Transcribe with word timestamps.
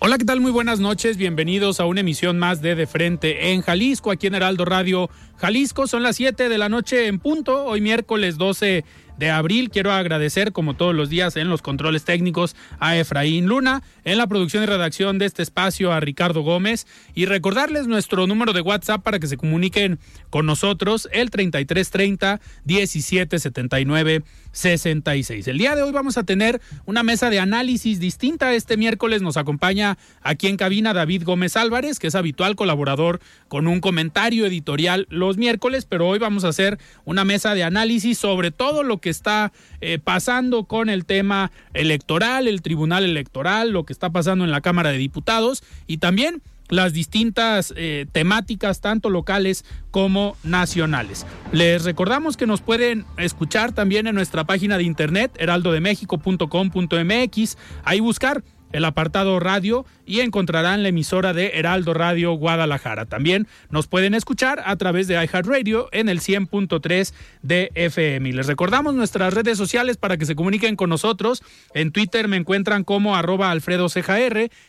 Hola, 0.00 0.16
¿qué 0.16 0.24
tal? 0.24 0.40
Muy 0.40 0.52
buenas 0.52 0.78
noches. 0.78 1.16
Bienvenidos 1.16 1.80
a 1.80 1.84
una 1.84 2.02
emisión 2.02 2.38
más 2.38 2.62
de 2.62 2.76
De 2.76 2.86
Frente 2.86 3.50
en 3.50 3.62
Jalisco, 3.62 4.12
aquí 4.12 4.28
en 4.28 4.36
Heraldo 4.36 4.64
Radio 4.64 5.10
Jalisco. 5.38 5.88
Son 5.88 6.04
las 6.04 6.14
7 6.14 6.48
de 6.48 6.56
la 6.56 6.68
noche 6.68 7.08
en 7.08 7.18
punto, 7.18 7.64
hoy 7.64 7.80
miércoles 7.80 8.38
12 8.38 8.84
de 9.18 9.30
abril. 9.30 9.70
Quiero 9.70 9.90
agradecer, 9.90 10.52
como 10.52 10.74
todos 10.74 10.94
los 10.94 11.10
días, 11.10 11.34
en 11.36 11.48
los 11.48 11.62
controles 11.62 12.04
técnicos 12.04 12.54
a 12.78 12.96
Efraín 12.96 13.46
Luna, 13.46 13.82
en 14.04 14.18
la 14.18 14.28
producción 14.28 14.62
y 14.62 14.66
redacción 14.66 15.18
de 15.18 15.26
este 15.26 15.42
espacio 15.42 15.92
a 15.92 15.98
Ricardo 15.98 16.42
Gómez 16.42 16.86
y 17.14 17.26
recordarles 17.26 17.88
nuestro 17.88 18.28
número 18.28 18.52
de 18.52 18.60
WhatsApp 18.60 19.02
para 19.02 19.18
que 19.18 19.26
se 19.26 19.36
comuniquen 19.36 19.98
con 20.30 20.46
nosotros, 20.46 21.08
el 21.10 21.30
3330 21.30 22.40
1779 22.64 24.22
66. 24.52 25.48
El 25.48 25.58
día 25.58 25.76
de 25.76 25.82
hoy 25.82 25.92
vamos 25.92 26.18
a 26.18 26.24
tener 26.24 26.60
una 26.86 27.02
mesa 27.02 27.30
de 27.30 27.40
análisis 27.40 28.00
distinta. 28.00 28.54
Este 28.54 28.76
miércoles 28.76 29.22
nos 29.22 29.36
acompaña 29.36 29.98
aquí 30.22 30.48
en 30.48 30.56
cabina 30.56 30.94
David 30.94 31.24
Gómez 31.24 31.56
Álvarez, 31.56 31.98
que 31.98 32.08
es 32.08 32.14
habitual 32.14 32.56
colaborador 32.56 33.20
con 33.48 33.66
un 33.66 33.80
comentario 33.80 34.46
editorial 34.46 35.06
los 35.10 35.36
miércoles, 35.36 35.86
pero 35.86 36.08
hoy 36.08 36.18
vamos 36.18 36.44
a 36.44 36.48
hacer 36.48 36.78
una 37.04 37.24
mesa 37.24 37.54
de 37.54 37.62
análisis 37.62 38.18
sobre 38.18 38.50
todo 38.50 38.82
lo 38.82 38.98
que 38.98 39.10
está 39.10 39.52
eh, 39.80 39.98
pasando 39.98 40.64
con 40.64 40.88
el 40.88 41.04
tema 41.04 41.50
electoral, 41.74 42.48
el 42.48 42.62
tribunal 42.62 43.04
electoral, 43.04 43.70
lo 43.70 43.84
que 43.84 43.92
está 43.92 44.10
pasando 44.10 44.44
en 44.44 44.50
la 44.50 44.60
Cámara 44.60 44.90
de 44.90 44.98
Diputados 44.98 45.62
y 45.86 45.98
también 45.98 46.42
las 46.68 46.92
distintas 46.92 47.72
eh, 47.76 48.06
temáticas, 48.12 48.80
tanto 48.80 49.10
locales 49.10 49.64
como 49.90 50.36
nacionales. 50.42 51.26
Les 51.52 51.84
recordamos 51.84 52.36
que 52.36 52.46
nos 52.46 52.60
pueden 52.60 53.06
escuchar 53.16 53.72
también 53.72 54.06
en 54.06 54.14
nuestra 54.14 54.44
página 54.44 54.76
de 54.76 54.84
internet, 54.84 55.32
heraldodemexico.com.mx, 55.38 57.56
ahí 57.84 58.00
buscar 58.00 58.44
el 58.72 58.84
apartado 58.84 59.40
radio 59.40 59.86
y 60.04 60.20
encontrarán 60.20 60.82
la 60.82 60.88
emisora 60.88 61.32
de 61.32 61.52
Heraldo 61.54 61.94
Radio 61.94 62.32
Guadalajara. 62.32 63.06
También 63.06 63.46
nos 63.70 63.86
pueden 63.86 64.14
escuchar 64.14 64.62
a 64.64 64.76
través 64.76 65.08
de 65.08 65.14
iHeartRadio 65.14 65.88
en 65.92 66.08
el 66.08 66.20
100.3 66.20 67.14
de 67.42 67.70
FM. 67.74 68.28
Y 68.28 68.32
les 68.32 68.46
recordamos 68.46 68.94
nuestras 68.94 69.32
redes 69.32 69.56
sociales 69.56 69.96
para 69.96 70.16
que 70.16 70.26
se 70.26 70.34
comuniquen 70.34 70.76
con 70.76 70.90
nosotros. 70.90 71.42
En 71.74 71.92
Twitter 71.92 72.28
me 72.28 72.36
encuentran 72.36 72.84
como 72.84 73.16
arroba 73.16 73.50
Alfredo 73.50 73.88
Ceja 73.88 74.18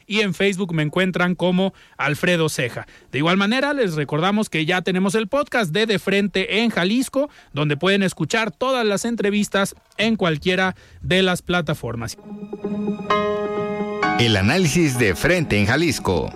y 0.08 0.22
en 0.22 0.34
Facebook 0.34 0.74
me 0.74 0.84
encuentran 0.84 1.36
como 1.36 1.74
Alfredo 1.98 2.50
Ceja. 2.50 2.88
De 3.12 3.18
igual 3.18 3.38
manera, 3.38 3.74
les 3.74 3.96
recordamos 3.96 4.50
que 4.50 4.66
ya 4.66 4.81
tenemos 4.81 5.16
el 5.16 5.28
podcast 5.28 5.72
de 5.72 5.86
De 5.86 6.00
Frente 6.00 6.62
en 6.62 6.70
Jalisco, 6.70 7.30
donde 7.54 7.78
pueden 7.78 8.04
escuchar 8.04 8.52
todas 8.52 8.86
las 8.86 9.06
entrevistas 9.06 9.76
en 9.98 10.16
cualquiera 10.16 10.76
de 11.02 11.24
las 11.24 11.42
plataformas. 11.42 12.18
El 14.20 14.36
análisis 14.36 15.00
de 15.00 15.16
frente 15.16 15.58
en 15.58 15.66
Jalisco. 15.66 16.30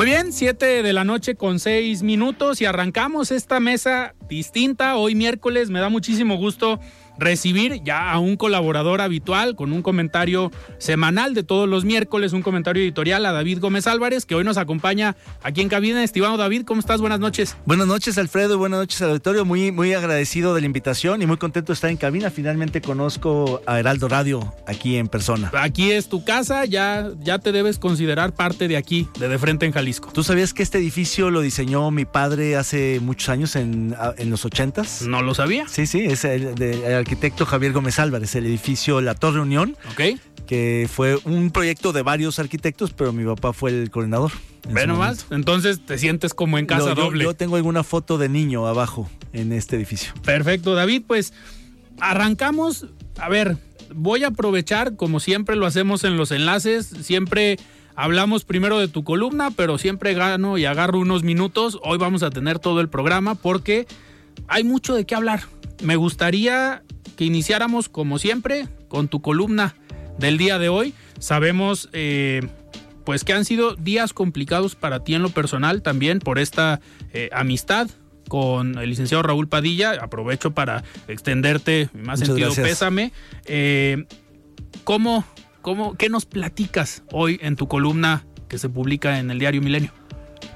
Muy 0.00 0.06
bien, 0.06 0.32
7 0.32 0.82
de 0.82 0.92
la 0.94 1.04
noche 1.04 1.34
con 1.34 1.58
6 1.58 2.02
minutos 2.02 2.62
y 2.62 2.64
arrancamos 2.64 3.30
esta 3.30 3.60
mesa 3.60 4.14
distinta. 4.28 4.96
Hoy 4.96 5.14
miércoles 5.14 5.68
me 5.68 5.78
da 5.80 5.90
muchísimo 5.90 6.36
gusto 6.36 6.80
recibir 7.20 7.82
ya 7.84 8.10
a 8.10 8.18
un 8.18 8.36
colaborador 8.36 9.00
habitual 9.00 9.54
con 9.54 9.72
un 9.72 9.82
comentario 9.82 10.50
semanal 10.78 11.34
de 11.34 11.42
todos 11.42 11.68
los 11.68 11.84
miércoles, 11.84 12.32
un 12.32 12.42
comentario 12.42 12.82
editorial 12.82 13.24
a 13.26 13.32
David 13.32 13.60
Gómez 13.60 13.86
Álvarez, 13.86 14.26
que 14.26 14.34
hoy 14.34 14.42
nos 14.42 14.56
acompaña 14.56 15.16
aquí 15.42 15.60
en 15.60 15.68
cabina. 15.68 16.02
Estimado 16.02 16.36
David, 16.36 16.62
¿cómo 16.64 16.80
estás? 16.80 17.00
Buenas 17.00 17.20
noches. 17.20 17.56
Buenas 17.66 17.86
noches, 17.86 18.18
Alfredo, 18.18 18.54
y 18.54 18.56
buenas 18.56 18.80
noches 18.80 19.00
al 19.02 19.10
auditorio. 19.10 19.44
Muy, 19.44 19.70
muy 19.70 19.92
agradecido 19.92 20.54
de 20.54 20.62
la 20.62 20.66
invitación 20.66 21.22
y 21.22 21.26
muy 21.26 21.36
contento 21.36 21.72
de 21.72 21.74
estar 21.74 21.90
en 21.90 21.96
cabina. 21.96 22.30
Finalmente 22.30 22.80
conozco 22.80 23.62
a 23.66 23.78
Heraldo 23.78 24.08
Radio 24.08 24.54
aquí 24.66 24.96
en 24.96 25.08
persona. 25.08 25.50
Aquí 25.54 25.92
es 25.92 26.08
tu 26.08 26.24
casa, 26.24 26.64
ya, 26.64 27.10
ya 27.20 27.38
te 27.38 27.52
debes 27.52 27.78
considerar 27.78 28.34
parte 28.34 28.66
de 28.66 28.76
aquí, 28.76 29.08
de 29.18 29.28
De 29.28 29.38
Frente 29.38 29.66
en 29.66 29.72
Jalisco. 29.72 30.10
¿Tú 30.12 30.24
sabías 30.24 30.54
que 30.54 30.62
este 30.62 30.78
edificio 30.78 31.30
lo 31.30 31.42
diseñó 31.42 31.90
mi 31.90 32.06
padre 32.06 32.56
hace 32.56 32.98
muchos 33.00 33.28
años, 33.28 33.56
en, 33.56 33.94
en 34.16 34.30
los 34.30 34.44
ochentas? 34.44 35.02
No 35.02 35.22
lo 35.22 35.34
sabía. 35.34 35.68
Sí, 35.68 35.86
sí, 35.86 36.00
es 36.00 36.24
el, 36.24 36.54
de, 36.54 36.86
el 36.86 36.94
arquitecto 37.10 37.44
Javier 37.44 37.72
Gómez 37.72 37.98
Álvarez, 37.98 38.36
el 38.36 38.46
edificio 38.46 39.00
La 39.00 39.16
Torre 39.16 39.40
Unión. 39.40 39.76
Ok. 39.90 40.20
Que 40.46 40.88
fue 40.92 41.18
un 41.24 41.50
proyecto 41.50 41.92
de 41.92 42.02
varios 42.02 42.38
arquitectos, 42.38 42.92
pero 42.92 43.12
mi 43.12 43.24
papá 43.24 43.52
fue 43.52 43.70
el 43.72 43.90
coordinador. 43.90 44.30
Ve 44.68 44.86
nomás, 44.86 45.26
entonces 45.32 45.84
te 45.84 45.98
sientes 45.98 46.34
como 46.34 46.56
en 46.56 46.66
casa 46.66 46.90
Lo- 46.90 46.94
yo- 46.94 47.02
doble. 47.02 47.24
Yo 47.24 47.34
tengo 47.34 47.56
alguna 47.56 47.82
foto 47.82 48.16
de 48.16 48.28
niño 48.28 48.64
abajo 48.68 49.10
en 49.32 49.52
este 49.52 49.74
edificio. 49.74 50.12
Perfecto, 50.24 50.74
David, 50.76 51.02
pues 51.04 51.32
arrancamos. 51.98 52.86
A 53.18 53.28
ver, 53.28 53.56
voy 53.92 54.22
a 54.22 54.28
aprovechar, 54.28 54.94
como 54.94 55.18
siempre 55.18 55.56
lo 55.56 55.66
hacemos 55.66 56.04
en 56.04 56.16
los 56.16 56.30
enlaces, 56.30 56.86
siempre 57.02 57.58
hablamos 57.96 58.44
primero 58.44 58.78
de 58.78 58.86
tu 58.86 59.02
columna, 59.02 59.50
pero 59.50 59.78
siempre 59.78 60.14
gano 60.14 60.58
y 60.58 60.64
agarro 60.64 61.00
unos 61.00 61.24
minutos. 61.24 61.76
Hoy 61.82 61.98
vamos 61.98 62.22
a 62.22 62.30
tener 62.30 62.60
todo 62.60 62.80
el 62.80 62.88
programa 62.88 63.34
porque 63.34 63.88
hay 64.46 64.62
mucho 64.62 64.94
de 64.94 65.06
qué 65.06 65.16
hablar. 65.16 65.42
Me 65.82 65.96
gustaría 65.96 66.82
que 67.20 67.26
iniciáramos, 67.26 67.90
como 67.90 68.18
siempre, 68.18 68.66
con 68.88 69.08
tu 69.08 69.20
columna 69.20 69.74
del 70.18 70.38
día 70.38 70.58
de 70.58 70.70
hoy. 70.70 70.94
Sabemos, 71.18 71.90
eh, 71.92 72.40
pues, 73.04 73.24
que 73.24 73.34
han 73.34 73.44
sido 73.44 73.74
días 73.74 74.14
complicados 74.14 74.74
para 74.74 75.04
ti 75.04 75.14
en 75.14 75.20
lo 75.20 75.28
personal, 75.28 75.82
también 75.82 76.20
por 76.20 76.38
esta 76.38 76.80
eh, 77.12 77.28
amistad 77.34 77.90
con 78.28 78.78
el 78.78 78.88
licenciado 78.88 79.22
Raúl 79.22 79.48
Padilla. 79.48 79.98
Aprovecho 80.00 80.52
para 80.52 80.82
extenderte 81.08 81.90
mi 81.92 82.04
más 82.04 82.20
Muchas 82.20 82.28
sentido 82.28 82.48
gracias. 82.54 82.66
pésame. 82.66 83.12
Eh, 83.44 84.06
¿cómo, 84.84 85.26
cómo, 85.60 85.98
¿Qué 85.98 86.08
nos 86.08 86.24
platicas 86.24 87.02
hoy 87.12 87.38
en 87.42 87.56
tu 87.56 87.68
columna 87.68 88.24
que 88.48 88.56
se 88.56 88.70
publica 88.70 89.18
en 89.18 89.30
el 89.30 89.38
diario 89.38 89.60
Milenio? 89.60 89.92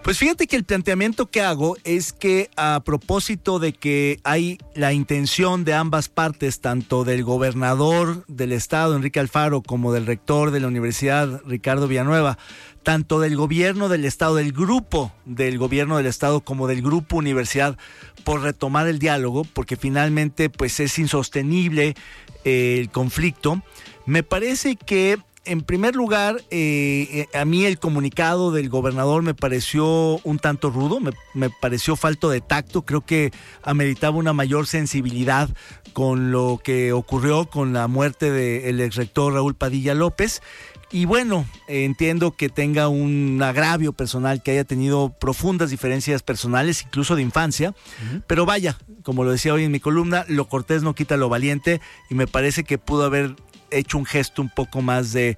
Pues 0.05 0.19
fíjate 0.19 0.47
que 0.47 0.57
el 0.57 0.65
planteamiento 0.65 1.31
que 1.31 1.41
hago 1.41 1.79
es 1.83 2.13
que 2.13 2.51
a 2.57 2.83
propósito 2.85 3.59
de 3.59 3.73
que 3.73 4.21
hay 4.23 4.59
la 4.75 4.93
intención 4.93 5.65
de 5.65 5.73
ambas 5.73 6.11
partes, 6.11 6.61
tanto 6.61 7.05
del 7.05 7.25
gobernador 7.25 8.23
del 8.27 8.53
estado, 8.53 8.97
Enrique 8.97 9.19
Alfaro, 9.19 9.63
como 9.63 9.95
del 9.95 10.05
rector 10.05 10.51
de 10.51 10.61
la 10.61 10.69
universidad, 10.69 11.41
Ricardo 11.47 11.89
Villanueva, 11.89 12.37
tanto 12.83 13.19
del 13.19 13.35
gobierno 13.35 13.89
del 13.89 14.05
estado, 14.05 14.35
del 14.35 14.53
grupo 14.53 15.11
del 15.25 15.57
gobierno 15.57 15.97
del 15.97 16.05
estado, 16.05 16.43
como 16.43 16.69
del 16.69 16.83
grupo 16.83 17.17
universidad, 17.17 17.79
por 18.25 18.43
retomar 18.43 18.87
el 18.87 18.99
diálogo, 18.99 19.45
porque 19.55 19.77
finalmente 19.77 20.51
pues 20.51 20.81
es 20.81 20.99
insostenible 20.99 21.95
eh, 22.45 22.77
el 22.79 22.91
conflicto, 22.91 23.63
me 24.05 24.23
parece 24.23 24.77
que 24.77 25.17
en 25.45 25.63
primer 25.63 25.95
lugar, 25.95 26.43
eh, 26.51 27.27
eh, 27.33 27.39
a 27.39 27.45
mí 27.45 27.65
el 27.65 27.79
comunicado 27.79 28.53
del 28.53 28.69
gobernador 28.69 29.23
me 29.23 29.35
pareció 29.35 30.21
un 30.25 30.39
tanto 30.39 30.71
rudo, 30.71 31.01
me, 31.35 31.51
pareció 31.51 31.97
falto 31.97 32.31
de 32.31 32.41
tacto, 32.41 32.83
creo 32.83 33.03
que 33.03 33.33
ameritaba 33.63 34.17
una 34.17 34.33
mayor 34.33 34.67
sensibilidad 34.67 35.51
con 35.93 36.33
lo 36.33 36.61
que 36.63 36.93
ocurrió 36.93 37.47
con 37.47 37.73
la 37.73 37.89
muerte 37.89 38.31
del 38.31 38.81
ex 38.81 38.97
rector 38.97 39.35
Raúl 39.35 39.55
Padilla 39.55 39.95
López. 39.95 40.43
Y 40.91 41.07
bueno, 41.07 41.45
entiendo 41.67 42.37
que 42.37 42.49
tenga 42.49 42.89
un 42.89 43.43
agravio 43.43 43.93
personal, 43.93 44.43
que 44.43 44.53
haya 44.53 44.65
tenido 44.65 45.13
profundas 45.19 45.71
diferencias 45.71 46.23
personales, 46.23 46.83
incluso 46.85 47.17
de 47.17 47.23
infancia, 47.23 47.75
pero 48.29 48.47
vaya, 48.47 48.79
como 49.03 49.25
lo 49.25 49.33
decía 49.33 49.55
hoy 49.55 49.65
en 49.65 49.73
mi 49.73 49.81
columna, 49.81 50.25
lo 50.29 50.49
cortés 50.49 50.83
no 50.83 50.95
quita 50.95 51.17
lo 51.17 51.29
valiente 51.29 51.81
y 52.11 52.15
me 52.15 52.29
parece 52.29 52.63
que 52.63 52.79
pudo 52.79 53.05
haber 53.05 53.35
hecho 53.79 53.99
un 53.99 54.07
gesto 54.07 54.43
un 54.43 54.49
poco 54.49 54.83
más 54.83 55.13
de, 55.13 55.37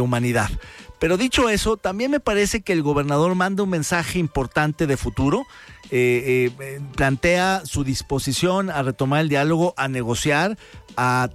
humanidad. 0.00 0.50
Pero 0.98 1.16
dicho 1.16 1.48
eso, 1.48 1.76
también 1.76 2.10
me 2.10 2.20
parece 2.20 2.60
que 2.60 2.72
el 2.72 2.82
gobernador 2.82 3.34
manda 3.34 3.62
un 3.62 3.70
mensaje 3.70 4.18
importante 4.18 4.86
de 4.86 4.96
futuro. 4.96 5.46
Eh, 5.92 6.52
eh, 6.60 6.80
plantea 6.94 7.62
su 7.64 7.82
disposición 7.82 8.70
a 8.70 8.82
retomar 8.82 9.22
el 9.22 9.28
diálogo, 9.28 9.74
a 9.76 9.88
negociar, 9.88 10.56
a 10.96 11.30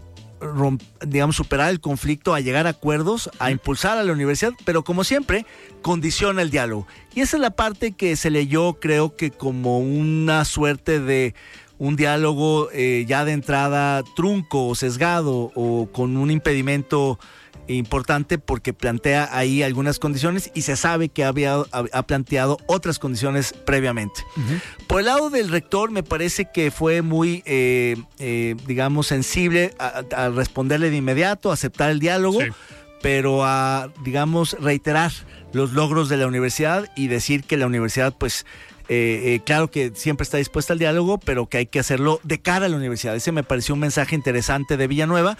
digamos, 1.06 1.36
superar 1.36 1.70
el 1.70 1.80
conflicto, 1.80 2.34
a 2.34 2.40
llegar 2.40 2.68
a 2.68 2.72
acuerdos, 2.72 3.30
a 3.40 3.52
impulsar 3.52 3.98
a 3.98 4.04
la 4.04 4.12
universidad, 4.12 4.54
pero 4.66 4.84
como 4.84 5.04
siempre, 5.04 5.46
condiciona 5.82 6.42
el 6.42 6.52
diálogo. 6.52 6.88
Y 7.14 7.22
esa 7.22 7.38
es 7.38 7.42
la 7.42 7.52
parte 7.52 7.94
que 7.94 8.16
se 8.16 8.30
leyó, 8.30 8.74
creo 8.80 9.16
que 9.16 9.32
como 9.32 9.80
una 9.80 10.46
suerte 10.46 11.00
de 11.00 11.34
un 11.77 11.95
diálogo 11.95 12.69
eh, 12.72 13.06
ya 13.07 13.25
de 13.25 13.33
entrada 13.33 14.04
trunco 14.16 14.68
o 14.68 14.75
sesgado 14.75 15.51
o 15.56 15.89
con 15.92 16.18
un 16.18 16.31
impedimento 16.31 17.19
importante 17.68 18.38
porque 18.38 18.74
plantea 18.74 19.30
ahí 19.31 19.63
algunas 19.63 20.00
condiciones 20.00 20.51
y 20.54 20.62
se 20.62 20.75
sabe 20.75 21.10
que 21.10 21.24
había, 21.24 21.56
ha 21.72 22.04
planteado 22.04 22.57
otras 22.68 23.00
condiciones 23.00 23.54
previamente. 23.66 24.24
Por 24.88 25.00
el 25.00 25.07
lado 25.07 25.30
del 25.30 25.50
rector 25.50 25.92
me 25.92 26.04
parece 26.04 26.50
que 26.54 26.72
fue 26.72 27.01
muy, 27.01 27.44
eh, 27.45 27.95
eh, 28.19 28.56
digamos, 28.68 29.07
sensible 29.07 29.74
a, 29.80 30.30
responderle 30.30 30.89
de 30.89 30.98
inmediato, 30.98 31.51
a 31.51 31.54
aceptar 31.54 31.89
el 31.89 32.00
diálogo, 32.00 32.39
pero 33.01 33.44
a, 33.44 33.89
digamos, 34.04 34.56
reiterar 34.60 35.12
los 35.54 35.74
logros 35.74 36.10
de 36.10 36.18
la 36.18 36.27
universidad 36.27 36.89
y 36.95 37.07
decir 37.07 37.44
que 37.44 37.57
la 37.57 37.66
universidad 37.66 38.13
pues 38.18 38.45
eh, 38.88 39.36
eh, 39.36 39.42
claro 39.46 39.70
que 39.70 39.92
siempre 39.96 40.24
está 40.24 40.38
dispuesta 40.38 40.74
al 40.74 40.80
diálogo, 40.80 41.18
pero 41.18 41.48
que 41.48 41.58
hay 41.58 41.66
que 41.66 41.80
hacerlo 41.80 42.20
de 42.24 42.40
cara 42.40 42.68
a 42.68 42.70
la 42.70 42.78
universidad. 42.78 43.16
Ese 43.16 43.32
me 43.32 43.44
pareció 43.44 43.74
un 43.74 43.82
mensaje 43.82 44.16
interesante 44.16 44.78
de 44.78 44.88
Villanueva, 44.88 45.38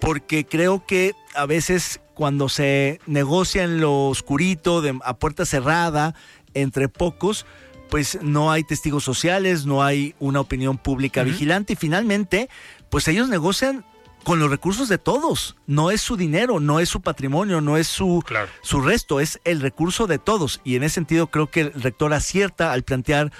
porque 0.00 0.44
creo 0.44 0.84
que 0.86 1.14
a 1.34 1.46
veces 1.46 2.00
cuando 2.14 2.48
se 2.48 3.00
negocia 3.06 3.64
en 3.64 3.80
lo 3.80 4.08
oscurito, 4.08 4.82
a 5.04 5.16
puerta 5.16 5.44
cerrada, 5.44 6.14
entre 6.54 6.88
pocos, 6.88 7.46
pues 7.88 8.18
no 8.22 8.50
hay 8.50 8.64
testigos 8.64 9.04
sociales, 9.04 9.66
no 9.66 9.82
hay 9.82 10.14
una 10.18 10.40
opinión 10.40 10.78
pública 10.78 11.22
vigilante 11.22 11.72
y 11.74 11.76
finalmente, 11.76 12.48
pues 12.88 13.08
ellos 13.08 13.28
negocian 13.28 13.84
con 14.24 14.38
los 14.38 14.50
recursos 14.50 14.88
de 14.88 14.98
todos. 14.98 15.56
No 15.66 15.90
es 15.90 16.00
su 16.00 16.16
dinero, 16.16 16.60
no 16.60 16.80
es 16.80 16.88
su 16.88 17.00
patrimonio, 17.00 17.60
no 17.60 17.76
es 17.76 17.86
su, 17.86 18.22
su 18.62 18.80
resto, 18.80 19.20
es 19.20 19.40
el 19.44 19.60
recurso 19.60 20.06
de 20.06 20.18
todos. 20.18 20.60
Y 20.64 20.76
en 20.76 20.82
ese 20.82 20.94
sentido 20.96 21.28
creo 21.28 21.50
que 21.50 21.60
el 21.60 21.72
rector 21.74 22.12
acierta 22.12 22.72
al 22.72 22.82
plantear 22.82 23.32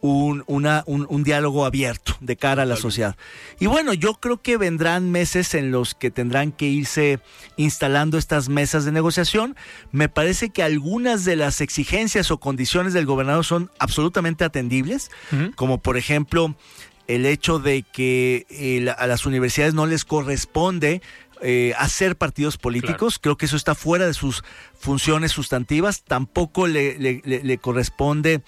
un, 0.00 0.44
una, 0.46 0.84
un, 0.86 1.24
diálogo 1.24 1.64
abierto 1.64 2.16
de 2.20 2.36
cara 2.36 2.62
a 2.62 2.66
la 2.66 2.76
sociedad. 2.76 3.16
Y 3.58 3.66
bueno, 3.66 3.92
yo 3.94 4.14
creo 4.14 4.40
que 4.40 4.56
vendrán 4.56 5.10
meses 5.10 5.54
en 5.54 5.70
los 5.70 5.94
que 5.94 6.10
tendrán 6.10 6.52
que 6.52 6.66
irse 6.66 7.20
instalando 7.56 8.18
estas 8.18 8.48
mesas 8.48 8.84
de 8.84 8.92
negociación. 8.92 9.56
Me 9.90 10.08
parece 10.08 10.50
que 10.50 10.62
algunas 10.62 11.24
de 11.24 11.36
las 11.36 11.60
exigencias 11.60 12.30
o 12.30 12.38
condiciones 12.38 12.92
del 12.92 13.06
gobernador 13.06 13.44
son 13.44 13.70
absolutamente 13.78 14.44
atendibles, 14.44 15.10
como 15.56 15.78
por 15.78 15.96
ejemplo 15.96 16.54
el 17.08 17.26
hecho 17.26 17.58
de 17.58 17.82
que 17.82 18.46
eh, 18.50 18.94
a 18.96 19.06
las 19.06 19.26
universidades 19.26 19.74
no 19.74 19.86
les 19.86 20.04
corresponde 20.04 21.02
eh, 21.40 21.72
hacer 21.78 22.16
partidos 22.16 22.58
políticos. 22.58 23.18
Creo 23.18 23.36
que 23.36 23.46
eso 23.46 23.56
está 23.56 23.74
fuera 23.74 24.06
de 24.06 24.14
sus 24.14 24.44
funciones 24.78 25.32
sustantivas. 25.32 26.02
Tampoco 26.02 26.66
le, 26.66 26.98
le, 26.98 27.58
corresponde, 27.58 28.42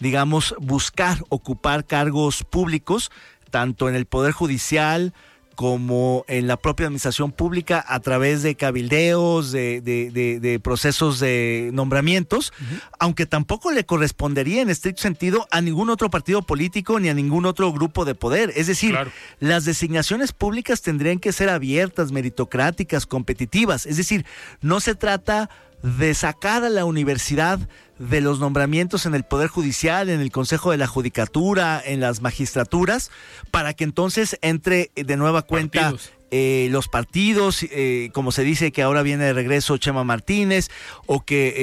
digamos, 0.00 0.54
buscar 0.58 1.18
ocupar 1.28 1.86
cargos 1.86 2.42
públicos, 2.44 3.10
tanto 3.50 3.88
en 3.88 3.94
el 3.94 4.06
Poder 4.06 4.32
Judicial, 4.32 5.12
como 5.56 6.24
en 6.28 6.46
la 6.46 6.58
propia 6.58 6.86
administración 6.86 7.32
pública 7.32 7.84
a 7.88 7.98
través 8.00 8.42
de 8.42 8.54
cabildeos, 8.54 9.50
de, 9.50 10.60
procesos 10.62 11.18
de 11.18 11.70
nombramientos, 11.72 12.52
aunque 12.98 13.24
tampoco 13.26 13.72
le 13.72 13.84
correspondería 13.84 14.60
en 14.60 14.68
estricto 14.68 15.02
sentido 15.02 15.48
a 15.50 15.62
ningún 15.62 15.88
otro 15.90 16.10
partido 16.10 16.42
político 16.42 17.00
ni 17.00 17.08
a 17.08 17.14
ningún 17.14 17.46
otro 17.46 17.72
grupo 17.72 18.04
de 18.04 18.14
poder. 18.14 18.52
Es 18.54 18.66
decir, 18.66 18.96
las 19.40 19.64
designaciones 19.64 20.32
públicas 20.32 20.82
tendrían 20.82 21.18
que 21.18 21.32
ser 21.32 21.48
abiertas, 21.48 22.12
meritocráticas, 22.12 23.06
competitivas. 23.06 23.86
Es 23.86 23.96
decir, 23.96 24.26
no 24.60 24.78
se 24.80 24.94
trata 24.94 25.48
de 25.86 26.14
sacar 26.14 26.64
a 26.64 26.68
la 26.68 26.84
universidad 26.84 27.60
de 27.98 28.20
los 28.20 28.40
nombramientos 28.40 29.06
en 29.06 29.14
el 29.14 29.22
Poder 29.22 29.48
Judicial, 29.48 30.10
en 30.10 30.20
el 30.20 30.32
Consejo 30.32 30.72
de 30.72 30.76
la 30.76 30.88
Judicatura, 30.88 31.80
en 31.84 32.00
las 32.00 32.20
magistraturas, 32.20 33.10
para 33.52 33.72
que 33.72 33.84
entonces 33.84 34.36
entre 34.42 34.90
de 34.96 35.16
nueva 35.16 35.42
cuenta 35.42 35.94
eh, 36.32 36.66
los 36.72 36.88
partidos, 36.88 37.62
eh, 37.62 38.10
como 38.12 38.32
se 38.32 38.42
dice 38.42 38.72
que 38.72 38.82
ahora 38.82 39.02
viene 39.02 39.26
de 39.26 39.32
regreso 39.32 39.78
Chema 39.78 40.02
Martínez, 40.02 40.70
o 41.06 41.24
que 41.24 41.54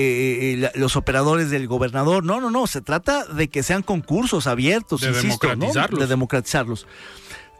eh, 0.53 0.71
los 0.75 0.95
operadores 0.95 1.49
del 1.49 1.67
gobernador. 1.67 2.23
No, 2.23 2.39
no, 2.39 2.49
no, 2.49 2.65
se 2.65 2.79
trata 2.79 3.25
de 3.25 3.49
que 3.49 3.61
sean 3.61 3.83
concursos 3.83 4.47
abiertos, 4.47 5.01
de 5.01 5.11
democratizarlos. 5.11 5.99
De 5.99 6.07
democratizarlos. 6.07 6.87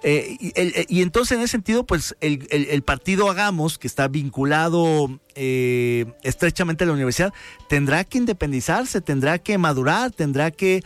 Eh, 0.04 0.38
eh, 0.56 0.86
y, 0.90 1.02
entonces 1.02 1.38
en 1.38 1.44
ese 1.44 1.52
sentido, 1.52 1.86
pues 1.86 2.16
el, 2.20 2.84
partido 2.84 3.30
Hagamos, 3.30 3.78
que 3.78 3.88
está 3.88 4.10
vinculado 4.10 5.20
eh, 5.36 6.06
estrechamente 6.24 6.84
a 6.84 6.88
la 6.88 6.94
universidad, 6.94 7.34
tendrá 7.70 8.04
que 8.04 8.18
independizarse, 8.18 9.00
tendrá 9.00 9.40
que 9.40 9.58
madurar, 9.58 10.12
tendrá 10.12 10.52
que 10.52 10.84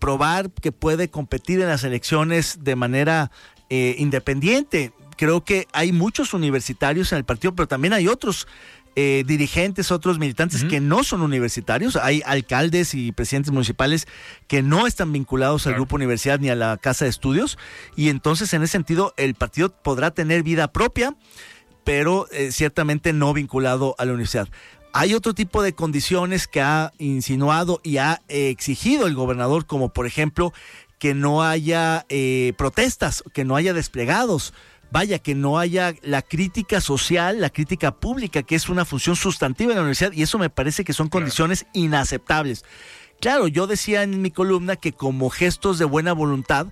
probar 0.00 0.50
que 0.50 0.72
puede 0.72 1.08
competir 1.08 1.60
en 1.60 1.68
las 1.68 1.84
elecciones 1.84 2.64
de 2.64 2.74
manera 2.74 3.30
independiente. 3.70 4.92
Creo 5.16 5.44
que 5.44 5.68
hay 5.72 5.92
muchos 5.92 6.34
universitarios 6.34 7.12
en 7.12 7.18
el 7.18 7.24
partido, 7.24 7.54
pero 7.54 7.68
también 7.68 7.92
hay 7.92 8.08
otros 8.08 8.48
eh, 8.94 9.24
dirigentes, 9.26 9.90
otros 9.90 10.18
militantes 10.18 10.64
que 10.64 10.80
no 10.80 11.04
son 11.04 11.22
universitarios. 11.22 11.96
Hay 11.96 12.22
alcaldes 12.26 12.94
y 12.94 13.12
presidentes 13.12 13.52
municipales 13.52 14.06
que 14.48 14.62
no 14.62 14.86
están 14.86 15.12
vinculados 15.12 15.66
al 15.66 15.74
grupo 15.74 15.96
universidad 15.96 16.38
ni 16.38 16.50
a 16.50 16.54
la 16.54 16.76
casa 16.76 17.04
de 17.04 17.10
estudios. 17.10 17.58
Y 17.96 18.08
entonces, 18.08 18.52
en 18.52 18.62
ese 18.62 18.72
sentido, 18.72 19.14
el 19.16 19.34
partido 19.34 19.70
podrá 19.70 20.10
tener 20.10 20.42
vida 20.42 20.72
propia, 20.72 21.16
pero 21.84 22.26
eh, 22.32 22.52
ciertamente 22.52 23.12
no 23.12 23.32
vinculado 23.32 23.94
a 23.98 24.04
la 24.04 24.12
universidad. 24.12 24.48
Hay 24.92 25.14
otro 25.14 25.32
tipo 25.32 25.62
de 25.62 25.72
condiciones 25.72 26.46
que 26.46 26.60
ha 26.60 26.92
insinuado 26.98 27.80
y 27.82 27.96
ha 27.96 28.20
exigido 28.28 29.06
el 29.06 29.14
gobernador, 29.14 29.64
como 29.64 29.88
por 29.88 30.06
ejemplo 30.06 30.52
que 31.02 31.14
no 31.14 31.42
haya 31.42 32.06
eh, 32.10 32.52
protestas, 32.56 33.24
que 33.32 33.44
no 33.44 33.56
haya 33.56 33.72
desplegados 33.72 34.54
vaya, 34.92 35.18
que 35.18 35.34
no 35.34 35.58
haya 35.58 35.94
la 36.02 36.20
crítica 36.20 36.82
social, 36.82 37.40
la 37.40 37.48
crítica 37.48 37.96
pública, 37.96 38.42
que 38.42 38.54
es 38.54 38.68
una 38.68 38.84
función 38.84 39.16
sustantiva 39.16 39.72
en 39.72 39.76
la 39.76 39.82
universidad, 39.82 40.12
y 40.12 40.22
eso 40.22 40.38
me 40.38 40.50
parece 40.50 40.84
que 40.84 40.92
son 40.92 41.08
condiciones 41.08 41.64
inaceptables. 41.72 42.62
Claro, 43.18 43.48
yo 43.48 43.66
decía 43.66 44.02
en 44.02 44.20
mi 44.20 44.30
columna 44.30 44.76
que 44.76 44.92
como 44.92 45.30
gestos 45.30 45.78
de 45.78 45.86
buena 45.86 46.12
voluntad, 46.12 46.66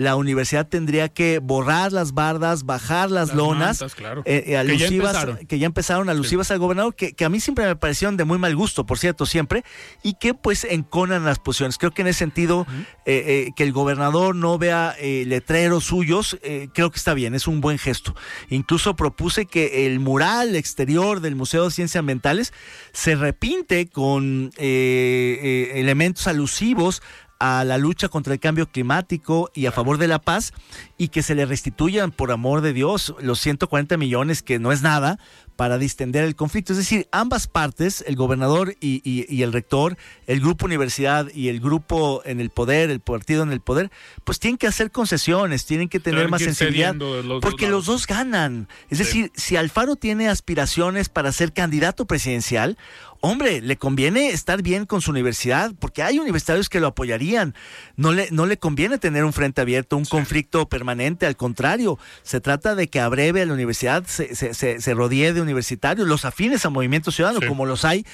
la 0.00 0.16
universidad 0.16 0.66
tendría 0.66 1.10
que 1.10 1.40
borrar 1.40 1.92
las 1.92 2.14
bardas, 2.14 2.64
bajar 2.64 3.10
las, 3.10 3.34
lonas, 3.34 3.82
eh, 4.24 4.44
eh, 4.46 4.56
alusivas, 4.56 5.26
que, 5.46 5.58
ya 5.58 5.66
empezaron 5.66 6.08
alusivas 6.08 6.50
al 6.50 6.58
gobernador, 6.58 6.94
que, 6.94 7.14
a 7.22 7.28
mí 7.28 7.38
siempre 7.38 7.66
me 7.66 7.76
parecieron 7.76 8.16
de 8.16 8.24
muy 8.24 8.38
mal 8.38 8.56
gusto, 8.56 8.86
por 8.86 8.98
cierto, 8.98 9.26
siempre, 9.26 9.62
y 10.02 10.14
que 10.14 10.32
pues 10.32 10.64
enconan 10.64 11.26
las 11.26 11.38
posiciones. 11.38 11.76
Creo 11.76 11.90
que 11.90 12.00
en 12.00 12.08
ese 12.08 12.20
sentido, 12.20 12.66
eh, 13.04 13.50
que 13.54 13.62
el 13.62 13.72
gobernador 13.72 14.34
no 14.34 14.56
vea 14.56 14.96
letreros 14.98 15.84
suyos, 15.84 16.38
creo 16.72 16.90
que 16.90 16.96
está 16.96 17.12
bien, 17.12 17.34
es 17.34 17.46
un 17.46 17.60
buen 17.60 17.76
gesto. 17.76 18.16
Incluso 18.48 18.96
propuse 18.96 19.44
que 19.44 19.84
el 19.84 20.00
mural 20.00 20.56
exterior 20.56 21.20
del 21.20 21.36
Museo 21.36 21.66
de 21.66 21.72
Ciencias 21.72 22.00
Ambientales 22.00 22.54
se 22.94 23.16
repinte 23.16 23.90
con 23.90 24.50
elementos 24.56 26.26
alusivos 26.26 27.02
a 27.40 27.64
la 27.64 27.78
lucha 27.78 28.08
contra 28.08 28.34
el 28.34 28.38
cambio 28.38 28.66
climático 28.66 29.50
y 29.54 29.66
a 29.66 29.72
favor 29.72 29.98
de 29.98 30.06
la 30.06 30.20
paz 30.20 30.52
y 30.98 31.08
que 31.08 31.22
se 31.22 31.34
le 31.34 31.46
restituyan, 31.46 32.12
por 32.12 32.30
amor 32.30 32.60
de 32.60 32.74
Dios, 32.74 33.14
los 33.20 33.40
140 33.40 33.96
millones, 33.96 34.42
que 34.42 34.58
no 34.58 34.70
es 34.70 34.82
nada, 34.82 35.18
para 35.56 35.78
distender 35.78 36.24
el 36.24 36.36
conflicto. 36.36 36.72
Es 36.72 36.78
decir, 36.78 37.08
ambas 37.12 37.46
partes, 37.46 38.04
el 38.06 38.16
gobernador 38.16 38.76
y, 38.80 39.42
el 39.42 39.52
rector, 39.52 39.96
el 40.26 40.40
grupo 40.40 40.66
universidad 40.66 41.28
y 41.34 41.48
el 41.48 41.60
grupo 41.60 42.22
en 42.24 42.40
el 42.40 42.50
poder, 42.50 42.90
el 42.90 43.00
partido 43.00 43.42
en 43.42 43.52
el 43.52 43.60
poder, 43.60 43.90
pues 44.24 44.38
tienen 44.38 44.58
que 44.58 44.66
hacer 44.66 44.90
concesiones, 44.90 45.64
tienen 45.64 45.88
que 45.88 46.00
tener 46.00 46.28
más 46.28 46.42
sensibilidad, 46.42 46.94
porque 47.40 47.68
los 47.68 47.86
dos 47.86 48.06
ganan. 48.06 48.68
Es 48.90 48.98
decir, 48.98 49.32
si 49.34 49.56
Alfaro 49.56 49.96
tiene 49.96 50.28
aspiraciones 50.28 51.08
para 51.08 51.32
ser 51.32 51.52
candidato 51.52 52.06
presidencial, 52.06 52.76
hombre, 53.20 53.60
le 53.60 53.76
conviene 53.76 54.30
estar 54.30 54.62
bien 54.62 54.86
con 54.86 55.00
su 55.00 55.10
universidad, 55.10 55.72
porque 55.78 56.02
hay 56.02 56.18
universitarios 56.18 56.68
que 56.68 56.80
lo 56.80 56.88
apoyarían. 56.88 57.54
No 57.96 58.12
le, 58.12 58.28
no 58.30 58.46
le 58.46 58.58
conviene 58.58 58.98
tener 58.98 59.24
un 59.24 59.32
frente 59.32 59.60
abierto, 59.60 59.96
un 59.96 60.04
conflicto 60.04 60.68
permanente, 60.68 61.26
al 61.26 61.36
contrario, 61.36 61.98
se 62.22 62.40
trata 62.40 62.74
de 62.74 62.88
que 62.88 63.00
a 63.00 63.08
breve 63.08 63.44
la 63.44 63.52
universidad 63.52 64.04
se, 64.06 64.34
se, 64.34 64.54
se, 64.54 64.94
rodee 64.94 65.32
de 65.32 65.40
universitarios, 65.40 66.08
los 66.08 66.24
afines 66.24 66.64
a 66.64 66.70
Movimiento 66.70 67.10
Ciudadano, 67.10 67.46
como 67.46 67.66
los 67.66 67.84
hay 67.84 68.06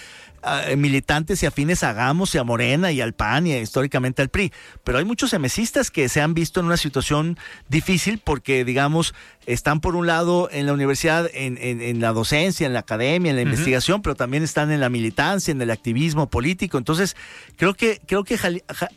eh, 0.44 0.76
militantes 0.76 1.42
y 1.42 1.46
afines 1.46 1.82
a 1.82 1.92
Gamos 1.92 2.34
y 2.34 2.38
a 2.38 2.44
Morena 2.44 2.92
y 2.92 3.00
al 3.00 3.12
PAN 3.12 3.46
y 3.46 3.54
históricamente 3.54 4.22
al 4.22 4.28
PRI. 4.28 4.52
Pero 4.84 4.98
hay 4.98 5.04
muchos 5.04 5.32
emesistas 5.32 5.90
que 5.90 6.08
se 6.08 6.20
han 6.20 6.34
visto 6.34 6.60
en 6.60 6.66
una 6.66 6.76
situación 6.76 7.38
difícil 7.68 8.18
porque, 8.18 8.64
digamos, 8.64 9.14
están 9.46 9.80
por 9.80 9.96
un 9.96 10.06
lado 10.06 10.48
en 10.50 10.66
la 10.66 10.72
universidad, 10.72 11.28
en, 11.32 11.58
en, 11.58 12.00
la 12.00 12.12
docencia, 12.12 12.66
en 12.66 12.72
la 12.72 12.80
academia, 12.80 13.30
en 13.30 13.36
la 13.36 13.42
investigación, 13.42 14.02
pero 14.02 14.14
también 14.14 14.42
están 14.42 14.72
en 14.72 14.80
la 14.80 14.88
militancia, 14.88 15.52
en 15.52 15.62
el 15.62 15.70
activismo 15.70 16.28
político. 16.28 16.78
Entonces, 16.78 17.16
creo 17.56 17.74
que, 17.74 18.00
creo 18.06 18.24
que 18.24 18.38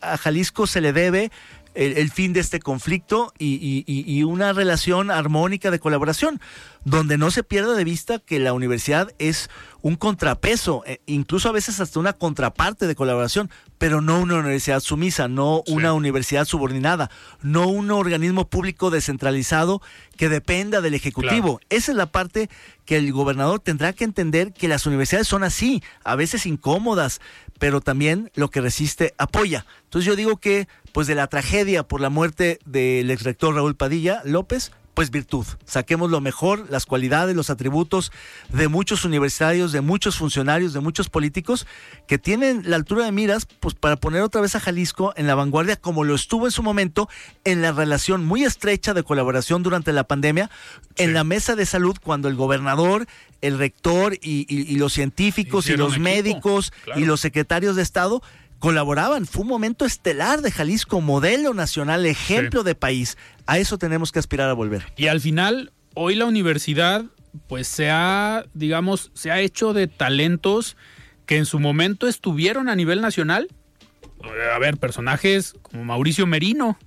a 0.02 0.18
Jalisco 0.18 0.66
se 0.68 0.82
le 0.82 0.92
debe 0.92 1.32
el, 1.76 2.12
fin 2.12 2.34
de 2.34 2.40
este 2.40 2.60
conflicto 2.60 3.34
y, 3.38 4.24
una 4.24 4.54
relación 4.54 5.12
armónica 5.12 5.72
de 5.72 5.80
colaboración, 5.80 6.42
donde 6.86 7.18
no 7.18 7.32
se 7.32 7.44
pierda 7.44 7.76
de 7.76 7.84
vista 7.84 8.20
que 8.20 8.40
la 8.40 8.54
universidad 8.54 9.14
es 9.20 9.50
un 9.82 9.96
contrapeso, 9.96 10.84
eh, 10.86 11.00
incluso 11.06 11.50
a 11.50 11.54
veces 11.54 11.80
hasta 11.80 12.00
una 12.00 12.14
contraparte 12.14 12.88
de 12.88 12.96
colaboración, 12.96 13.50
pero 13.78 14.02
no 14.02 14.20
una 14.20 14.36
universidad 14.36 14.82
sumisa, 14.82 15.28
no 15.28 15.64
una 15.68 15.94
universidad 15.94 16.46
subordinada, 16.46 17.10
no 17.42 17.68
un 17.68 17.92
organismo 17.92 18.50
público 18.50 18.90
descentralizado 18.90 19.82
que 20.18 20.30
dependa 20.30 20.82
del 20.82 20.96
Ejecutivo. 20.96 21.62
Esa 21.70 21.92
es 21.92 21.98
la 21.98 22.12
parte 22.12 22.50
que 22.86 22.98
el 22.98 23.12
gobernador 23.14 23.60
tendrá 23.60 23.94
que 23.94 24.04
entender 24.04 24.52
que 24.52 24.68
las 24.68 24.86
universidades 24.86 25.28
son 25.28 25.44
así, 25.44 25.82
a 26.04 26.16
veces 26.16 26.46
incómodas, 26.46 27.22
pero 27.58 27.82
también 27.82 28.32
lo 28.36 28.50
que 28.50 28.62
resiste 28.62 29.14
apoya. 29.18 29.66
Entonces 29.84 30.06
yo 30.06 30.16
digo 30.16 30.38
que 30.38 30.68
pues 30.92 31.08
de 31.08 31.16
la 31.16 31.28
tragedia 31.28 31.84
por 31.84 32.02
la 32.02 32.10
muerte 32.10 32.60
del 32.66 33.12
ex 33.12 33.24
rector 33.24 33.56
Raúl 33.56 33.76
Padilla 33.76 34.22
López, 34.26 34.72
pues 34.94 35.12
virtud. 35.12 35.46
Saquemos 35.66 36.12
lo 36.12 36.22
mejor, 36.22 36.70
las 36.70 36.86
cualidades, 36.86 37.36
los 37.36 37.50
atributos 37.50 38.12
de 38.50 38.68
muchos 38.68 39.06
universitarios, 39.06 39.72
de 39.72 39.82
muchos 39.82 40.18
funcionarios, 40.18 40.74
de 40.74 40.80
muchos 40.80 41.10
políticos 41.10 41.68
que 42.08 42.18
tienen 42.18 42.64
la 42.66 42.76
altura 42.76 43.06
de 43.06 43.12
miras 43.12 43.46
pues 43.46 43.76
para 43.76 43.96
poner 43.96 44.22
otra 44.22 44.42
vez 44.42 44.56
a 44.56 44.60
Jalisco 44.60 45.14
en 45.16 45.28
la 45.28 45.36
vanguardia 45.36 45.76
como 45.76 46.04
lo 46.04 46.16
estuvo 46.16 46.46
en 46.46 46.52
su 46.52 46.64
momento 46.64 47.10
en 47.44 47.62
la 47.62 47.72
relación 47.72 48.26
muy 48.26 48.44
estrecha 48.44 48.94
de 48.94 49.04
colaboración 49.04 49.64
durante 49.64 49.94
la 49.94 50.04
pandemia 50.04 50.50
en 50.96 51.14
la 51.14 51.24
mesa 51.24 51.56
de 51.56 51.66
salud 51.66 51.98
cuando 52.04 52.28
el 52.28 52.36
gobernador, 52.36 53.08
el 53.42 53.58
rector 53.58 54.18
y, 54.22 54.76
los 54.78 54.94
científicos 54.94 55.70
y 55.70 55.78
los 55.78 56.00
médicos 56.00 56.74
y 56.96 57.06
los 57.06 57.20
secretarios 57.20 57.76
de 57.76 57.82
Estado 57.82 58.22
colaboraban. 58.60 59.26
Fue 59.26 59.42
un 59.42 59.48
momento 59.48 59.86
estelar 59.86 60.42
de 60.42 60.52
Jalisco, 60.52 61.02
modelo 61.02 61.54
nacional, 61.54 62.06
ejemplo 62.06 62.64
de 62.64 62.76
país. 62.76 63.18
A 63.48 63.58
eso 63.58 63.78
tenemos 63.78 64.12
que 64.12 64.20
aspirar 64.20 64.50
a 64.50 64.54
volver. 64.54 64.86
Y 64.96 65.08
al 65.08 65.22
final, 65.22 65.72
hoy 65.96 66.16
la 66.16 66.26
universidad, 66.26 67.06
pues 67.48 67.68
se 67.68 67.90
ha, 67.90 68.46
digamos, 68.54 69.12
se 69.14 69.32
ha 69.32 69.40
hecho 69.40 69.74
de 69.74 69.88
talentos 69.88 70.78
que 71.26 71.38
en 71.38 71.46
su 71.46 71.60
momento 71.60 72.08
estuvieron 72.08 72.70
a 72.70 72.76
nivel 72.76 73.02
nacional. 73.02 73.48
A 74.54 74.60
ver, 74.60 74.78
personajes 74.78 75.54
como 75.62 75.86
Mauricio 75.86 76.28
Merino, 76.28 76.78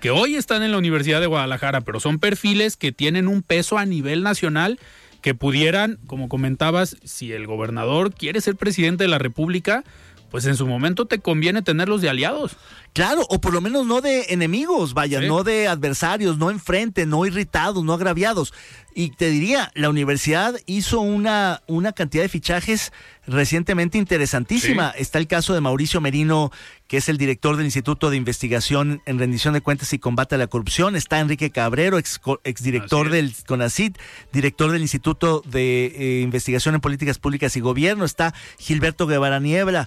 que 0.00 0.10
hoy 0.10 0.34
están 0.34 0.62
en 0.62 0.72
la 0.72 0.78
Universidad 0.78 1.20
de 1.20 1.26
Guadalajara, 1.26 1.82
pero 1.82 2.00
son 2.00 2.18
perfiles 2.18 2.76
que 2.76 2.90
tienen 2.90 3.28
un 3.28 3.42
peso 3.42 3.78
a 3.78 3.86
nivel 3.86 4.22
nacional 4.22 4.80
que 5.22 5.34
pudieran, 5.34 5.98
como 6.06 6.28
comentabas, 6.28 6.96
si 7.04 7.32
el 7.32 7.46
gobernador 7.46 8.14
quiere 8.14 8.40
ser 8.40 8.56
presidente 8.56 9.04
de 9.04 9.08
la 9.08 9.18
República, 9.18 9.84
pues 10.30 10.46
en 10.46 10.56
su 10.56 10.66
momento 10.66 11.06
te 11.06 11.20
conviene 11.20 11.62
tenerlos 11.62 12.00
de 12.00 12.08
aliados. 12.08 12.56
Claro, 12.96 13.26
o 13.28 13.42
por 13.42 13.52
lo 13.52 13.60
menos 13.60 13.84
no 13.84 14.00
de 14.00 14.28
enemigos, 14.30 14.94
vaya, 14.94 15.20
no 15.20 15.44
de 15.44 15.68
adversarios, 15.68 16.38
no 16.38 16.50
enfrente, 16.50 17.04
no 17.04 17.26
irritados, 17.26 17.84
no 17.84 17.92
agraviados. 17.92 18.54
Y 18.94 19.10
te 19.10 19.28
diría, 19.28 19.70
la 19.74 19.90
universidad 19.90 20.54
hizo 20.64 21.00
una, 21.00 21.62
una 21.66 21.92
cantidad 21.92 22.22
de 22.22 22.30
fichajes 22.30 22.94
recientemente 23.26 23.98
interesantísima. 23.98 24.94
Está 24.96 25.18
el 25.18 25.26
caso 25.26 25.52
de 25.52 25.60
Mauricio 25.60 26.00
Merino, 26.00 26.50
que 26.88 26.96
es 26.96 27.10
el 27.10 27.18
director 27.18 27.58
del 27.58 27.66
Instituto 27.66 28.08
de 28.08 28.16
Investigación 28.16 29.02
en 29.04 29.18
Rendición 29.18 29.52
de 29.52 29.60
Cuentas 29.60 29.92
y 29.92 29.98
Combate 29.98 30.36
a 30.36 30.38
la 30.38 30.46
Corrupción. 30.46 30.96
Está 30.96 31.20
Enrique 31.20 31.50
Cabrero, 31.50 31.98
ex, 31.98 32.18
exdirector 32.44 33.10
del 33.10 33.34
CONACIT, 33.46 33.98
director 34.32 34.72
del 34.72 34.80
Instituto 34.80 35.42
de 35.44 35.84
eh, 35.84 36.20
Investigación 36.22 36.74
en 36.74 36.80
Políticas 36.80 37.18
Públicas 37.18 37.54
y 37.58 37.60
Gobierno. 37.60 38.06
Está 38.06 38.32
Gilberto 38.58 39.06
Guevara 39.06 39.38
Niebla 39.38 39.86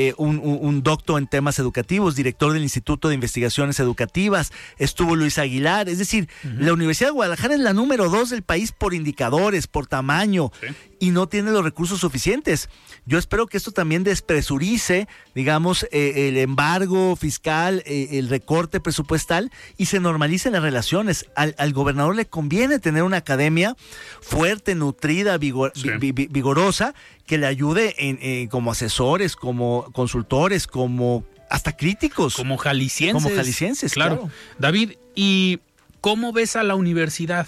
eh, 0.00 0.14
un, 0.16 0.84
doctor 0.84 1.18
en 1.18 1.26
temas 1.26 1.58
educativos, 1.58 2.14
director 2.14 2.52
del 2.52 2.62
Instituto 2.62 3.08
de 3.08 3.16
Investigaciones 3.16 3.80
Educativas, 3.80 4.52
estuvo 4.76 5.16
Luis 5.16 5.38
Aguilar, 5.38 5.88
es 5.88 5.98
decir, 5.98 6.28
la 6.44 6.72
Universidad 6.72 7.08
de 7.08 7.14
Guadalajara 7.14 7.54
es 7.54 7.60
la 7.60 7.72
número 7.72 8.08
dos 8.08 8.30
del 8.30 8.42
país 8.42 8.70
por 8.70 8.94
indicadores, 8.94 9.66
por 9.66 9.88
tamaño, 9.88 10.52
y 11.00 11.10
no 11.10 11.28
tiene 11.28 11.50
los 11.50 11.64
recursos 11.64 12.00
suficientes. 12.00 12.68
Yo 13.06 13.18
espero 13.18 13.46
que 13.46 13.56
esto 13.56 13.72
también 13.72 14.04
despresurice, 14.04 15.08
digamos, 15.34 15.84
eh, 15.90 16.28
el 16.28 16.36
embargo 16.36 17.16
fiscal, 17.16 17.82
eh, 17.86 18.08
el 18.12 18.28
recorte 18.28 18.80
presupuestal 18.80 19.50
y 19.76 19.86
se 19.86 20.00
normalicen 20.00 20.52
las 20.52 20.62
relaciones. 20.62 21.26
Al, 21.34 21.72
gobernador 21.72 22.16
le 22.16 22.26
conviene 22.26 22.78
tener 22.78 23.02
una 23.02 23.18
academia 23.18 23.76
fuerte, 24.20 24.74
nutrida, 24.74 25.38
vigorosa, 25.38 26.94
que 27.26 27.38
le 27.38 27.46
ayude 27.46 27.94
en, 27.98 28.48
como 28.48 28.72
asesores, 28.72 29.36
como 29.36 29.90
consultores, 29.92 30.66
como 30.66 31.24
hasta 31.50 31.76
críticos. 31.76 32.34
Como 32.34 32.56
jaliscienses. 32.56 33.22
Como 33.22 33.34
jaliscienses, 33.34 33.92
claro. 33.92 34.30
David, 34.58 34.92
¿y 35.14 35.60
cómo 36.00 36.32
ves 36.32 36.56
a 36.56 36.62
la 36.62 36.74
universidad? 36.74 37.46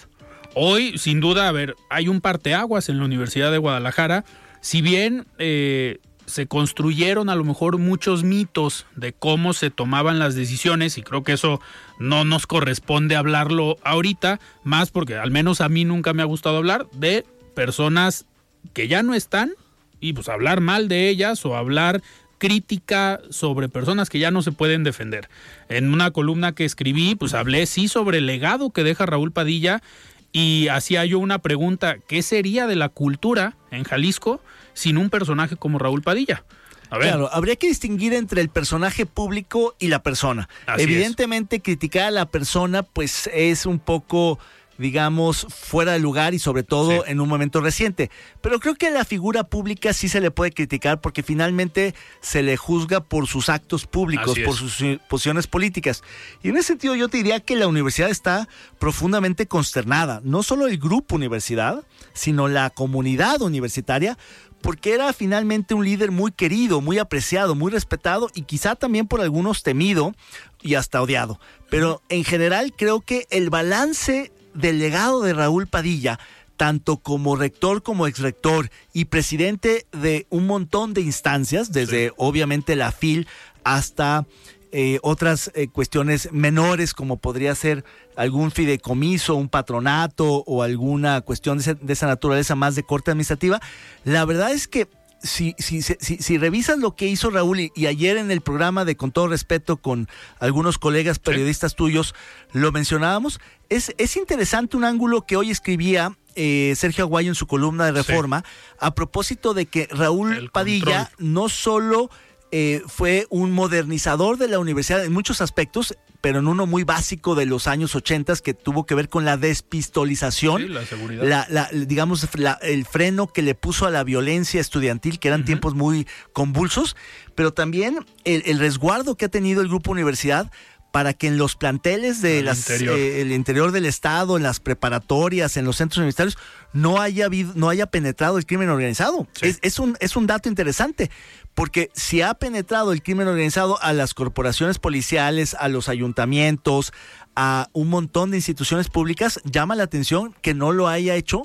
Hoy, 0.55 0.99
sin 0.99 1.21
duda, 1.21 1.49
a 1.49 1.53
ver, 1.53 1.77
hay 1.89 2.09
un 2.09 2.21
parteaguas 2.21 2.89
en 2.89 2.99
la 2.99 3.05
Universidad 3.05 3.53
de 3.53 3.59
Guadalajara. 3.59 4.25
Si 4.61 4.83
bien 4.83 5.27
eh, 5.39 5.99
se 6.27 6.47
construyeron 6.47 7.29
a 7.29 7.37
lo 7.37 7.45
mejor 7.45 7.79
muchos 7.79 8.25
mitos 8.25 8.87
de 8.97 9.13
cómo 9.13 9.53
se 9.53 9.71
tomaban 9.71 10.19
las 10.19 10.35
decisiones, 10.35 10.99
y 10.99 11.03
creo 11.03 11.23
que 11.23 11.33
eso 11.33 11.61
no 11.99 12.25
nos 12.25 12.47
corresponde 12.47 13.17
hablarlo 13.17 13.79
ahorita, 13.85 14.41
más 14.65 14.91
porque 14.91 15.17
al 15.17 15.31
menos 15.31 15.61
a 15.61 15.69
mí 15.69 15.85
nunca 15.85 16.15
me 16.15 16.23
ha 16.23 16.27
gustado 16.27 16.57
hablar 16.57 16.87
de 16.93 17.25
personas 17.55 18.27
que 18.73 18.89
ya 18.89 19.03
no 19.03 19.15
están 19.15 19.53
y 20.01 20.15
pues 20.15 20.29
hablar 20.29 20.61
mal 20.61 20.89
de 20.89 21.09
ellas 21.09 21.45
o 21.47 21.57
hablar 21.57 22.03
crítica 22.39 23.21
sobre 23.29 23.69
personas 23.69 24.09
que 24.09 24.19
ya 24.19 24.31
no 24.31 24.43
se 24.43 24.51
pueden 24.51 24.83
defender. 24.83 25.29
En 25.69 25.93
una 25.93 26.11
columna 26.11 26.53
que 26.53 26.65
escribí, 26.65 27.15
pues 27.15 27.35
hablé 27.35 27.67
sí 27.67 27.87
sobre 27.87 28.19
el 28.19 28.27
legado 28.27 28.71
que 28.71 28.83
deja 28.83 29.05
Raúl 29.05 29.31
Padilla 29.31 29.83
y 30.33 30.69
hacía 30.69 31.05
yo 31.05 31.19
una 31.19 31.39
pregunta, 31.39 31.99
¿qué 32.07 32.23
sería 32.23 32.67
de 32.67 32.77
la 32.77 32.89
cultura 32.89 33.57
en 33.71 33.85
Jalisco 33.85 34.41
sin 34.75 34.99
un 34.99 35.11
personaje 35.11 35.57
como 35.57 35.79
Raúl 35.79 36.03
Padilla? 36.03 36.45
A 36.91 36.99
ver. 36.99 37.09
Claro, 37.09 37.31
habría 37.33 37.57
que 37.57 37.69
distinguir 37.69 38.15
entre 38.15 38.41
el 38.41 38.49
personaje 38.49 39.07
público 39.07 39.77
y 39.79 39.89
la 39.89 40.03
persona. 40.03 40.49
Evidentemente, 40.77 41.61
criticar 41.61 42.05
a 42.05 42.11
la 42.11 42.27
persona, 42.27 42.83
pues 42.83 43.31
es 43.33 43.65
un 43.65 43.79
poco 43.79 44.41
digamos, 44.81 45.47
fuera 45.51 45.93
de 45.93 46.01
lugar 46.01 46.33
y 46.33 46.39
sobre 46.39 46.63
todo 46.63 47.07
en 47.07 47.21
un 47.21 47.29
momento 47.29 47.61
reciente. 47.61 48.11
Pero 48.41 48.59
creo 48.61 48.75
que 48.75 48.87
a 48.87 48.91
la 48.91 49.05
figura 49.05 49.45
pública 49.45 49.93
sí 49.93 50.09
se 50.09 50.21
le 50.21 50.31
puede 50.31 50.53
criticar 50.53 51.01
porque 51.03 51.23
finalmente 51.23 51.95
se 52.21 52.43
le 52.43 52.57
juzga 52.57 53.01
por 53.01 53.27
sus 53.27 53.51
actos 53.51 53.87
públicos, 53.87 54.39
por 54.45 54.57
sus 54.57 54.83
posiciones 55.09 55.47
políticas. 55.47 56.03
Y 56.43 56.49
en 56.49 56.57
ese 56.57 56.69
sentido 56.69 56.95
yo 56.95 57.09
te 57.09 57.19
diría 57.19 57.41
que 57.41 57.57
la 57.57 57.69
universidad 57.69 58.09
está 58.09 58.49
profundamente 58.79 59.47
consternada, 59.47 60.23
no 60.25 60.43
solo 60.43 60.67
el 60.67 60.79
grupo 60.79 61.17
universidad, 61.17 61.85
sino 62.15 62.49
la 62.49 62.71
comunidad 62.71 63.43
universitaria, 63.43 64.17
porque 64.63 64.95
era 64.95 65.13
finalmente 65.13 65.75
un 65.75 65.85
líder 65.85 66.11
muy 66.11 66.33
querido, 66.33 66.81
muy 66.81 66.99
apreciado, 66.99 67.55
muy 67.55 67.71
respetado 67.71 68.31
y 68.35 68.43
quizá 68.43 68.77
también 68.77 69.07
por 69.07 69.21
algunos 69.21 69.63
temido 69.63 70.15
y 70.63 70.75
hasta 70.75 71.03
odiado. 71.03 71.39
Pero 71.69 72.03
en 72.09 72.25
general 72.25 72.73
creo 72.77 73.01
que 73.01 73.27
el 73.31 73.51
balance 73.51 74.33
del 74.55 74.79
legado 74.79 75.23
de 75.23 75.35
Raúl 75.35 75.67
Padilla, 75.67 76.19
tanto 76.57 76.99
como 76.99 77.37
rector 77.37 77.83
como 77.83 78.07
exrector 78.07 78.71
y 78.93 79.07
presidente 79.07 79.87
de 79.93 80.27
un 80.29 80.47
montón 80.47 80.93
de 80.93 81.01
instancias, 81.01 81.73
desde 81.73 82.13
obviamente 82.17 82.77
la 82.77 82.93
FIL 82.93 83.27
hasta 83.65 84.27
eh, 84.73 84.99
otras 85.03 85.51
eh, 85.55 85.69
cuestiones 85.69 86.31
menores 86.33 86.95
como 86.95 87.17
podría 87.17 87.55
ser 87.55 87.85
algún 88.15 88.51
fideicomiso, 88.51 89.35
un 89.35 89.49
patronato 89.49 90.45
o 90.47 90.63
alguna 90.63 91.23
cuestión 91.23 91.59
de, 91.59 91.75
de 91.75 91.93
esa 91.93 92.07
naturaleza 92.07 92.55
más 92.55 92.75
de 92.77 92.85
corte 92.85 93.11
administrativa. 93.11 93.61
La 94.05 94.25
verdad 94.25 94.53
es 94.53 94.69
que 94.69 94.87
si, 95.23 95.55
si, 95.59 95.83
si, 95.83 95.97
si, 95.99 96.39
revisas 96.39 96.79
lo 96.79 96.97
que 96.97 97.07
hizo 97.07 97.31
Raúl 97.31 97.61
y, 97.75 97.87
ayer 97.87 98.17
en 98.17 98.31
el 98.31 98.41
programa 98.41 98.85
de 98.85 98.97
Con 98.97 99.13
todo 99.13 99.29
respeto 99.29 99.77
con 99.77 100.09
algunos 100.39 100.79
colegas 100.79 101.19
periodistas 101.19 101.75
tuyos 101.75 102.15
lo 102.53 102.73
mencionábamos, 102.73 103.41
es, 103.69 103.95
es 103.99 104.17
interesante 104.17 104.77
un 104.77 104.85
ángulo 104.85 105.23
que 105.23 105.37
hoy 105.37 105.51
escribía 105.51 106.17
eh, 106.37 106.75
Sergio 106.77 107.05
Aguayo 107.05 107.31
en 107.31 107.35
su 107.35 107.47
columna 107.47 107.87
de 107.87 107.93
reforma 107.93 108.45
a 108.79 108.95
propósito 108.95 109.53
de 109.53 109.67
que 109.67 109.89
Raúl 109.91 110.51
Padilla 110.53 111.11
no 111.19 111.49
solo 111.49 112.11
eh, 112.53 112.83
fue 112.87 113.27
un 113.31 113.53
modernizador 113.53 114.37
de 114.37 114.49
la 114.49 114.59
universidad 114.59 115.05
en 115.05 115.13
muchos 115.13 115.41
aspectos, 115.41 115.97
pero 116.21 116.41
en 116.41 116.49
uno 116.49 116.67
muy 116.67 116.83
básico 116.83 117.35
de 117.35 117.47
los 117.47 117.67
años 117.67 117.95
80 117.95 118.37
que 118.43 118.55
tuvo 118.55 118.87
que 118.87 118.95
ver 118.95 119.09
con 119.09 119.25
la 119.25 119.37
despistolización, 119.37 120.75
la 120.75 120.85
seguridad. 120.85 121.71
digamos, 121.73 122.27
el 122.63 122.85
freno 122.85 123.29
que 123.29 123.43
le 123.43 123.55
puso 123.55 123.87
a 123.87 123.91
la 123.91 124.05
violencia 124.05 124.61
estudiantil, 124.61 125.19
que 125.19 125.29
eran 125.29 125.45
tiempos 125.45 125.75
muy 125.75 126.07
convulsos, 126.33 126.97
pero 127.35 127.53
también 127.53 128.05
el, 128.25 128.59
resguardo 128.59 129.17
que 129.17 129.27
ha 129.27 129.31
tenido 129.31 129.63
el 129.63 129.69
Grupo 129.69 129.93
Universidad 129.93 130.51
para 130.91 131.15
que 131.15 131.29
en 131.29 131.39
los 131.39 131.57
planteles 131.57 132.21
del 132.23 132.49
interior. 132.49 132.99
Eh, 132.99 133.21
el 133.21 133.33
interior 133.33 133.73
del 133.73 133.87
estado, 133.87 134.37
en 134.37 134.43
las 134.43 134.61
preparatorias, 134.61 135.57
en 135.57 135.65
los 135.65 135.77
centros 135.77 135.99
universitarios, 135.99 136.37
no 136.73 137.01
haya 137.01 137.27
habido, 137.27 137.53
no 137.55 137.69
haya 137.69 137.87
penetrado 137.87 138.39
el 138.39 138.47
crimen 138.47 138.69
organizado. 138.69 139.27
Es, 139.41 139.79
un, 139.79 139.97
es 140.01 140.17
un 140.17 140.27
dato 140.27 140.49
interesante. 140.49 141.11
Porque 141.55 141.91
si 141.95 142.23
ha 142.23 142.35
penetrado 142.35 142.93
el 142.93 143.03
crimen 143.03 143.29
organizado 143.29 143.81
a 143.83 143.93
las 143.93 144.15
corporaciones 144.15 144.79
policiales, 144.79 145.55
a 145.59 145.69
los 145.69 145.89
ayuntamientos, 145.89 146.93
a 147.35 147.69
un 147.73 147.89
montón 147.89 148.31
de 148.31 148.39
instituciones 148.39 148.89
públicas, 148.89 149.41
llama 149.45 149.75
la 149.75 149.85
atención 149.85 150.35
que 150.43 150.55
no 150.55 150.73
lo 150.73 150.89
haya 150.89 151.17
hecho 151.17 151.43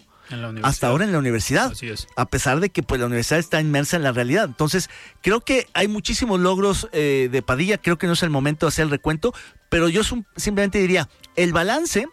hasta 0.63 0.88
ahora 0.88 1.05
en 1.05 1.12
la 1.12 1.20
universidad. 1.20 1.72
Así 1.72 1.89
es. 1.89 2.08
A 2.15 2.25
pesar 2.25 2.60
de 2.60 2.70
que 2.70 2.84
pues, 2.84 3.00
la 3.00 3.08
universidad 3.08 3.39
está 3.39 3.62
inmersa 3.62 3.98
en 3.98 4.03
la 4.03 4.12
realidad. 4.12 4.46
Entonces, 4.46 4.89
creo 5.22 5.41
que 5.41 5.67
hay 5.74 5.88
muchísimos 5.88 6.39
logros 6.39 6.89
eh, 6.91 7.29
de 7.32 7.41
Padilla. 7.41 7.77
Creo 7.77 7.98
que 7.98 8.08
no 8.08 8.13
es 8.13 8.24
el 8.24 8.29
momento 8.29 8.65
de 8.65 8.70
hacer 8.70 8.84
el 8.84 8.91
recuento, 8.91 9.34
pero 9.70 9.89
yo 9.89 10.01
simplemente 10.36 10.79
diría, 10.79 11.10
el 11.36 11.53
balance 11.53 12.08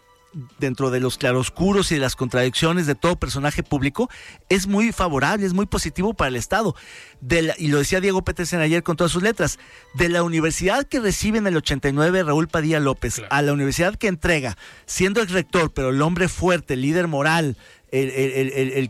dentro 0.59 0.89
de 0.89 0.99
los 0.99 1.17
claroscuros 1.17 1.91
y 1.91 1.95
de 1.95 2.01
las 2.01 2.15
contradicciones 2.15 2.87
de 2.87 2.95
todo 2.95 3.17
personaje 3.17 3.63
público, 3.63 4.09
es 4.49 4.67
muy 4.67 4.91
favorable, 4.91 5.45
es 5.45 5.53
muy 5.53 5.65
positivo 5.65 6.13
para 6.13 6.29
el 6.29 6.35
Estado. 6.35 6.75
y 7.57 7.67
lo 7.67 7.77
decía 7.77 8.01
Diego 8.01 8.23
Petersen 8.23 8.59
ayer 8.59 8.83
con 8.83 8.97
todas 8.97 9.11
sus 9.11 9.23
letras, 9.23 9.59
de 9.93 10.09
la 10.09 10.23
universidad 10.23 10.85
que 10.85 10.99
recibe 10.99 11.37
en 11.37 11.47
el 11.47 11.57
89 11.57 12.23
Raúl 12.23 12.47
Padilla 12.47 12.79
López 12.79 13.21
a 13.29 13.41
la 13.41 13.53
universidad 13.53 13.95
que 13.95 14.07
entrega, 14.07 14.57
siendo 14.85 15.21
el 15.21 15.29
rector, 15.29 15.71
pero 15.73 15.89
el 15.89 16.01
hombre 16.01 16.27
fuerte, 16.27 16.73
el 16.73 16.81
líder 16.81 17.07
moral, 17.07 17.57
el, 17.93 18.89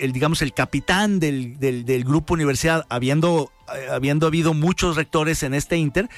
el, 0.00 0.12
digamos, 0.12 0.40
el 0.40 0.54
capitán 0.54 1.18
del, 1.18 1.58
del, 1.58 2.04
grupo 2.04 2.34
universidad, 2.34 2.86
habiendo, 2.88 3.50
eh, 3.74 3.88
habiendo 3.90 4.28
habido 4.28 4.54
muchos 4.54 4.94
rectores 4.94 5.42
en 5.42 5.52
este 5.52 5.76
Inter, 5.76 6.08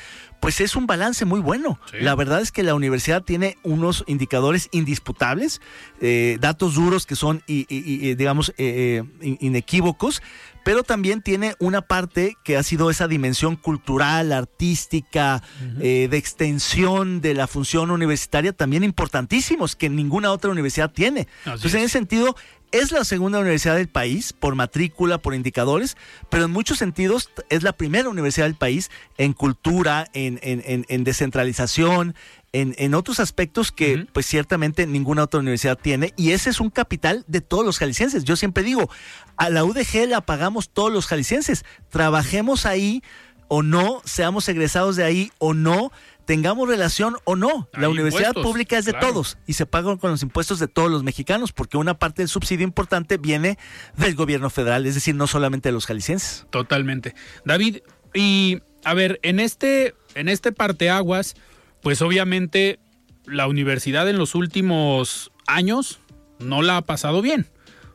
pues 0.40 0.60
es 0.60 0.76
un 0.76 0.86
balance 0.86 1.24
muy 1.24 1.40
bueno. 1.40 1.80
La 2.00 2.14
verdad 2.14 2.42
es 2.42 2.52
que 2.52 2.62
la 2.62 2.74
universidad 2.74 3.22
tiene 3.22 3.56
unos 3.64 4.04
indicadores 4.06 4.68
indisputables, 4.72 5.60
eh, 6.00 6.36
datos 6.40 6.74
duros 6.74 7.06
que 7.06 7.16
son, 7.16 7.42
y, 7.46 8.14
digamos, 8.14 8.52
eh, 8.58 9.02
inequívocos, 9.20 10.22
pero 10.68 10.82
también 10.82 11.22
tiene 11.22 11.54
una 11.60 11.80
parte 11.80 12.36
que 12.44 12.58
ha 12.58 12.62
sido 12.62 12.90
esa 12.90 13.08
dimensión 13.08 13.56
cultural, 13.56 14.34
artística, 14.34 15.42
de 15.78 16.10
extensión 16.12 17.22
de 17.22 17.32
la 17.32 17.46
función 17.46 17.90
universitaria, 17.90 18.52
también 18.52 18.84
importantísimos, 18.84 19.76
que 19.76 19.88
ninguna 19.88 20.30
otra 20.30 20.50
universidad 20.50 20.92
tiene. 20.92 21.26
Entonces, 21.46 21.72
en 21.72 21.80
ese 21.80 21.92
sentido, 21.94 22.36
es 22.72 22.92
la 22.92 23.04
segunda 23.04 23.38
universidad 23.38 23.76
del 23.76 23.88
país 23.88 24.32
por 24.32 24.54
matrícula, 24.54 25.18
por 25.18 25.34
indicadores, 25.34 25.96
pero 26.30 26.44
en 26.44 26.50
muchos 26.50 26.78
sentidos 26.78 27.30
es 27.48 27.62
la 27.62 27.72
primera 27.72 28.08
universidad 28.08 28.46
del 28.46 28.54
país 28.54 28.90
en 29.16 29.32
cultura, 29.32 30.08
en, 30.12 30.38
en, 30.42 31.04
descentralización, 31.04 32.14
en, 32.52 32.94
otros 32.94 33.20
aspectos 33.20 33.72
que 33.72 34.06
pues 34.12 34.26
ciertamente 34.26 34.86
ninguna 34.86 35.24
otra 35.24 35.40
universidad 35.40 35.78
tiene 35.78 36.12
y 36.16 36.32
ese 36.32 36.50
es 36.50 36.60
un 36.60 36.70
capital 36.70 37.24
de 37.26 37.40
todos 37.40 37.64
los 37.64 37.78
jaliscienses. 37.78 38.24
Yo 38.24 38.36
siempre 38.36 38.62
digo, 38.62 38.90
a 39.36 39.50
la 39.50 39.64
UDG 39.64 40.08
la 40.08 40.20
pagamos 40.20 40.70
todos 40.70 40.92
los 40.92 41.06
jaliscienses, 41.06 41.64
trabajemos 41.90 42.66
ahí 42.66 43.02
o 43.48 43.62
no, 43.62 44.02
seamos 44.04 44.48
egresados 44.48 44.96
de 44.96 45.04
ahí 45.04 45.32
o 45.38 45.54
no, 45.54 45.90
tengamos 46.28 46.68
relación 46.68 47.16
o 47.24 47.36
no. 47.36 47.70
la 47.72 47.88
universidad 47.88 48.34
pública 48.34 48.76
es 48.76 48.84
de 48.84 48.92
todos 48.92 49.38
y 49.46 49.54
se 49.54 49.64
paga 49.64 49.96
con 49.96 50.10
los 50.10 50.22
impuestos 50.22 50.58
de 50.58 50.68
todos 50.68 50.90
los 50.90 51.02
mexicanos, 51.02 51.52
porque 51.52 51.78
una 51.78 51.98
parte 51.98 52.20
del 52.20 52.28
subsidio 52.28 52.64
importante 52.64 53.16
viene 53.16 53.56
del 53.96 54.14
gobierno 54.14 54.50
federal, 54.50 54.84
es 54.84 54.94
decir, 54.94 55.14
no 55.14 55.26
solamente 55.26 55.70
de 55.70 55.72
los 55.72 55.86
jaliscienses. 55.86 56.46
Totalmente. 56.50 57.14
David, 57.46 57.78
y 58.12 58.60
a 58.84 58.92
ver, 58.92 59.18
en 59.22 59.40
este, 59.40 59.94
en 60.14 60.28
este 60.28 60.52
parteaguas, 60.52 61.34
pues 61.80 62.02
obviamente 62.02 62.78
la 63.24 63.46
universidad 63.46 64.06
en 64.06 64.18
los 64.18 64.34
últimos 64.34 65.32
años 65.46 65.98
no 66.40 66.60
la 66.60 66.76
ha 66.76 66.82
pasado 66.82 67.22
bien. 67.22 67.46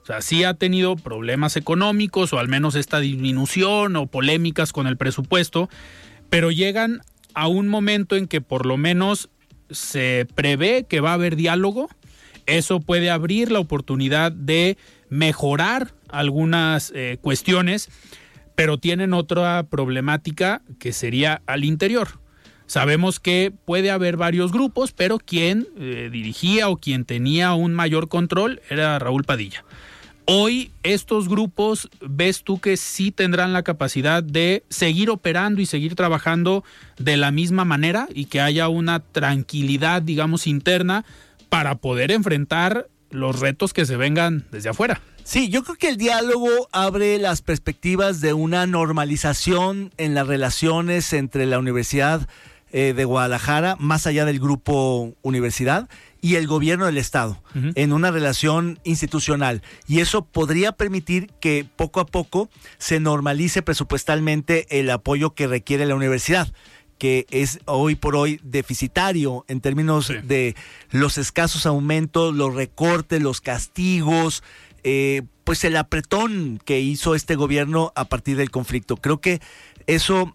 O 0.01 0.07
sea, 0.07 0.23
sí 0.23 0.43
ha 0.43 0.55
tenido 0.55 0.95
problemas 0.95 1.55
económicos 1.55 2.33
o 2.33 2.39
al 2.39 2.47
menos 2.47 2.73
esta 2.73 2.99
disminución 2.99 3.95
o 3.95 4.07
polémicas 4.07 4.73
con 4.73 4.87
el 4.87 4.97
presupuesto, 4.97 5.69
pero 6.31 6.49
llegan 6.49 7.03
a 7.33 7.47
un 7.47 7.67
momento 7.67 8.15
en 8.15 8.27
que 8.27 8.41
por 8.41 8.65
lo 8.65 8.77
menos 8.77 9.29
se 9.69 10.27
prevé 10.35 10.85
que 10.87 10.99
va 10.99 11.11
a 11.11 11.15
haber 11.15 11.35
diálogo. 11.35 11.89
Eso 12.45 12.79
puede 12.79 13.09
abrir 13.09 13.51
la 13.51 13.59
oportunidad 13.59 14.31
de 14.31 14.77
mejorar 15.09 15.93
algunas 16.09 16.91
eh, 16.95 17.17
cuestiones, 17.21 17.89
pero 18.55 18.77
tienen 18.77 19.13
otra 19.13 19.63
problemática 19.63 20.61
que 20.79 20.93
sería 20.93 21.41
al 21.45 21.63
interior. 21.63 22.19
Sabemos 22.65 23.19
que 23.19 23.53
puede 23.65 23.91
haber 23.91 24.17
varios 24.17 24.51
grupos, 24.51 24.93
pero 24.93 25.19
quien 25.19 25.67
eh, 25.77 26.09
dirigía 26.11 26.69
o 26.69 26.77
quien 26.77 27.05
tenía 27.05 27.53
un 27.53 27.73
mayor 27.73 28.07
control 28.07 28.61
era 28.69 28.97
Raúl 28.99 29.23
Padilla. 29.23 29.63
Hoy 30.25 30.71
estos 30.83 31.27
grupos, 31.27 31.89
¿ves 31.99 32.43
tú 32.43 32.59
que 32.59 32.77
sí 32.77 33.11
tendrán 33.11 33.51
la 33.51 33.63
capacidad 33.63 34.23
de 34.23 34.63
seguir 34.69 35.09
operando 35.09 35.59
y 35.59 35.65
seguir 35.65 35.95
trabajando 35.95 36.63
de 36.97 37.17
la 37.17 37.31
misma 37.31 37.65
manera 37.65 38.07
y 38.13 38.25
que 38.25 38.39
haya 38.39 38.69
una 38.69 39.01
tranquilidad, 39.01 40.01
digamos, 40.01 40.47
interna 40.47 41.03
para 41.49 41.75
poder 41.75 42.11
enfrentar 42.11 42.87
los 43.09 43.41
retos 43.41 43.73
que 43.73 43.85
se 43.85 43.97
vengan 43.97 44.45
desde 44.49 44.69
afuera? 44.69 45.01
Sí, 45.25 45.49
yo 45.49 45.63
creo 45.63 45.75
que 45.75 45.89
el 45.89 45.97
diálogo 45.97 46.69
abre 46.71 47.17
las 47.17 47.41
perspectivas 47.41 48.21
de 48.21 48.33
una 48.33 48.65
normalización 48.65 49.91
en 49.97 50.13
las 50.13 50.27
relaciones 50.27 51.11
entre 51.11 51.45
la 51.45 51.59
Universidad 51.59 52.29
eh, 52.71 52.93
de 52.93 53.05
Guadalajara, 53.05 53.75
más 53.77 54.07
allá 54.07 54.25
del 54.25 54.39
grupo 54.39 55.13
universidad, 55.21 55.89
y 56.23 56.35
el 56.35 56.47
gobierno 56.47 56.85
del 56.85 56.97
Estado 56.97 57.43
en 57.53 57.91
una 57.91 58.09
relación 58.09 58.79
institucional. 58.85 59.61
Y 59.87 59.99
eso 59.99 60.23
podría 60.23 60.71
permitir 60.71 61.27
que 61.41 61.67
poco 61.75 61.99
a 61.99 62.05
poco 62.05 62.49
se 62.77 63.01
normalice 63.01 63.61
presupuestalmente 63.61 64.79
el 64.79 64.89
apoyo 64.89 65.35
que 65.35 65.47
requiere 65.47 65.85
la 65.85 65.95
universidad 65.95 66.51
que 66.97 67.25
es 67.31 67.59
hoy 67.65 67.95
por 67.95 68.15
hoy 68.15 68.39
deficitario 68.43 69.43
en 69.49 69.59
términos 69.59 70.07
de 70.07 70.55
los 70.91 71.17
escasos 71.17 71.65
aumentos, 71.65 72.33
los 72.33 72.55
recortes, 72.55 73.21
los 73.21 73.41
castigos, 73.41 74.41
eh, 74.85 75.23
pues 75.43 75.65
el 75.65 75.75
apretón 75.75 76.61
que 76.63 76.79
hizo 76.79 77.15
este 77.15 77.35
gobierno 77.35 77.91
a 77.97 78.05
partir 78.05 78.37
del 78.37 78.51
conflicto. 78.51 78.95
Creo 78.95 79.19
que 79.19 79.41
eso 79.85 80.33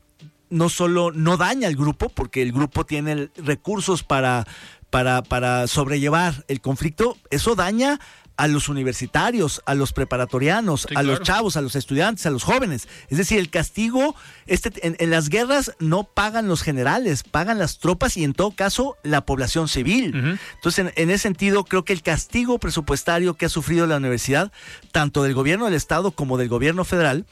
no 0.51 0.69
solo 0.69 1.11
no 1.13 1.37
daña 1.37 1.69
al 1.69 1.77
grupo, 1.77 2.09
porque 2.09 2.43
el 2.43 2.53
grupo 2.53 2.85
tiene 2.85 3.31
recursos 3.37 4.03
para 4.03 4.47
para, 4.91 5.23
para 5.23 5.67
sobrellevar 5.67 6.45
el 6.49 6.61
conflicto, 6.61 7.17
eso 7.31 7.55
daña 7.55 8.01
a 8.39 8.47
los 8.47 8.69
universitarios, 8.69 9.63
a 9.67 9.75
los 9.75 9.93
preparatorianos, 9.93 10.87
a 10.95 11.03
los 11.03 11.23
chavos, 11.23 11.57
a 11.57 11.61
los 11.61 11.75
estudiantes, 11.75 12.25
a 12.25 12.31
los 12.31 12.45
jóvenes. 12.45 12.89
Es 13.11 13.19
decir, 13.19 13.41
el 13.41 13.51
castigo, 13.51 14.15
este, 14.47 14.71
en, 14.81 15.11
las 15.11 15.29
guerras 15.29 15.73
no 15.81 16.05
pagan 16.05 16.47
los 16.47 16.63
generales, 16.63 17.25
pagan 17.25 17.59
las 17.59 17.81
tropas 17.81 18.17
y 18.17 18.23
en 18.23 18.35
todo 18.35 18.53
caso 18.53 18.97
la 19.03 19.23
población 19.23 19.67
civil. 19.67 20.39
Entonces, 20.55 20.79
en, 20.79 20.93
en, 20.95 21.11
ese 21.11 21.25
sentido, 21.25 21.65
creo 21.65 21.85
que 21.85 21.93
el 21.93 22.03
castigo 22.03 22.61
presupuestario 22.61 23.35
que 23.35 23.47
ha 23.47 23.49
sufrido 23.49 23.89
la 23.89 23.97
universidad, 23.97 24.53
tanto 24.93 25.25
del 25.25 25.35
gobierno 25.35 25.65
del 25.65 25.75
Estado 25.75 26.13
como 26.13 26.39
del 26.39 26.49
gobierno 26.49 26.85
federal, 26.85 27.27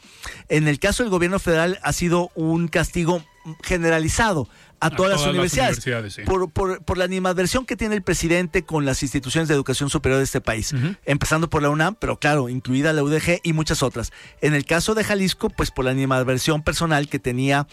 en 0.49 0.67
el 0.67 0.81
caso 0.81 1.05
del 1.05 1.11
gobierno 1.11 1.39
federal 1.39 1.79
ha 1.85 1.93
sido 1.93 2.33
un 2.35 2.67
castigo 2.67 3.23
generalizado 3.63 4.49
a, 4.87 4.91
todas, 4.91 5.21
las 5.21 5.27
universidades, 5.27 5.85
por, 6.25 6.99
la 6.99 7.05
animadversión 7.05 7.67
que 7.67 7.77
tiene 7.77 7.95
el 7.95 8.03
presidente 8.03 8.65
con 8.65 8.85
las 8.85 9.03
instituciones 9.03 9.49
de 9.49 9.55
educación 9.55 9.91
superior 9.91 10.19
de 10.19 10.25
este 10.25 10.41
país, 10.41 10.75
empezando 11.05 11.51
por 11.51 11.63
la 11.63 11.71
UNAM, 11.71 11.95
pero 11.95 12.19
claro, 12.19 12.49
incluida 12.49 12.93
la 12.93 13.03
UDG 13.03 13.41
y 13.43 13.53
muchas 13.53 13.83
otras. 13.83 14.13
En 14.41 14.55
el 14.55 14.65
caso 14.65 14.95
de 14.95 15.05
Jalisco, 15.05 15.51
pues 15.51 15.71
por 15.71 15.85
la 15.85 15.91
animadversión 15.91 16.63
personal 16.63 17.09
que 17.09 17.19
tenía 17.19 17.67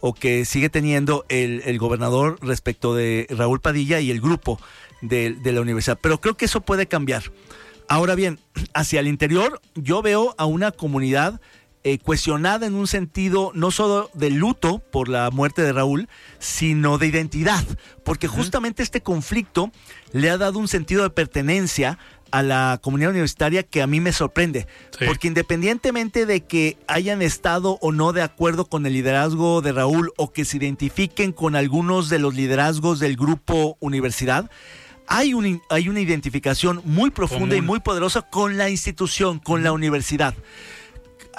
o 0.00 0.14
que 0.14 0.44
sigue 0.44 0.68
teniendo 0.68 1.24
el, 1.28 1.78
gobernador 1.78 2.38
respecto 2.42 2.94
de 2.94 3.26
Raúl 3.30 3.60
Padilla 3.60 4.00
y 4.00 4.10
el 4.10 4.20
grupo 4.20 4.60
de, 5.00 5.34
de 5.34 5.52
la 5.52 5.60
universidad. 5.60 5.98
Pero 6.00 6.20
creo 6.20 6.36
que 6.36 6.44
eso 6.44 6.60
puede 6.60 6.86
cambiar. 6.86 7.24
Ahora 7.88 8.14
bien, 8.14 8.38
hacia 8.74 9.00
el 9.00 9.06
interior 9.06 9.62
yo 9.74 10.02
veo 10.02 10.34
a 10.36 10.44
una 10.44 10.72
comunidad 10.72 11.40
eh, 11.84 11.98
cuestionada 11.98 12.66
en 12.66 12.74
un 12.74 12.86
sentido 12.86 13.52
no 13.54 13.70
solo 13.70 14.10
de 14.14 14.30
luto 14.30 14.78
por 14.78 15.08
la 15.08 15.30
muerte 15.30 15.62
de 15.62 15.72
Raúl, 15.72 16.08
sino 16.38 16.98
de 16.98 17.06
identidad, 17.06 17.64
porque 18.04 18.28
justamente 18.28 18.82
este 18.82 19.00
conflicto 19.00 19.70
le 20.12 20.30
ha 20.30 20.38
dado 20.38 20.58
un 20.58 20.68
sentido 20.68 21.02
de 21.02 21.10
pertenencia 21.10 21.98
a 22.30 22.42
la 22.42 22.78
comunidad 22.82 23.10
universitaria 23.10 23.62
que 23.62 23.82
a 23.82 23.86
mí 23.86 24.00
me 24.00 24.12
sorprende, 24.12 24.66
porque 25.06 25.28
independientemente 25.28 26.26
de 26.26 26.42
que 26.44 26.76
hayan 26.86 27.22
estado 27.22 27.78
o 27.80 27.92
no 27.92 28.12
de 28.12 28.22
acuerdo 28.22 28.66
con 28.66 28.84
el 28.86 28.92
liderazgo 28.92 29.62
de 29.62 29.72
Raúl 29.72 30.12
o 30.16 30.32
que 30.32 30.44
se 30.44 30.58
identifiquen 30.58 31.32
con 31.32 31.56
algunos 31.56 32.08
de 32.08 32.18
los 32.18 32.34
liderazgos 32.34 32.98
del 32.98 33.16
grupo 33.16 33.76
universidad, 33.80 34.50
hay, 35.06 35.32
un, 35.32 35.62
hay 35.70 35.88
una 35.88 36.00
identificación 36.00 36.82
muy 36.84 37.10
profunda 37.10 37.56
y 37.56 37.62
muy 37.62 37.80
poderosa 37.80 38.22
con 38.22 38.58
la 38.58 38.68
institución, 38.68 39.38
con 39.38 39.62
la 39.62 39.72
universidad. 39.72 40.34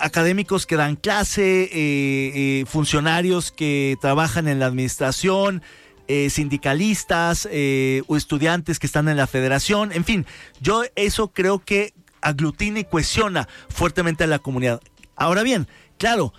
Académicos 0.01 0.65
que 0.65 0.75
dan 0.75 0.95
clase, 0.95 1.63
eh, 1.63 1.69
eh, 1.73 2.65
funcionarios 2.67 3.51
que 3.51 3.97
trabajan 4.01 4.47
en 4.47 4.59
la 4.59 4.65
administración, 4.65 5.61
eh, 6.07 6.29
sindicalistas 6.29 7.45
o 7.45 8.17
estudiantes 8.17 8.79
que 8.79 8.87
están 8.87 9.07
en 9.09 9.17
la 9.17 9.27
federación, 9.27 9.91
en 9.91 10.03
fin, 10.03 10.25
yo 10.59 10.83
eso 10.95 11.29
creo 11.29 11.59
que 11.59 11.93
aglutina 12.21 12.79
y 12.79 12.83
cohesiona 12.83 13.47
fuertemente 13.69 14.23
a 14.23 14.27
la 14.27 14.39
comunidad. 14.39 14.81
Ahora 15.15 15.43
bien, 15.43 15.67
claro, 15.97 16.33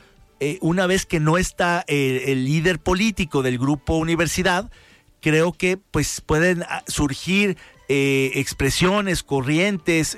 una 0.61 0.87
vez 0.87 1.07
que 1.07 1.20
no 1.20 1.38
está 1.38 1.85
el 1.87 2.44
líder 2.44 2.81
político 2.81 3.42
del 3.42 3.59
grupo 3.59 3.94
universidad, 3.94 4.70
creo 5.20 5.53
que 5.53 5.77
pues 5.77 6.20
pueden 6.20 6.64
ah, 6.64 6.83
surgir 6.88 7.57
expresiones, 7.88 9.23
corrientes, 9.23 10.16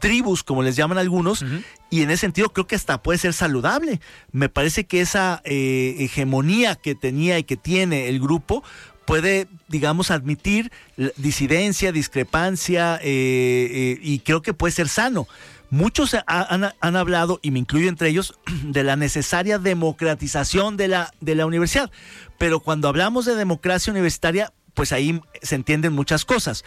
tribus, 0.00 0.44
como 0.44 0.62
les 0.62 0.76
llaman 0.76 0.98
algunos, 0.98 1.44
y 1.94 2.02
en 2.02 2.10
ese 2.10 2.22
sentido 2.22 2.52
creo 2.52 2.66
que 2.66 2.76
hasta 2.76 3.02
puede 3.02 3.18
ser 3.18 3.32
saludable. 3.32 4.00
Me 4.32 4.48
parece 4.48 4.84
que 4.84 5.00
esa 5.00 5.42
hegemonía 5.44 6.74
que 6.76 6.94
tenía 6.94 7.38
y 7.38 7.44
que 7.44 7.56
tiene 7.56 8.08
el 8.08 8.20
grupo 8.20 8.62
puede, 9.04 9.48
digamos, 9.68 10.10
admitir 10.10 10.72
disidencia, 11.16 11.92
discrepancia, 11.92 13.00
y 13.02 14.18
creo 14.24 14.42
que 14.42 14.54
puede 14.54 14.72
ser 14.72 14.88
sano. 14.88 15.28
Muchos 15.70 16.16
han, 16.26 16.72
han, 16.78 16.96
hablado, 16.96 17.40
y 17.42 17.50
me 17.50 17.58
incluyo 17.58 17.88
entre 17.88 18.08
ellos, 18.08 18.34
de 18.62 18.84
la 18.84 18.96
necesaria 18.96 19.58
democratización 19.58 20.76
de 20.76 20.88
la, 20.88 21.12
de 21.20 21.34
la 21.34 21.46
universidad 21.46 21.90
pero 22.38 22.60
cuando 22.60 22.88
hablamos 22.88 23.24
de 23.24 23.34
democracia 23.34 23.92
universitaria, 23.92 24.52
pues 24.74 24.92
ahí 24.92 25.20
se 25.42 25.54
entienden 25.54 25.92
muchas 25.92 26.24
cosas. 26.24 26.64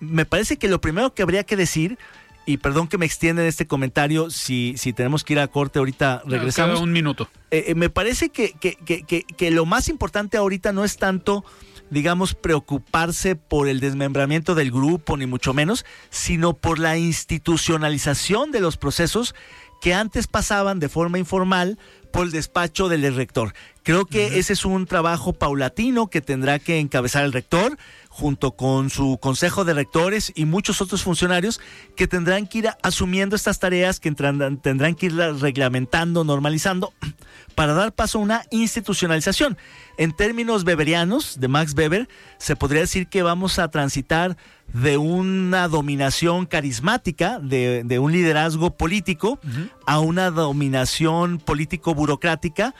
Me 0.00 0.24
parece 0.24 0.56
que 0.56 0.68
lo 0.68 0.80
primero 0.80 1.14
que 1.14 1.22
habría 1.22 1.44
que 1.44 1.56
decir, 1.56 1.98
y 2.46 2.58
perdón 2.58 2.88
que 2.88 2.98
me 2.98 3.06
extienda 3.06 3.42
en 3.42 3.48
este 3.48 3.66
comentario, 3.66 4.30
si, 4.30 4.74
si 4.76 4.92
tenemos 4.92 5.24
que 5.24 5.34
ir 5.34 5.40
a 5.40 5.48
corte 5.48 5.78
ahorita 5.78 6.22
regresamos. 6.26 6.80
un 6.80 6.92
minuto. 6.92 7.28
Eh, 7.50 7.66
eh, 7.68 7.74
me 7.74 7.90
parece 7.90 8.28
que, 8.28 8.52
que, 8.52 8.74
que, 8.76 9.22
que, 9.24 9.50
lo 9.50 9.64
más 9.66 9.88
importante 9.88 10.36
ahorita 10.36 10.72
no 10.72 10.84
es 10.84 10.96
tanto 10.96 11.44
digamos, 11.90 12.34
preocuparse 12.34 13.36
por 13.36 13.68
el 13.68 13.78
desmembramiento 13.78 14.54
del 14.54 14.72
grupo, 14.72 15.16
ni 15.16 15.26
mucho 15.26 15.54
menos, 15.54 15.84
sino 16.10 16.54
por 16.54 16.78
la 16.78 16.96
institucionalización 16.96 18.50
de 18.50 18.60
los 18.60 18.78
procesos 18.78 19.34
que 19.80 19.94
antes 19.94 20.26
pasaban 20.26 20.80
de 20.80 20.88
forma 20.88 21.18
informal 21.18 21.78
por 22.10 22.24
el 22.24 22.30
despacho 22.30 22.88
del 22.88 23.14
rector. 23.14 23.52
Creo 23.82 24.06
que 24.06 24.38
ese 24.38 24.54
es 24.54 24.64
un 24.64 24.86
trabajo 24.86 25.34
paulatino 25.34 26.08
que 26.08 26.22
tendrá 26.22 26.58
que 26.58 26.78
encabezar 26.78 27.24
el 27.24 27.32
rector 27.32 27.76
junto 28.14 28.52
con 28.52 28.90
su 28.90 29.18
consejo 29.18 29.64
de 29.64 29.74
rectores 29.74 30.30
y 30.36 30.44
muchos 30.44 30.80
otros 30.80 31.02
funcionarios 31.02 31.60
que 31.96 32.06
tendrán 32.06 32.46
que 32.46 32.58
ir 32.58 32.68
asumiendo 32.80 33.34
estas 33.34 33.58
tareas, 33.58 33.98
que 33.98 34.12
tendrán 34.12 34.94
que 34.94 35.06
ir 35.06 35.16
reglamentando, 35.16 36.22
normalizando, 36.22 36.92
para 37.56 37.74
dar 37.74 37.92
paso 37.92 38.18
a 38.18 38.22
una 38.22 38.42
institucionalización. 38.52 39.58
En 39.98 40.12
términos 40.12 40.62
beberianos, 40.62 41.40
de 41.40 41.48
Max 41.48 41.74
Weber, 41.76 42.08
se 42.38 42.54
podría 42.54 42.82
decir 42.82 43.08
que 43.08 43.24
vamos 43.24 43.58
a 43.58 43.66
transitar 43.66 44.36
de 44.72 44.96
una 44.96 45.66
dominación 45.66 46.46
carismática, 46.46 47.40
de, 47.40 47.98
un 47.98 48.12
liderazgo 48.12 48.76
político, 48.76 49.40
a 49.86 49.98
una 49.98 50.30
dominación 50.30 51.38
político-burocrática, 51.38 52.76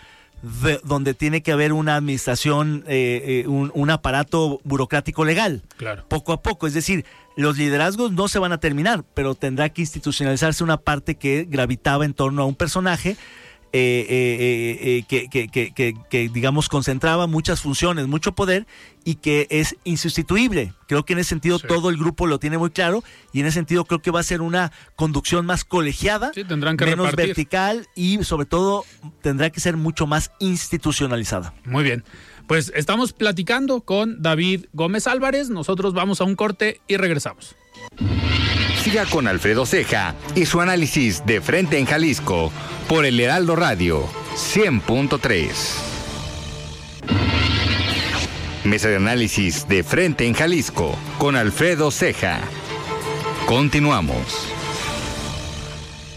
donde 0.85 1.14
tiene 1.14 1.42
que 1.42 1.52
haber 1.52 1.72
una 1.72 1.96
administración, 1.96 2.85
eh, 2.87 3.44
eh, 3.44 3.48
un, 3.48 3.90
aparato 3.90 4.61
burocrático 4.64 5.24
legal. 5.24 5.62
Claro. 5.76 6.04
Poco 6.09 6.33
a 6.33 6.42
poco. 6.42 6.66
Es 6.66 6.74
decir, 6.74 7.04
los 7.37 7.57
liderazgos 7.57 8.12
no 8.12 8.28
se 8.28 8.38
van 8.38 8.52
a 8.52 8.59
terminar, 8.59 9.04
pero 9.14 9.35
tendrá 9.35 9.68
que 9.70 9.83
institucionalizarse 9.83 10.62
una 10.62 10.76
parte 10.76 11.14
que 11.14 11.46
gravitaba 11.48 12.04
en 12.04 12.14
torno 12.14 12.42
a 12.42 12.46
un 12.46 12.54
personaje 12.54 13.16
eh, 13.76 14.06
eh, 14.08 15.04
eh, 15.10 15.26
que, 15.28 15.94
que, 16.08 16.28
digamos, 16.28 16.68
concentraba 16.68 17.26
muchas 17.26 17.60
funciones, 17.60 18.06
mucho 18.06 18.30
poder 18.30 18.68
y 19.04 19.16
que 19.16 19.48
es 19.50 19.74
insustituible. 19.82 20.72
Creo 20.87 21.04
que 21.04 21.14
en 21.14 21.18
ese 21.18 21.30
sentido 21.30 21.58
todo 21.58 21.90
el 21.90 21.96
grupo 21.96 22.28
lo 22.28 22.38
tiene 22.38 22.56
muy 22.56 22.70
claro 22.70 23.02
y 23.32 23.40
en 23.40 23.46
ese 23.46 23.54
sentido 23.54 23.84
creo 23.84 24.00
que 24.00 24.12
va 24.12 24.20
a 24.20 24.22
ser 24.22 24.42
una 24.42 24.70
conducción 24.94 25.44
más 25.44 25.64
colegiada, 25.64 26.30
menos 26.78 27.16
vertical 27.16 27.88
y 27.96 28.22
sobre 28.22 28.46
todo 28.46 28.84
tendrá 29.22 29.50
que 29.50 29.58
ser 29.58 29.76
mucho 29.76 30.06
más 30.06 30.30
institucionalizada. 30.38 31.52
Muy 31.64 31.82
bien. 31.82 32.04
Pues 32.46 32.70
estamos 32.76 33.12
platicando 33.12 33.80
con 33.80 34.22
David 34.22 34.66
Gómez 34.72 35.08
Álvarez. 35.08 35.50
Nosotros 35.50 35.94
vamos 35.94 36.20
a 36.20 36.24
un 36.24 36.37
corte 36.37 36.80
y 36.87 36.96
regresamos. 36.96 37.56
Con 39.11 39.27
Alfredo 39.27 39.64
Ceja 39.64 40.14
y 40.35 40.44
su 40.44 40.61
análisis 40.61 41.25
de 41.25 41.40
frente 41.40 41.79
en 41.79 41.87
Jalisco 41.87 42.53
por 42.87 43.07
el 43.07 43.18
Heraldo 43.18 43.57
Radio 43.57 44.07
100.3. 44.37 45.49
Mesa 48.64 48.88
de 48.88 48.97
análisis 48.97 49.66
de 49.68 49.83
frente 49.83 50.27
en 50.27 50.35
Jalisco 50.35 50.99
con 51.16 51.35
Alfredo 51.35 51.90
Ceja. 51.90 52.40
Continuamos. 53.47 54.49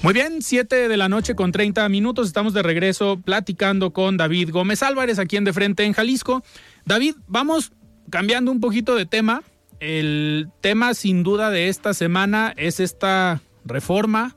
Muy 0.01 0.13
bien, 0.13 0.41
7 0.41 0.89
de 0.89 0.97
la 0.97 1.07
noche 1.07 1.35
con 1.35 1.53
30 1.53 1.87
minutos. 1.87 2.27
Estamos 2.27 2.53
de 2.53 2.63
regreso 2.63 3.17
platicando 3.23 3.93
con 3.93 4.17
David 4.17 4.51
Gómez 4.51 4.83
Álvarez 4.83 5.19
aquí 5.19 5.37
en 5.37 5.45
De 5.45 5.53
Frente 5.53 5.85
en 5.85 5.93
Jalisco. 5.93 6.43
David, 6.85 7.15
vamos 7.27 7.71
cambiando 8.09 8.51
un 8.51 8.59
poquito 8.59 8.95
de 8.95 9.05
tema. 9.05 9.41
El 9.79 10.49
tema 10.61 10.93
sin 10.93 11.23
duda 11.23 11.49
de 11.49 11.69
esta 11.69 11.93
semana 11.93 12.53
es 12.57 12.79
esta 12.79 13.41
reforma 13.65 14.35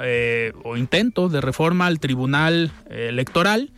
eh, 0.00 0.52
o 0.64 0.76
intento 0.76 1.28
de 1.28 1.40
reforma 1.40 1.86
al 1.86 2.00
Tribunal 2.00 2.72
Electoral 2.88 3.72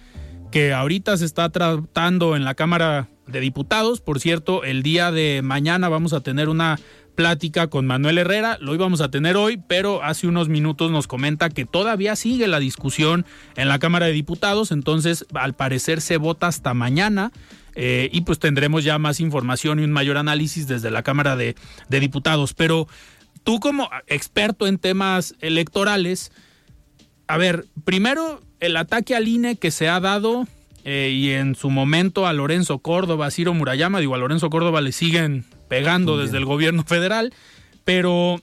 que 0.55 0.73
ahorita 0.73 1.17
se 1.17 1.25
está 1.25 1.51
tratando 1.51 2.37
en 2.37 2.45
la 2.45 2.55
Cámara 2.55 3.09
de 3.27 3.41
Diputados. 3.41 4.01
Por 4.01 4.21
cierto, 4.21 4.63
el 4.63 4.85
día 4.85 5.11
de 5.11 5.43
mañana 5.43 5.89
vamos 5.89 6.13
a 6.13 6.21
tener 6.21 6.49
una 6.49 6.79
plática 7.15 7.69
con 7.69 7.87
Manuel 7.87 8.19
Herrera, 8.19 8.59
lo 8.61 8.75
íbamos 8.75 9.01
a 9.01 9.11
tener 9.11 9.37
hoy, 9.37 9.61
pero 9.67 10.03
hace 10.03 10.27
unos 10.27 10.49
minutos 10.49 10.91
nos 10.91 11.07
comenta 11.07 11.49
que 11.49 11.65
todavía 11.65 12.17
sigue 12.17 12.49
la 12.49 12.59
discusión 12.61 13.25
en 13.57 13.69
la 13.69 13.79
Cámara 13.79 14.07
de 14.07 14.13
Diputados, 14.13 14.73
entonces 14.73 15.25
al 15.35 15.55
parecer 15.55 16.01
se 16.01 16.17
vota 16.17 16.49
hasta 16.49 16.75
mañana. 16.75 17.33
Eh, 17.77 18.09
y 18.13 18.21
pues 18.21 18.39
tendremos 18.39 18.85
ya 18.85 18.99
más 18.99 19.19
información 19.19 19.81
y 19.81 19.85
un 19.85 19.91
mayor 19.91 20.17
análisis 20.17 20.69
desde 20.69 20.91
la 20.91 21.03
Cámara 21.03 21.37
de, 21.37 21.57
Diputados. 21.89 22.55
Pero 22.55 22.87
tú 23.43 23.59
como 23.61 23.91
experto 24.07 24.67
en 24.67 24.79
temas 24.79 25.35
electorales, 25.41 26.31
a 27.27 27.37
ver, 27.37 27.67
primero 27.85 28.41
el 28.61 28.77
ataque 28.77 29.17
al 29.17 29.27
INE 29.27 29.57
que 29.57 29.71
se 29.71 29.89
ha 29.89 29.99
dado 29.99 30.47
eh, 30.85 31.11
y 31.13 31.31
en 31.31 31.55
su 31.55 31.71
momento 31.71 32.27
a 32.27 32.33
Lorenzo 32.33 32.79
Córdoba, 32.79 33.31
Ciro 33.31 33.55
Murayama, 33.55 34.01
digo, 34.01 34.15
a 34.15 34.19
Lorenzo 34.19 34.51
Córdoba 34.51 34.81
le 34.81 34.93
siguen 34.93 35.45
pegando 35.69 36.19
desde 36.19 36.39
el 36.39 36.45
gobierno 36.45 36.85
federal, 36.85 37.33
pero 37.85 38.41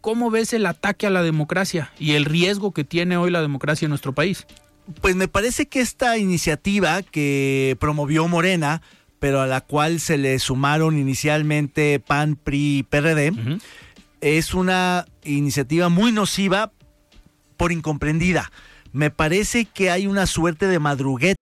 ¿cómo 0.00 0.30
ves 0.30 0.52
el 0.52 0.66
ataque 0.66 1.06
a 1.06 1.10
la 1.10 1.22
democracia 1.22 1.92
y 1.98 2.12
el 2.12 2.24
riesgo 2.24 2.72
que 2.72 2.84
tiene 2.84 3.16
hoy 3.16 3.30
la 3.30 3.40
democracia 3.40 3.86
en 3.86 3.90
nuestro 3.90 4.12
país? 4.12 4.46
Pues 5.00 5.16
me 5.16 5.28
parece 5.28 5.66
que 5.66 5.80
esta 5.80 6.18
iniciativa 6.18 7.02
que 7.02 7.76
promovió 7.80 8.26
Morena, 8.28 8.82
pero 9.18 9.40
a 9.40 9.46
la 9.46 9.60
cual 9.60 10.00
se 10.00 10.18
le 10.18 10.38
sumaron 10.38 10.98
inicialmente 10.98 12.00
PAN, 12.00 12.36
PRI 12.36 12.78
y 12.78 12.82
PRD, 12.82 13.32
es 14.20 14.54
una 14.54 15.06
iniciativa 15.24 15.88
muy 15.88 16.12
nociva 16.12 16.72
por 17.56 17.70
incomprendida. 17.70 18.50
Me 18.92 19.10
parece 19.10 19.64
que 19.66 19.90
hay 19.90 20.06
una 20.06 20.26
suerte 20.26 20.66
de 20.66 20.78
madruguete 20.78 21.41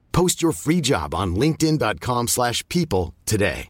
Post 0.11 0.41
your 0.41 0.53
free 0.53 0.81
job 0.81 1.13
on 1.13 1.35
linkedin.com/people 1.35 2.27
slash 2.27 2.61
people 2.67 3.13
today. 3.25 3.67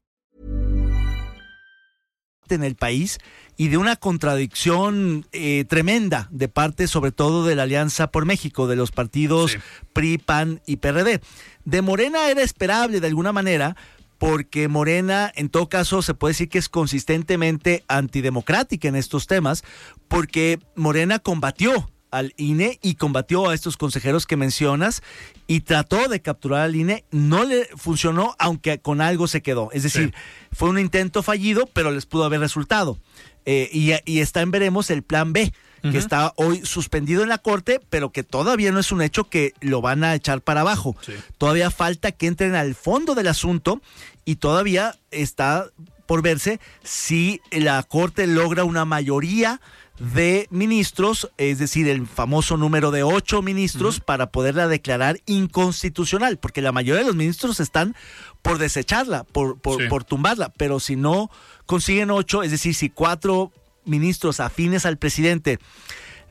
en 2.49 2.63
el 2.65 2.75
país 2.75 3.17
y 3.56 3.69
de 3.69 3.77
una 3.77 3.95
contradicción 3.95 5.25
eh, 5.32 5.63
tremenda 5.69 6.27
de 6.32 6.49
parte 6.49 6.88
sobre 6.88 7.13
todo 7.13 7.45
de 7.45 7.56
la 7.56 7.63
Alianza 7.63 8.12
por 8.12 8.25
México, 8.25 8.67
de 8.67 8.75
los 8.75 8.91
partidos 8.91 9.51
Sí. 9.54 9.58
PRI, 9.93 10.17
PAN 10.17 10.62
y 10.65 10.75
PRD. 10.75 11.21
De 11.63 11.82
Morena 11.82 12.30
era 12.30 12.41
esperable 12.41 12.99
de 12.99 13.08
alguna 13.08 13.32
manera 13.32 13.77
porque 14.17 14.67
Morena 14.67 15.32
en 15.34 15.47
todo 15.47 15.69
caso 15.69 16.01
se 16.01 16.13
puede 16.13 16.32
decir 16.32 16.49
que 16.49 16.58
es 16.58 16.67
consistentemente 16.67 17.86
antidemocrática 17.88 18.89
en 18.89 18.97
estos 18.97 19.27
temas 19.27 19.63
porque 20.10 20.60
Morena 20.75 21.19
combatió 21.19 21.89
al 22.12 22.34
INE 22.38 22.80
y 22.82 22.95
combatió 22.95 23.50
a 23.50 23.56
estos 23.56 23.78
consejeros 23.78 24.28
que 24.28 24.38
mencionas 24.38 25.02
y 25.47 25.62
trató 25.62 26.08
de 26.08 26.21
capturar 26.21 26.62
al 26.62 26.76
INE. 26.76 27.06
No 27.12 27.45
le 27.45 27.65
funcionó, 27.76 28.36
aunque 28.38 28.80
con 28.80 29.02
algo 29.02 29.28
se 29.28 29.41
quedó. 29.41 29.69
Es 29.71 29.84
decir, 29.84 30.13
fue 30.52 30.69
un 30.69 30.78
intento 30.78 31.24
fallido, 31.24 31.67
pero 31.74 31.91
les 31.91 32.06
pudo 32.06 32.26
haber 32.26 32.41
resultado. 32.41 33.00
Eh, 33.45 33.69
y, 33.71 33.93
y 34.06 34.19
está 34.19 34.41
en 34.41 34.52
veremos 34.52 34.89
el 34.91 35.02
plan 35.02 35.34
B, 35.34 35.52
que 35.82 35.97
está 35.97 36.32
hoy 36.36 36.63
suspendido 36.63 37.24
en 37.24 37.30
la 37.30 37.39
Corte, 37.39 37.80
pero 37.89 38.12
que 38.12 38.21
todavía 38.21 38.71
no 38.71 38.80
es 38.80 38.91
un 38.91 39.02
hecho 39.02 39.24
que 39.30 39.54
lo 39.62 39.82
van 39.82 40.04
a 40.04 40.13
echar 40.13 40.41
para 40.41 40.62
abajo. 40.62 40.95
Sí. 41.02 41.13
Todavía 41.39 41.71
falta 41.71 42.12
que 42.12 42.28
entren 42.28 42.54
al 42.54 42.76
fondo 42.76 43.15
del 43.15 43.28
asunto 43.28 43.82
y 44.24 44.36
todavía 44.36 44.95
está 45.10 45.71
por 46.06 46.21
verse 46.21 46.60
si 46.84 47.41
la 47.52 47.82
Corte 47.82 48.28
logra 48.28 48.63
una 48.63 48.86
mayoría 48.86 49.60
de 50.02 50.48
ministros, 50.50 51.30
es 51.38 51.60
decir, 51.60 51.88
el 51.88 52.08
famoso 52.08 52.58
número 52.58 52.90
de 52.90 53.04
ocho 53.04 53.44
ministros 53.44 54.00
para 54.00 54.32
poderla 54.32 54.68
declarar 54.68 55.20
inconstitucional, 55.28 56.40
porque 56.40 56.64
la 56.64 56.72
mayoría 56.72 57.02
de 57.02 57.08
los 57.08 57.16
ministros 57.16 57.60
están 57.60 57.96
por 58.42 58.58
desecharla, 58.58 59.26
por, 59.26 59.60
por, 59.60 59.80
Sí. 59.80 59.88
por 59.90 60.04
tumbarla, 60.04 60.52
pero 60.58 60.80
si 60.80 60.96
no 60.96 61.30
consiguen 61.68 62.10
ocho, 62.10 62.42
es 62.42 62.50
decir, 62.50 62.74
si 62.74 62.90
cuatro 62.90 63.52
ministros 63.86 64.40
afines 64.40 64.88
al 64.88 64.98
presidente 64.98 65.60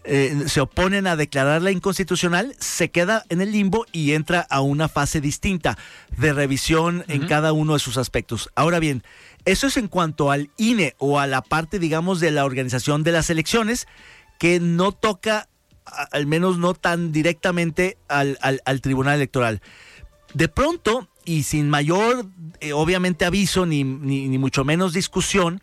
eh, 0.05 0.45
se 0.47 0.63
oponen 0.63 1.07
a 1.07 1.15
declararla 1.15 1.71
inconstitucional, 1.71 2.57
se 2.59 2.91
queda 2.91 3.25
en 3.29 3.43
el 3.43 3.53
limbo 3.53 3.85
y 3.93 4.13
entra 4.13 4.41
a 4.49 4.63
una 4.63 4.89
fase 4.89 5.21
distinta 5.21 5.77
de 6.17 6.33
revisión 6.33 7.05
en 7.07 7.27
cada 7.27 7.53
uno 7.53 7.75
de 7.75 7.81
sus 7.81 7.99
aspectos. 7.99 8.49
Ahora 8.55 8.79
bien, 8.79 9.05
eso 9.45 9.67
es 9.67 9.77
en 9.77 9.89
cuanto 9.89 10.31
al 10.31 10.51
INE 10.57 10.95
o 10.99 11.19
a 11.19 11.27
la 11.27 11.43
parte, 11.43 11.79
digamos, 11.79 12.21
de 12.21 12.31
la 12.31 12.45
organización 12.45 13.03
de 13.03 13.13
las 13.13 13.31
elecciones, 13.31 13.87
que 14.39 14.61
no 14.61 14.93
toca, 14.93 15.49
al 16.13 16.27
menos 16.27 16.59
no 16.59 16.75
tan 16.75 17.13
directamente 17.13 17.99
al, 18.09 18.39
al- 18.43 18.61
al 18.65 18.81
Tribunal 18.81 19.17
Electoral. 19.17 19.61
De 20.35 20.49
pronto, 20.49 21.09
y 21.25 21.43
sin 21.43 21.69
mayor, 21.69 22.27
eh, 22.61 22.73
obviamente, 22.73 23.25
aviso, 23.25 23.67
ni, 23.67 23.85
ni, 23.85 24.29
ni 24.29 24.39
mucho 24.39 24.65
menos 24.65 24.93
discusión, 24.93 25.61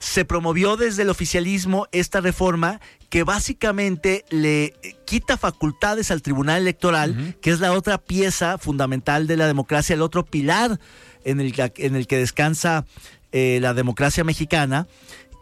se 0.00 0.24
promovió 0.24 0.76
desde 0.76 1.02
el 1.02 1.10
oficialismo 1.10 1.88
esta 1.90 2.20
reforma 2.20 2.80
que 3.08 3.24
básicamente 3.24 4.24
le 4.30 4.64
eh, 4.82 4.96
quita 5.06 5.36
facultades 5.36 6.10
al 6.12 6.22
Tribunal 6.22 6.60
Electoral, 6.62 7.36
que 7.40 7.50
es 7.50 7.58
la 7.60 7.72
otra 7.72 7.98
pieza 7.98 8.58
fundamental 8.58 9.26
de 9.26 9.36
la 9.36 9.46
democracia, 9.48 9.94
el 9.94 10.02
otro 10.02 10.24
pilar 10.24 10.78
en 11.24 11.40
el, 11.40 11.52
en 11.78 11.96
el 11.96 12.06
que 12.06 12.16
descansa 12.18 12.84
eh, 13.32 13.58
la 13.60 13.74
democracia 13.74 14.24
mexicana, 14.24 14.86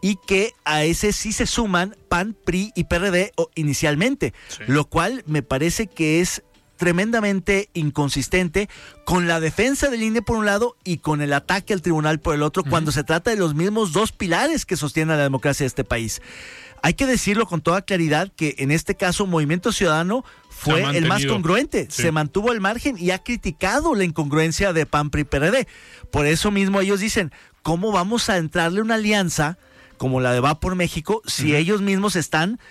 y 0.01 0.17
que 0.27 0.53
a 0.63 0.83
ese 0.83 1.11
sí 1.11 1.31
se 1.33 1.47
suman 1.47 1.95
PAN, 2.07 2.35
PRI 2.45 2.71
y 2.75 2.83
PRD 2.85 3.31
inicialmente, 3.55 4.33
Sí. 4.47 4.59
lo 4.67 4.85
cual 4.85 5.23
me 5.25 5.41
parece 5.41 5.87
que 5.87 6.21
es 6.21 6.43
tremendamente 6.77 7.69
inconsistente 7.73 8.69
con 9.03 9.27
la 9.27 9.39
defensa 9.39 9.89
del 9.89 10.03
INE 10.03 10.21
por 10.21 10.37
un 10.37 10.45
lado 10.45 10.75
y 10.83 10.97
con 10.99 11.21
el 11.21 11.33
ataque 11.33 11.73
al 11.73 11.81
tribunal 11.81 12.19
por 12.19 12.35
el 12.35 12.43
otro 12.43 12.63
cuando 12.63 12.91
se 12.91 13.03
trata 13.03 13.31
de 13.31 13.35
los 13.37 13.55
mismos 13.55 13.93
dos 13.93 14.11
pilares 14.11 14.65
que 14.65 14.77
sostienen 14.77 15.15
a 15.15 15.17
la 15.17 15.23
democracia 15.23 15.63
de 15.63 15.69
este 15.69 15.83
país. 15.83 16.21
Hay 16.83 16.93
que 16.93 17.07
decirlo 17.07 17.47
con 17.47 17.61
toda 17.61 17.81
claridad 17.81 18.31
que 18.35 18.53
en 18.59 18.69
este 18.69 18.93
caso 18.93 19.25
Movimiento 19.25 19.71
Ciudadano 19.71 20.23
fue 20.51 20.83
el 20.95 21.07
más 21.07 21.25
congruente, 21.25 21.87
Sí. 21.89 22.03
se 22.03 22.11
mantuvo 22.11 22.51
al 22.51 22.61
margen 22.61 22.95
y 22.99 23.09
ha 23.09 23.23
criticado 23.23 23.95
la 23.95 24.03
incongruencia 24.03 24.71
de 24.71 24.85
PAN, 24.85 25.09
PRI, 25.09 25.23
PRD. 25.23 25.67
Por 26.11 26.27
eso 26.27 26.51
mismo 26.51 26.79
ellos 26.79 26.99
dicen, 26.99 27.31
¿cómo 27.67 27.91
vamos 27.91 28.29
a 28.29 28.37
entrarle 28.37 28.81
una 28.81 28.95
alianza 28.95 29.57
como 29.97 30.21
la 30.21 30.31
de 30.31 30.39
Va 30.39 30.61
por 30.61 30.75
México 30.75 31.21
si 31.25 31.53
ellos 31.53 31.81
mismos 31.81 32.15
están 32.15 32.61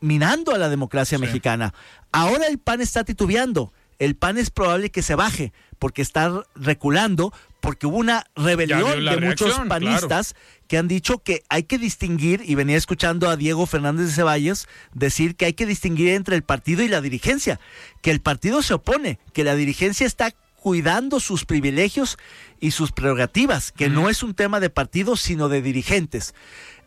minando 0.00 0.52
a 0.52 0.58
la 0.58 0.68
democracia 0.68 1.18
Sí. 1.18 1.22
mexicana? 1.22 1.72
Ahora 2.10 2.48
el 2.48 2.58
PAN 2.58 2.80
está 2.80 3.04
titubeando. 3.04 3.72
El 4.00 4.16
PAN 4.16 4.38
es 4.38 4.50
probable 4.50 4.90
que 4.90 5.02
se 5.02 5.14
baje 5.14 5.52
porque 5.78 6.02
está 6.02 6.42
reculando, 6.56 7.32
porque 7.60 7.86
hubo 7.86 7.98
una 7.98 8.24
rebelión 8.34 9.04
de 9.04 9.20
muchos 9.20 9.50
reacción, 9.50 9.68
panistas 9.68 10.34
que 10.66 10.78
han 10.78 10.88
dicho 10.88 11.18
que 11.18 11.44
hay 11.48 11.62
que 11.62 11.78
distinguir, 11.78 12.42
y 12.44 12.56
venía 12.56 12.76
escuchando 12.76 13.30
a 13.30 13.36
Diego 13.36 13.66
Fernández 13.66 14.06
de 14.08 14.12
Ceballos 14.14 14.66
decir 14.92 15.36
que 15.36 15.44
hay 15.44 15.52
que 15.52 15.64
distinguir 15.64 16.08
entre 16.08 16.34
el 16.34 16.42
partido 16.42 16.82
y 16.82 16.88
la 16.88 17.00
dirigencia, 17.00 17.60
que 18.02 18.10
el 18.10 18.20
partido 18.20 18.62
se 18.62 18.74
opone, 18.74 19.20
que 19.32 19.44
la 19.44 19.54
dirigencia 19.54 20.08
está 20.08 20.32
cuidando 20.60 21.18
sus 21.20 21.44
privilegios 21.44 22.18
y 22.60 22.70
sus 22.72 22.92
prerrogativas, 22.92 23.72
que 23.72 23.88
no 23.88 24.08
es 24.08 24.22
un 24.22 24.34
tema 24.34 24.60
de 24.60 24.70
partido, 24.70 25.16
sino 25.16 25.48
de 25.48 25.62
dirigentes. 25.62 26.34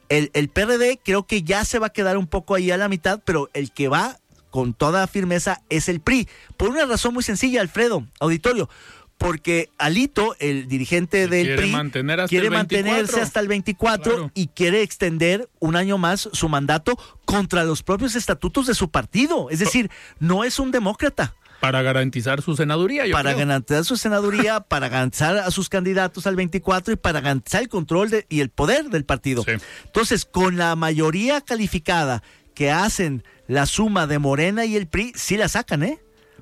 El, 0.10 0.30
el 0.34 0.50
PRD 0.50 1.00
creo 1.04 1.26
que 1.26 1.42
ya 1.44 1.66
se 1.66 1.80
va 1.80 1.88
a 1.88 1.92
quedar 1.94 2.18
un 2.18 2.28
poco 2.28 2.56
ahí 2.56 2.70
a 2.72 2.78
la 2.78 2.88
mitad, 2.90 3.22
pero 3.26 3.50
el 3.54 3.72
que 3.72 3.88
va 3.88 4.20
con 4.52 4.74
toda 4.76 5.08
firmeza 5.08 5.62
es 5.70 5.90
el 5.90 6.00
PRI. 6.00 6.28
Por 6.58 6.70
una 6.70 6.86
razón 6.86 7.14
muy 7.16 7.24
sencilla, 7.24 7.62
Alfredo, 7.62 8.06
auditorio. 8.20 8.70
Porque 9.18 9.70
Alito, 9.78 10.36
el 10.40 10.68
dirigente 10.68 11.28
del 11.28 11.46
quiere 11.46 11.56
PRI, 11.56 11.72
mantener 11.72 12.20
hasta 12.20 12.30
quiere 12.30 12.48
el 12.48 12.52
24. 12.52 12.84
mantenerse 12.92 13.22
hasta 13.22 13.40
el 13.40 13.48
24 13.48 14.12
Claro. 14.12 14.32
y 14.34 14.48
quiere 14.48 14.82
extender 14.82 15.50
un 15.60 15.76
año 15.76 15.98
más 15.98 16.30
su 16.34 16.50
mandato 16.50 16.98
contra 17.26 17.64
los 17.64 17.84
propios 17.84 18.16
estatutos 18.16 18.68
de 18.68 18.76
su 18.76 18.90
partido. 18.90 19.50
Es 19.50 19.60
decir, 19.60 19.90
no 20.20 20.44
es 20.44 20.60
un 20.60 20.72
demócrata 20.72 21.36
Para 21.64 21.82
garantizar 21.82 22.42
su 22.42 22.58
senaduría, 22.58 23.06
yo 23.08 23.14
para 23.14 23.34
creo. 23.34 23.48
garantizar 23.48 23.86
su 23.86 23.96
senaduría, 23.96 24.60
para 24.68 24.90
garantizar 24.90 25.38
a 25.38 25.50
sus 25.50 25.70
candidatos 25.70 26.28
al 26.28 26.36
24 26.36 26.94
y 26.94 26.98
para 26.98 27.22
garantizar 27.22 27.62
el 27.62 27.70
control 27.70 28.10
de- 28.10 28.26
y 28.28 28.42
el 28.42 28.50
poder 28.50 28.90
del 28.90 29.06
partido. 29.06 29.44
Sí. 29.44 29.52
Entonces, 29.86 30.26
con 30.26 30.58
la 30.58 30.76
mayoría 30.76 31.40
calificada 31.40 32.22
que 32.54 32.70
hacen 32.70 33.24
la 33.48 33.66
suma 33.66 34.08
de 34.08 34.20
Morena 34.20 34.66
y 34.66 34.76
el 34.76 34.88
PRI, 34.88 35.14
sí 35.16 35.38
la 35.38 35.48
sacan, 35.48 35.84
¿eh? 35.84 36.00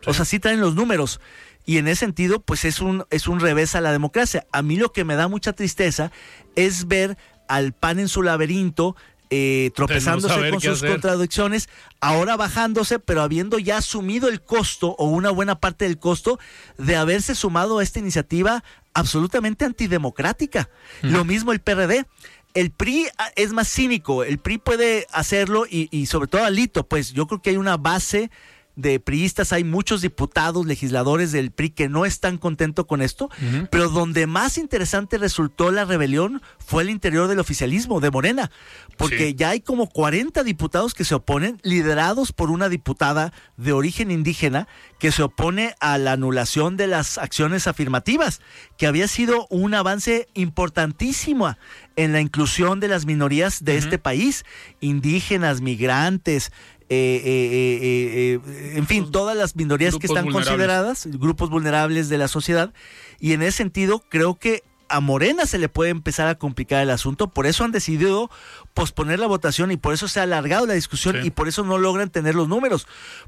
O 0.08 0.14
sea, 0.16 0.26
sí 0.26 0.40
traen 0.40 0.60
los 0.60 0.74
números. 0.74 1.20
Y 1.68 1.78
en 1.78 1.88
ese 1.88 2.00
sentido, 2.00 2.40
pues 2.42 2.66
es 2.66 2.80
un, 2.82 3.06
es 3.12 3.28
un 3.28 3.40
revés 3.40 3.76
a 3.76 3.82
la 3.82 3.92
democracia. 3.92 4.48
A 4.52 4.64
mí 4.64 4.76
lo 4.76 4.92
que 4.92 5.04
me 5.06 5.14
da 5.16 5.28
mucha 5.28 5.54
tristeza 5.54 6.12
es 6.56 6.88
ver 6.88 7.16
al 7.48 7.74
PAN 7.74 8.00
en 8.00 8.08
su 8.08 8.24
laberinto, 8.24 8.96
eh, 9.34 9.72
tropezándose 9.74 10.50
con 10.50 10.60
sus 10.60 10.80
hacer. 10.80 10.92
contradicciones, 10.92 11.70
ahora 12.02 12.36
bajándose, 12.36 13.00
pero 13.00 13.22
habiendo 13.22 13.60
ya 13.60 13.78
asumido 13.78 14.28
el 14.28 14.42
costo 14.42 14.90
o 15.00 15.06
una 15.06 15.32
buena 15.32 15.60
parte 15.60 15.86
del 15.86 15.98
costo 15.98 16.38
de 16.78 16.98
haberse 16.98 17.34
sumado 17.34 17.80
a 17.80 17.84
esta 17.84 18.00
iniciativa 18.00 18.62
absolutamente 18.94 19.64
antidemocrática. 19.64 20.70
Lo 21.02 21.24
mismo 21.24 21.54
el 21.54 21.62
PRD. 21.62 22.06
El 22.54 22.72
PRI 22.72 23.08
ah, 23.18 23.32
es 23.38 23.54
más 23.54 23.70
cínico, 23.70 24.26
el 24.26 24.38
PRI 24.38 24.58
puede 24.58 25.08
hacerlo 25.14 25.66
y, 25.70 25.88
y 25.90 26.08
sobre 26.08 26.28
todo 26.28 26.44
Alito, 26.44 26.86
pues 26.86 27.14
yo 27.14 27.26
creo 27.26 27.42
que 27.42 27.52
hay 27.52 27.56
una 27.56 27.78
base 27.78 28.30
de 28.76 29.00
priistas, 29.00 29.54
hay 29.54 29.64
muchos 29.64 30.02
diputados, 30.02 30.66
legisladores 30.66 31.32
del 31.32 31.52
PRI 31.52 31.72
que 31.72 31.90
no 31.90 32.06
están 32.06 32.38
contentos 32.38 32.86
con 32.86 33.02
esto, 33.02 33.30
pero 33.70 33.90
donde 33.90 34.28
más 34.28 34.58
interesante 34.58 35.18
resultó 35.18 35.72
la 35.72 35.86
rebelión 35.86 36.42
fue 36.58 36.84
el 36.84 36.90
interior 36.90 37.28
del 37.28 37.40
oficialismo, 37.40 38.00
de 38.00 38.12
Morena, 38.12 38.52
porque 38.98 39.36
ya 39.36 39.50
hay 39.50 39.62
como 39.62 39.90
40 39.90 40.44
diputados 40.44 40.94
que 40.94 41.06
se 41.06 41.16
oponen, 41.16 41.60
liderados 41.64 42.32
por 42.32 42.52
una 42.52 42.70
diputada 42.70 43.34
de 43.58 43.74
origen 43.74 44.12
indígena 44.12 44.68
que 45.00 45.12
se 45.12 45.24
opone 45.24 45.76
a 45.80 45.98
la 45.98 46.14
anulación 46.14 46.78
de 46.78 46.88
las 46.88 47.18
acciones 47.18 47.68
afirmativas, 47.68 48.42
que 48.78 48.88
había 48.88 49.08
sido 49.08 49.48
un 49.50 49.74
avance 49.74 50.28
importantísimo 50.34 51.56
en 51.96 52.14
la 52.14 52.22
inclusión 52.22 52.80
de 52.80 52.88
las 52.88 53.06
minorías 53.06 53.64
de 53.64 53.78
este 53.78 53.98
país, 53.98 54.46
indígenas, 54.80 55.62
migrantes, 55.62 56.52
eh, 56.94 57.22
eh, 57.24 58.40
eh, 58.44 58.74
en 58.76 58.86
fin, 58.86 59.12
todas 59.12 59.38
las 59.38 59.56
minorías 59.56 59.96
que 59.96 60.08
están 60.08 60.30
consideradas, 60.30 61.06
grupos 61.06 61.50
vulnerables 61.50 62.10
de 62.10 62.18
la 62.18 62.28
sociedad, 62.28 62.74
y 63.18 63.32
en 63.32 63.44
ese 63.44 63.60
sentido 63.60 64.04
creo 64.10 64.38
que 64.38 64.62
a 64.90 65.00
Morena 65.00 65.46
se 65.46 65.58
le 65.58 65.70
puede 65.70 65.90
empezar 65.90 66.28
a 66.28 66.36
complicar 66.36 66.82
el 66.84 66.90
asunto, 66.90 67.30
por 67.30 67.46
eso 67.46 67.64
han 67.64 67.72
decidido 67.72 68.30
posponer 68.74 69.20
la 69.20 69.28
votación 69.28 69.72
y 69.72 69.78
por 69.78 69.94
eso 69.94 70.10
se 70.10 70.20
ha 70.20 70.24
alargado 70.24 70.66
la 70.66 70.74
discusión 70.74 71.26
y 71.26 71.30
por 71.30 71.48
eso 71.48 71.64
no 71.64 71.78
logran 71.78 72.10
tener 72.10 72.36
los 72.36 72.50
números, 72.50 72.88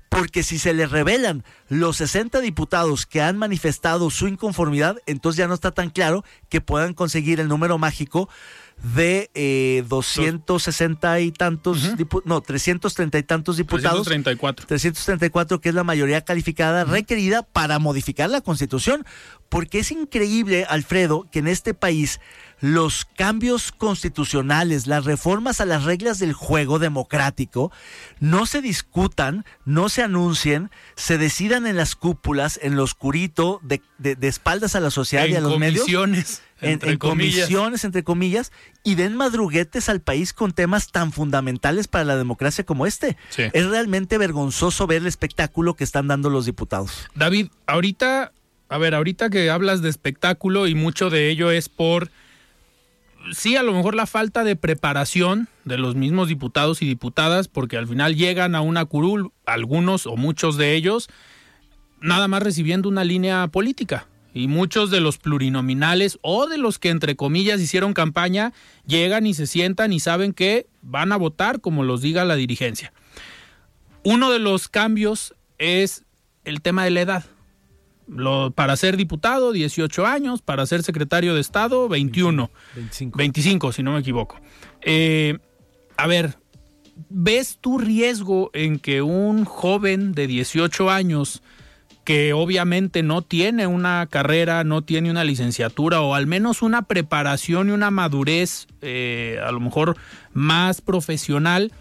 porque 0.09 0.43
si 0.43 0.59
se 0.59 0.73
les 0.73 0.91
revelan 0.91 1.45
los 1.69 1.95
60 1.95 2.41
diputados 2.41 3.05
que 3.05 3.21
han 3.21 3.37
manifestado 3.37 4.09
su 4.09 4.27
inconformidad, 4.27 4.97
entonces 5.05 5.37
ya 5.37 5.47
no 5.47 5.53
está 5.53 5.71
tan 5.71 5.89
claro 5.89 6.25
que 6.49 6.59
puedan 6.59 6.93
conseguir 6.93 7.39
el 7.39 7.47
número 7.47 7.77
mágico 7.77 8.27
de 8.81 9.29
eh, 9.33 9.83
260 9.87 11.19
y 11.21 11.31
tantos, 11.31 11.91
no, 12.25 12.41
330 12.41 13.17
y 13.17 13.23
tantos 13.23 13.57
diputados. 13.57 14.05
334. 14.05 14.65
334, 14.67 15.61
que 15.61 15.69
es 15.69 15.75
la 15.75 15.83
mayoría 15.83 16.21
calificada 16.21 16.83
requerida 16.83 17.43
para 17.43 17.79
modificar 17.79 18.29
la 18.29 18.41
constitución. 18.41 19.05
Porque 19.49 19.79
es 19.79 19.91
increíble, 19.91 20.65
Alfredo, 20.67 21.27
que 21.31 21.39
en 21.39 21.47
este 21.47 21.73
país 21.73 22.19
los 22.63 23.03
cambios 23.03 23.73
constitucionales, 23.73 24.87
las 24.87 25.03
reformas 25.03 25.59
a 25.59 25.65
las 25.65 25.83
reglas 25.83 26.17
del 26.17 26.31
juego 26.31 26.79
democrático, 26.79 27.73
no 28.21 28.45
se 28.45 28.61
discutan, 28.61 29.43
no 29.65 29.89
se 29.89 30.01
anuncien, 30.01 30.71
se 30.95 31.17
decidan 31.17 31.67
en 31.67 31.75
las 31.75 31.97
cúpulas, 31.97 32.57
en 32.63 32.77
lo 32.77 32.83
oscurito, 32.83 33.59
de, 33.63 33.81
de, 33.97 34.15
espaldas 34.29 34.77
a 34.77 34.79
la 34.79 34.91
sociedad 34.91 35.25
y 35.25 35.35
a 35.35 35.41
los 35.41 35.59
medios 35.59 35.85
en, 36.61 36.97
comisiones, 36.99 37.83
entre 37.83 38.05
comillas, 38.05 38.53
y 38.81 38.95
den 38.95 39.17
madruguetes 39.17 39.89
al 39.89 39.99
país 39.99 40.31
con 40.31 40.53
temas 40.53 40.89
tan 40.89 41.11
fundamentales 41.11 41.89
para 41.89 42.05
la 42.05 42.15
democracia 42.15 42.65
como 42.65 42.85
este. 42.85 43.17
Es 43.35 43.65
realmente 43.65 44.17
vergonzoso 44.17 44.87
ver 44.87 45.01
el 45.01 45.07
espectáculo 45.07 45.73
que 45.73 45.83
están 45.83 46.07
dando 46.07 46.29
los 46.29 46.45
diputados. 46.45 47.09
David, 47.13 47.47
ahorita, 47.67 48.31
a 48.69 48.77
ver, 48.77 48.95
ahorita 48.95 49.29
que 49.29 49.49
hablas 49.49 49.81
de 49.81 49.89
espectáculo 49.89 50.65
y 50.67 50.75
mucho 50.75 51.09
de 51.09 51.29
ello 51.29 51.51
es 51.51 51.67
por, 51.67 52.09
sí, 53.31 53.55
a 53.55 53.63
lo 53.63 53.73
mejor 53.73 53.95
la 53.95 54.05
falta 54.05 54.43
de 54.43 54.55
preparación 54.55 55.47
de 55.65 55.77
los 55.77 55.95
mismos 55.95 56.27
diputados 56.27 56.81
y 56.81 56.85
diputadas, 56.85 57.47
porque 57.47 57.77
al 57.77 57.87
final 57.87 58.15
llegan 58.15 58.55
a 58.55 58.61
una 58.61 58.85
curul, 58.85 59.31
algunos 59.45 60.05
o 60.05 60.15
muchos 60.15 60.57
de 60.57 60.75
ellos, 60.75 61.09
nada 62.01 62.27
más 62.27 62.43
recibiendo 62.43 62.89
una 62.89 63.03
línea 63.03 63.47
política 63.47 64.07
y 64.33 64.47
muchos 64.47 64.89
de 64.89 64.99
los 64.99 65.17
plurinominales 65.17 66.17
o 66.21 66.47
de 66.47 66.57
los 66.57 66.79
que 66.79 66.89
entre 66.89 67.15
comillas 67.15 67.61
hicieron 67.61 67.93
campaña 67.93 68.51
llegan 68.85 69.27
y 69.27 69.33
se 69.33 69.47
sientan 69.47 69.93
y 69.93 69.99
saben 69.99 70.33
que 70.33 70.67
van 70.81 71.11
a 71.11 71.17
votar 71.17 71.61
como 71.61 71.83
los 71.83 72.01
diga 72.01 72.25
la 72.25 72.35
dirigencia. 72.35 72.93
Uno 74.03 74.31
de 74.31 74.39
los 74.39 74.67
cambios 74.67 75.35
es 75.59 76.03
el 76.43 76.61
tema 76.61 76.83
de 76.83 76.91
la 76.91 77.01
edad. 77.01 77.25
Para 78.55 78.75
ser 78.75 78.97
diputado, 78.97 79.51
18 79.51 80.05
años, 80.05 80.41
para 80.41 80.65
ser 80.65 80.83
secretario 80.83 81.33
de 81.33 81.41
Estado, 81.41 81.87
21. 81.87 82.49
25. 82.75 83.17
25, 83.17 83.71
si 83.71 83.83
no 83.83 83.93
me 83.93 83.99
equivoco. 83.99 84.39
Eh, 84.81 85.37
a 85.97 86.07
ver, 86.07 86.37
¿ves 87.09 87.57
tu 87.59 87.77
riesgo 87.77 88.51
en 88.53 88.79
que 88.79 89.01
un 89.01 89.45
joven 89.45 90.13
de 90.13 90.27
18 90.27 90.89
años 90.89 91.41
que 92.03 92.33
obviamente 92.33 93.01
no 93.01 93.21
tiene 93.21 93.65
una 93.65 94.07
carrera, 94.09 94.63
no 94.63 94.81
tiene 94.81 95.09
una 95.09 95.23
licenciatura 95.23 96.01
o 96.01 96.15
al 96.15 96.27
menos 96.27 96.61
una 96.61 96.81
preparación 96.81 97.69
y 97.69 97.71
una 97.71 97.91
madurez 97.91 98.67
eh, 98.81 99.39
a 99.45 99.51
lo 99.51 99.61
mejor 99.61 99.95
más 100.33 100.81
profesional, 100.81 101.71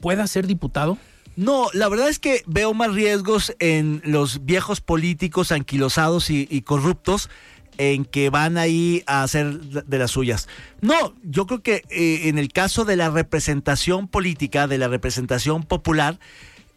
pueda 0.00 0.26
ser 0.26 0.46
diputado? 0.46 0.98
No, 1.36 1.68
la 1.72 1.88
verdad 1.88 2.08
es 2.08 2.18
que 2.18 2.42
veo 2.46 2.74
más 2.74 2.92
riesgos 2.92 3.54
en 3.58 4.02
los 4.04 4.44
viejos 4.44 4.80
políticos 4.80 5.50
anquilosados 5.52 6.30
y, 6.30 6.62
corruptos 6.62 7.28
en 7.76 8.04
que 8.04 8.30
van 8.30 8.56
ahí 8.56 9.02
a 9.06 9.24
hacer 9.24 9.60
de 9.60 9.98
las 9.98 10.12
suyas. 10.12 10.48
No, 10.80 11.14
yo 11.24 11.46
creo 11.46 11.60
que 11.60 11.82
eh, 11.90 12.28
en 12.28 12.38
el 12.38 12.52
caso 12.52 12.84
de 12.84 12.94
la 12.94 13.10
representación 13.10 14.06
política, 14.06 14.68
de 14.68 14.78
la 14.78 14.86
representación 14.86 15.64
popular, 15.64 16.20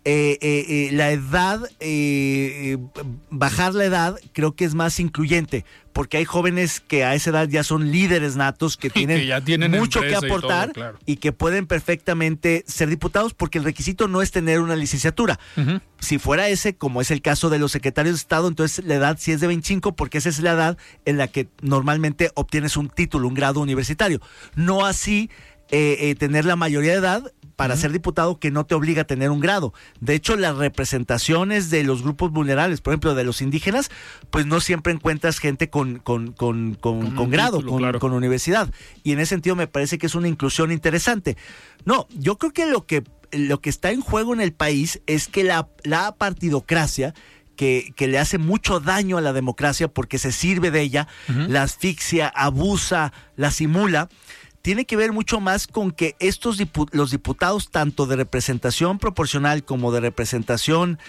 eh, 0.10 0.38
eh, 0.40 0.66
eh, 0.70 0.90
la 0.94 1.12
edad, 1.12 1.70
bajar 3.30 3.74
la 3.74 3.84
edad, 3.84 4.18
creo 4.32 4.56
que 4.56 4.64
es 4.64 4.74
más 4.74 5.02
incluyente, 5.02 5.66
porque 5.92 6.16
hay 6.16 6.24
jóvenes 6.24 6.80
que 6.80 7.04
a 7.04 7.14
esa 7.14 7.32
edad 7.32 7.50
ya 7.50 7.62
son 7.62 7.92
líderes 7.92 8.38
natos, 8.38 8.78
que 8.78 8.90
tienen, 8.90 9.70
mucho 9.72 10.00
que 10.00 10.16
aportar 10.16 10.72
y, 11.06 11.18
que 11.18 11.34
pueden 11.34 11.68
perfectamente 11.68 12.64
ser 12.68 12.88
diputados, 12.88 13.34
porque 13.34 13.58
el 13.58 13.66
requisito 13.66 14.08
no 14.08 14.22
es 14.22 14.32
tener 14.32 14.62
una 14.62 14.78
licenciatura. 14.78 15.42
Si 16.00 16.20
fuera 16.20 16.48
ese, 16.48 16.74
como 16.74 17.02
es 17.02 17.12
el 17.12 17.22
caso 17.22 17.50
de 17.50 17.60
los 17.60 17.74
secretarios 17.74 18.16
de 18.16 18.20
Estado, 18.22 18.48
entonces 18.48 18.86
la 18.86 18.96
edad 18.96 19.18
sí 19.20 19.34
es 19.34 19.42
de 19.42 19.48
25, 19.48 19.94
porque 19.98 20.20
esa 20.20 20.30
es 20.30 20.40
la 20.40 20.54
edad 20.54 20.78
en 21.04 21.18
la 21.18 21.28
que 21.28 21.50
normalmente 21.62 22.32
obtienes 22.34 22.78
un 22.78 22.88
título, 22.88 23.28
un 23.28 23.34
grado 23.34 23.60
universitario. 23.60 24.22
No 24.56 24.86
así 24.86 25.30
tener 25.70 26.46
la 26.46 26.56
mayoría 26.56 26.94
de 26.94 27.00
edad 27.00 27.34
para 27.58 27.76
ser 27.76 27.92
diputado 27.92 28.40
que 28.40 28.52
no 28.52 28.68
te 28.68 28.76
obliga 28.76 29.02
a 29.02 29.08
tener 29.08 29.32
un 29.32 29.40
grado. 29.40 29.74
De 30.00 30.14
hecho, 30.14 30.38
las 30.38 30.56
representaciones 30.56 31.72
de 31.72 31.84
los 31.84 32.04
grupos 32.04 32.32
vulnerables, 32.32 32.82
por 32.82 32.94
ejemplo, 32.94 33.16
de 33.16 33.24
los 33.24 33.42
indígenas, 33.42 33.90
pues 34.30 34.46
no 34.46 34.62
siempre 34.62 34.94
encuentras 34.94 35.40
gente 35.40 35.68
con, 35.68 35.98
con, 35.98 36.34
con, 36.34 36.76
con, 36.76 37.32
grado, 37.32 37.66
con, 38.00 38.14
universidad. 38.14 38.72
Y 39.04 39.12
en 39.12 39.20
ese 39.20 39.30
sentido 39.30 39.56
me 39.56 39.66
parece 39.66 39.98
que 39.98 40.06
es 40.06 40.14
una 40.14 40.28
inclusión 40.28 40.72
interesante. 40.72 41.36
No, 41.84 42.08
yo 42.12 42.38
creo 42.38 42.54
que 42.54 42.68
lo 42.68 42.86
que, 42.86 43.04
lo 43.32 43.60
que 43.60 43.72
está 43.72 43.90
en 43.90 44.02
juego 44.02 44.36
en 44.36 44.42
el 44.42 44.54
país 44.54 45.02
es 45.08 45.28
que 45.28 45.44
la, 45.44 45.68
la 45.82 46.12
partidocracia 46.12 47.16
que, 47.56 47.92
que, 47.96 48.08
le 48.08 48.20
hace 48.20 48.38
mucho 48.38 48.80
daño 48.80 49.18
a 49.18 49.22
la 49.22 49.34
democracia 49.34 49.88
porque 49.88 50.20
se 50.20 50.32
sirve 50.32 50.70
de 50.70 50.82
ella, 50.82 51.08
la 51.28 51.64
asfixia, 51.64 52.28
abusa, 52.28 53.14
la 53.36 53.50
simula 53.50 54.10
tiene 54.68 54.84
que 54.84 54.98
ver 54.98 55.14
mucho 55.14 55.40
más 55.40 55.66
con 55.66 55.92
que 55.92 56.18
estos 56.20 56.62
los 56.92 57.12
diputados, 57.12 57.72
tanto 57.72 58.06
de 58.06 58.18
representación 58.18 59.00
proporcional 59.00 59.64
como 59.64 59.94
de 59.94 60.02
representación 60.02 61.00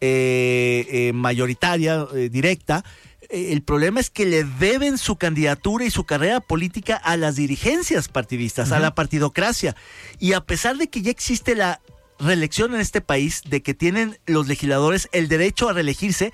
eh, 0.00 0.86
eh, 0.88 1.12
mayoritaria, 1.12 2.06
eh, 2.14 2.28
directa, 2.28 2.84
el 3.28 3.62
problema 3.62 3.98
es 3.98 4.08
que 4.08 4.24
le 4.24 4.44
deben 4.44 4.98
su 4.98 5.16
candidatura 5.16 5.84
y 5.84 5.90
su 5.90 6.04
carrera 6.04 6.38
política 6.38 6.94
a 6.94 7.16
las 7.16 7.34
dirigencias 7.34 8.06
partidistas, 8.06 8.70
a 8.70 8.78
la 8.78 8.94
partidocracia. 8.94 9.74
Y 10.20 10.34
a 10.34 10.40
pesar 10.40 10.76
de 10.76 10.86
que 10.86 11.02
ya 11.02 11.10
existe 11.10 11.56
la 11.56 11.80
reelección 12.20 12.72
en 12.76 12.80
este 12.80 13.00
país, 13.00 13.42
de 13.46 13.64
que 13.64 13.74
tienen 13.74 14.16
los 14.26 14.46
legisladores 14.46 15.08
el 15.10 15.26
derecho 15.26 15.68
a 15.68 15.72
reelegirse, 15.72 16.32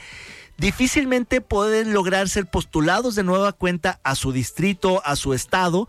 difícilmente 0.58 1.40
pueden 1.40 1.94
lograr 1.94 2.28
ser 2.28 2.44
postulados 2.44 3.14
de 3.14 3.24
nueva 3.24 3.54
cuenta 3.54 4.00
a 4.04 4.14
su 4.14 4.32
distrito, 4.32 5.00
a 5.06 5.16
su 5.16 5.32
estado 5.32 5.88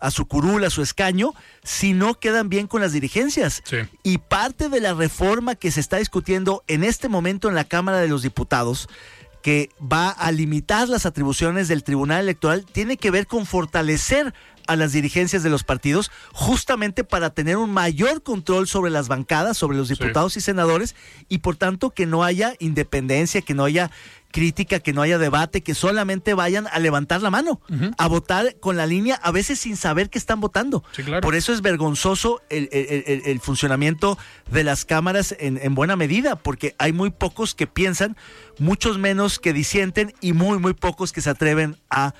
a 0.00 0.10
su 0.10 0.26
curul, 0.26 0.64
a 0.64 0.70
su 0.70 0.82
escaño, 0.82 1.34
si 1.62 1.92
no 1.92 2.18
quedan 2.18 2.48
bien 2.48 2.66
con 2.66 2.80
las 2.80 2.92
dirigencias. 2.92 3.62
Y 4.02 4.18
parte 4.18 4.68
de 4.68 4.80
la 4.80 4.94
reforma 4.94 5.54
que 5.54 5.70
se 5.70 5.80
está 5.80 5.98
discutiendo 5.98 6.64
en 6.66 6.84
este 6.84 7.08
momento 7.08 7.48
en 7.48 7.54
la 7.54 7.64
Cámara 7.64 7.98
de 7.98 8.08
los 8.08 8.22
Diputados, 8.22 8.88
que 9.42 9.70
va 9.80 10.10
a 10.10 10.32
limitar 10.32 10.88
las 10.88 11.06
atribuciones 11.06 11.68
del 11.68 11.84
Tribunal 11.84 12.22
Electoral, 12.22 12.66
tiene 12.70 12.96
que 12.96 13.10
ver 13.10 13.26
con 13.26 13.46
fortalecer 13.46 14.34
a 14.66 14.76
las 14.76 14.92
dirigencias 14.92 15.42
de 15.42 15.50
los 15.50 15.64
partidos, 15.64 16.10
justamente 16.32 17.04
para 17.04 17.30
tener 17.30 17.56
un 17.56 17.72
mayor 17.72 18.22
control 18.22 18.68
sobre 18.68 18.90
las 18.90 19.08
bancadas, 19.08 19.56
sobre 19.56 19.76
los 19.76 19.88
diputados 19.88 20.36
y 20.36 20.40
senadores, 20.40 20.94
y 21.28 21.38
por 21.38 21.56
tanto 21.56 21.90
que 21.90 22.06
no 22.06 22.24
haya 22.24 22.54
independencia, 22.58 23.42
que 23.42 23.54
no 23.54 23.64
haya 23.64 23.90
crítica, 24.30 24.80
que 24.80 24.92
no 24.92 25.02
haya 25.02 25.18
debate, 25.18 25.62
que 25.62 25.74
solamente 25.74 26.34
vayan 26.34 26.66
a 26.68 26.78
levantar 26.78 27.22
la 27.22 27.30
mano, 27.30 27.60
a 27.98 28.06
votar 28.06 28.56
con 28.60 28.76
la 28.76 28.86
línea, 28.86 29.16
a 29.16 29.30
veces 29.30 29.60
sin 29.60 29.76
saber 29.76 30.08
que 30.08 30.18
están 30.18 30.40
votando. 30.40 30.84
Por 31.20 31.34
eso 31.34 31.52
es 31.52 31.62
vergonzoso 31.62 32.40
el, 32.48 33.40
funcionamiento 33.40 34.18
de 34.50 34.64
las 34.64 34.84
cámaras 34.84 35.34
en, 35.38 35.58
en, 35.62 35.74
buena 35.74 35.96
medida, 35.96 36.36
porque 36.36 36.74
hay 36.78 36.92
muy 36.92 37.10
pocos 37.10 37.54
que 37.54 37.66
piensan, 37.66 38.16
muchos 38.58 38.98
menos 38.98 39.38
que 39.38 39.52
disienten 39.52 40.14
y 40.20 40.32
muy, 40.32 40.58
muy 40.58 40.74
pocos 40.74 41.12
que 41.12 41.20
se 41.20 41.30
atreven 41.30 41.76
a 41.90 42.14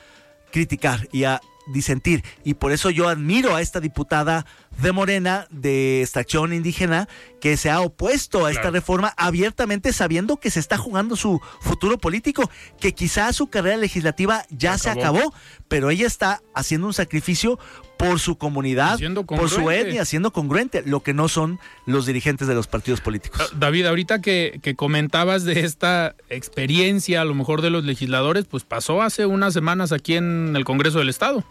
criticar 0.50 1.08
y 1.12 1.24
a 1.24 1.40
disentir. 1.72 2.24
Y 2.44 2.54
por 2.54 2.72
eso 2.72 2.90
yo 2.90 3.08
admiro 3.08 3.54
a 3.54 3.60
esta 3.60 3.80
diputada 3.80 4.46
de 4.82 4.92
Morena 4.92 5.46
de 5.50 6.02
extracción 6.02 6.52
indígena 6.52 7.08
que 7.40 7.56
se 7.56 7.70
ha 7.70 7.80
opuesto 7.80 8.46
a 8.46 8.50
esta 8.50 8.70
reforma 8.70 9.12
abiertamente 9.16 9.92
sabiendo 9.92 10.38
que 10.38 10.50
se 10.50 10.60
está 10.60 10.78
jugando 10.78 11.16
su 11.16 11.40
futuro 11.60 11.98
político, 11.98 12.50
que 12.78 12.92
quizás 12.92 13.36
su 13.36 13.48
carrera 13.48 13.76
legislativa 13.76 14.44
ya 14.50 14.78
se 14.78 14.90
acabó, 14.90 15.34
pero 15.68 15.90
ella 15.90 16.06
está 16.06 16.40
haciendo 16.54 16.86
un 16.86 16.94
sacrificio 16.94 17.58
por 17.98 18.18
su 18.18 18.38
comunidad, 18.38 18.98
por 19.26 19.50
su 19.50 19.70
etnia, 19.70 20.06
siendo 20.06 20.32
congruente, 20.32 20.82
lo 20.86 21.00
que 21.00 21.12
no 21.12 21.28
son 21.28 21.58
los 21.84 22.06
dirigentes 22.06 22.48
de 22.48 22.54
los 22.54 22.66
partidos 22.66 23.02
políticos. 23.02 23.40
Ah, 23.42 23.54
David, 23.58 23.86
ahorita 23.86 24.22
que, 24.22 24.58
que, 24.62 24.74
comentabas 24.74 25.44
de 25.44 25.60
esta 25.60 26.16
experiencia, 26.30 27.20
a 27.20 27.24
lo 27.26 27.34
mejor 27.34 27.60
de 27.60 27.68
los 27.68 27.84
legisladores, 27.84 28.46
pues 28.46 28.64
pasó 28.64 29.02
hace 29.02 29.26
unas 29.26 29.52
semanas 29.52 29.92
aquí 29.92 30.14
en 30.14 30.56
el 30.56 30.64
Congreso 30.64 30.98
del 30.98 31.10
Estado, 31.10 31.44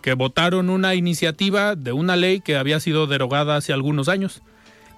que 0.00 0.14
votaron 0.14 0.70
una 0.70 0.94
iniciativa 0.94 1.74
de 1.74 1.92
una 1.92 2.16
ley 2.16 2.40
que 2.40 2.56
había 2.56 2.80
sido 2.80 3.06
derogada 3.06 3.56
hace 3.56 3.72
algunos 3.72 4.08
años 4.08 4.42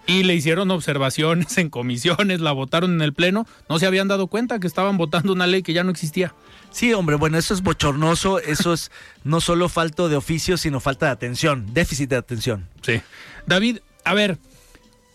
y 0.06 0.24
le 0.24 0.34
hicieron 0.34 0.70
observaciones 0.70 1.56
en 1.58 1.70
comisiones, 1.70 2.40
la 2.40 2.52
votaron 2.52 2.94
en 2.94 3.02
el 3.02 3.12
Pleno, 3.12 3.46
no 3.68 3.78
se 3.78 3.86
habían 3.86 4.08
dado 4.08 4.26
cuenta 4.26 4.58
que 4.58 4.66
estaban 4.66 4.96
votando 4.96 5.32
una 5.32 5.46
ley 5.46 5.62
que 5.62 5.72
ya 5.72 5.84
no 5.84 5.90
existía. 5.90 6.34
Sí, 6.70 6.92
hombre, 6.92 7.16
bueno, 7.16 7.38
eso 7.38 7.54
es 7.54 7.62
bochornoso, 7.62 8.38
eso 8.38 8.72
es 8.72 8.90
no 9.24 9.40
solo 9.40 9.68
falta 9.68 10.08
de 10.08 10.16
oficio, 10.16 10.56
sino 10.56 10.80
falta 10.80 11.06
de 11.06 11.12
atención, 11.12 11.72
déficit 11.72 12.10
de 12.10 12.16
atención. 12.16 12.68
Sí. 12.82 13.00
David, 13.46 13.78
a 14.04 14.14
ver, 14.14 14.38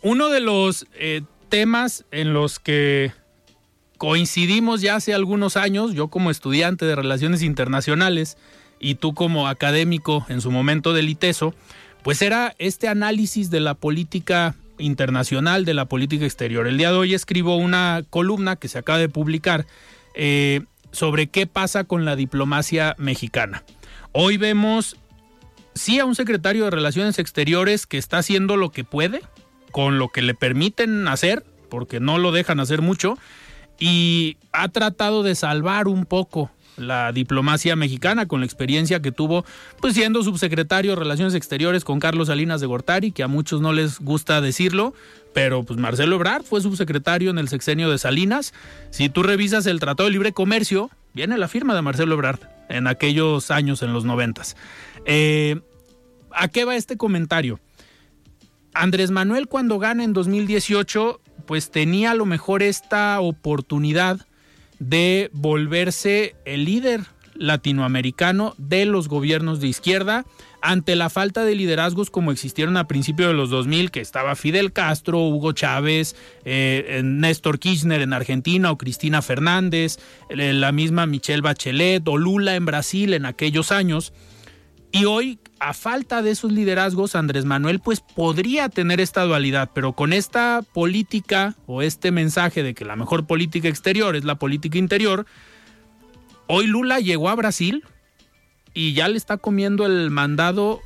uno 0.01 0.29
de 0.29 0.41
los 0.41 0.85
eh, 0.93 1.21
temas 1.49 2.05
en 2.11 2.33
los 2.33 2.59
que 2.59 3.13
coincidimos 3.97 4.81
ya 4.81 4.95
hace 4.95 5.13
algunos 5.13 5.55
años, 5.57 5.93
yo 5.93 6.09
como 6.09 6.29
estudiante 6.29 6.85
de 6.85 6.95
Relaciones 6.95 7.41
Internacionales 7.41 8.37
y 8.85 8.93
tú 8.93 9.15
como 9.15 9.47
académico 9.47 10.27
en 10.29 10.41
su 10.41 10.51
momento 10.51 10.93
del 10.93 11.09
ITESO, 11.09 11.55
pues 12.03 12.21
era 12.21 12.53
este 12.59 12.87
análisis 12.87 13.49
de 13.49 13.59
la 13.59 13.73
política 13.73 14.53
internacional, 14.77 15.65
de 15.65 15.73
la 15.73 15.85
política 15.85 16.23
exterior. 16.23 16.67
El 16.67 16.77
día 16.77 16.91
de 16.91 16.97
hoy 16.97 17.15
escribo 17.15 17.55
una 17.55 18.03
columna 18.11 18.57
que 18.57 18.67
se 18.67 18.77
acaba 18.77 18.99
de 18.99 19.09
publicar 19.09 19.65
eh, 20.13 20.61
sobre 20.91 21.25
qué 21.25 21.47
pasa 21.47 21.85
con 21.85 22.05
la 22.05 22.15
diplomacia 22.15 22.93
mexicana. 22.99 23.63
Hoy 24.11 24.37
vemos, 24.37 24.97
sí, 25.73 25.97
a 25.97 26.05
un 26.05 26.13
secretario 26.13 26.65
de 26.65 26.69
Relaciones 26.69 27.17
Exteriores 27.17 27.87
que 27.87 27.97
está 27.97 28.19
haciendo 28.19 28.55
lo 28.55 28.69
que 28.69 28.83
puede, 28.83 29.21
con 29.71 29.97
lo 29.97 30.09
que 30.09 30.21
le 30.21 30.35
permiten 30.35 31.07
hacer, 31.07 31.43
porque 31.71 31.99
no 31.99 32.19
lo 32.19 32.31
dejan 32.31 32.59
hacer 32.59 32.83
mucho, 32.83 33.17
y 33.79 34.37
ha 34.51 34.67
tratado 34.67 35.23
de 35.23 35.33
salvar 35.33 35.87
un 35.87 36.05
poco 36.05 36.51
la 36.77 37.11
diplomacia 37.11 37.75
mexicana 37.75 38.27
con 38.27 38.41
la 38.41 38.45
experiencia 38.45 39.01
que 39.01 39.11
tuvo 39.11 39.45
pues 39.79 39.93
siendo 39.93 40.23
subsecretario 40.23 40.91
de 40.91 40.95
Relaciones 40.95 41.33
Exteriores 41.33 41.83
con 41.83 41.99
Carlos 41.99 42.27
Salinas 42.27 42.61
de 42.61 42.67
Gortari, 42.67 43.11
que 43.11 43.23
a 43.23 43.27
muchos 43.27 43.61
no 43.61 43.73
les 43.73 43.99
gusta 43.99 44.41
decirlo, 44.41 44.93
pero 45.33 45.63
pues 45.63 45.79
Marcelo 45.79 46.15
Ebrard 46.15 46.43
fue 46.43 46.61
subsecretario 46.61 47.29
en 47.29 47.37
el 47.37 47.47
sexenio 47.47 47.89
de 47.89 47.97
Salinas. 47.97 48.53
Si 48.89 49.09
tú 49.09 49.23
revisas 49.23 49.65
el 49.65 49.79
Tratado 49.79 50.07
de 50.07 50.13
Libre 50.13 50.33
Comercio, 50.33 50.89
viene 51.13 51.37
la 51.37 51.47
firma 51.47 51.75
de 51.75 51.81
Marcelo 51.81 52.15
Ebrard 52.15 52.39
en 52.69 52.87
aquellos 52.87 53.51
años, 53.51 53.81
en 53.83 53.93
los 53.93 54.05
noventas. 54.05 54.55
Eh, 55.05 55.59
¿A 56.31 56.47
qué 56.47 56.65
va 56.65 56.75
este 56.75 56.97
comentario? 56.97 57.59
Andrés 58.73 59.11
Manuel 59.11 59.47
cuando 59.47 59.79
gana 59.79 60.03
en 60.03 60.13
2018, 60.13 61.21
pues 61.45 61.71
tenía 61.71 62.11
a 62.11 62.15
lo 62.15 62.25
mejor 62.25 62.61
esta 62.61 63.19
oportunidad 63.21 64.25
de 64.79 65.29
volverse 65.33 66.35
el 66.45 66.65
líder 66.65 67.01
latinoamericano 67.35 68.55
de 68.57 68.85
los 68.85 69.07
gobiernos 69.07 69.59
de 69.59 69.67
izquierda 69.67 70.25
ante 70.61 70.95
la 70.95 71.09
falta 71.09 71.43
de 71.45 71.53
liderazgos 71.53 72.09
como 72.09 72.31
existieron 72.31 72.75
a 72.77 72.87
principios 72.87 73.29
de 73.29 73.35
los 73.35 73.51
2000, 73.51 73.91
que 73.91 74.01
estaba 74.01 74.35
Fidel 74.35 74.73
Castro, 74.73 75.19
Hugo 75.19 75.51
Chávez, 75.51 76.15
eh, 76.43 77.01
Néstor 77.03 77.59
Kirchner 77.59 78.01
en 78.01 78.13
Argentina 78.13 78.71
o 78.71 78.77
Cristina 78.77 79.21
Fernández, 79.21 79.99
eh, 80.29 80.53
la 80.53 80.71
misma 80.71 81.05
Michelle 81.05 81.41
Bachelet 81.41 82.07
o 82.07 82.17
Lula 82.17 82.55
en 82.55 82.65
Brasil 82.65 83.13
en 83.13 83.25
aquellos 83.25 83.71
años. 83.71 84.11
Y 84.99 85.05
hoy, 85.05 85.39
a 85.59 85.73
falta 85.73 86.21
de 86.21 86.31
esos 86.31 86.51
liderazgos, 86.51 87.15
Andrés 87.15 87.43
Manuel 87.43 87.79
pues 87.79 87.99
podría 87.99 88.69
tener 88.69 89.01
esta 89.01 89.23
dualidad, 89.23 89.71
pero 89.73 89.93
con 89.93 90.13
esta 90.13 90.63
política 90.73 91.55
o 91.67 91.81
este 91.81 92.11
mensaje 92.11 92.63
de 92.63 92.73
que 92.73 92.85
la 92.85 92.95
mejor 92.95 93.27
política 93.27 93.67
exterior 93.67 94.15
es 94.15 94.23
la 94.23 94.35
política 94.35 94.77
interior, 94.77 95.25
hoy 96.47 96.67
Lula 96.67 96.99
llegó 96.99 97.29
a 97.29 97.35
Brasil, 97.35 97.83
y 98.75 98.93
ya 98.93 99.07
le 99.07 99.17
está 99.17 99.37
comiendo 99.37 99.87
el 99.87 100.11
mandado. 100.11 100.81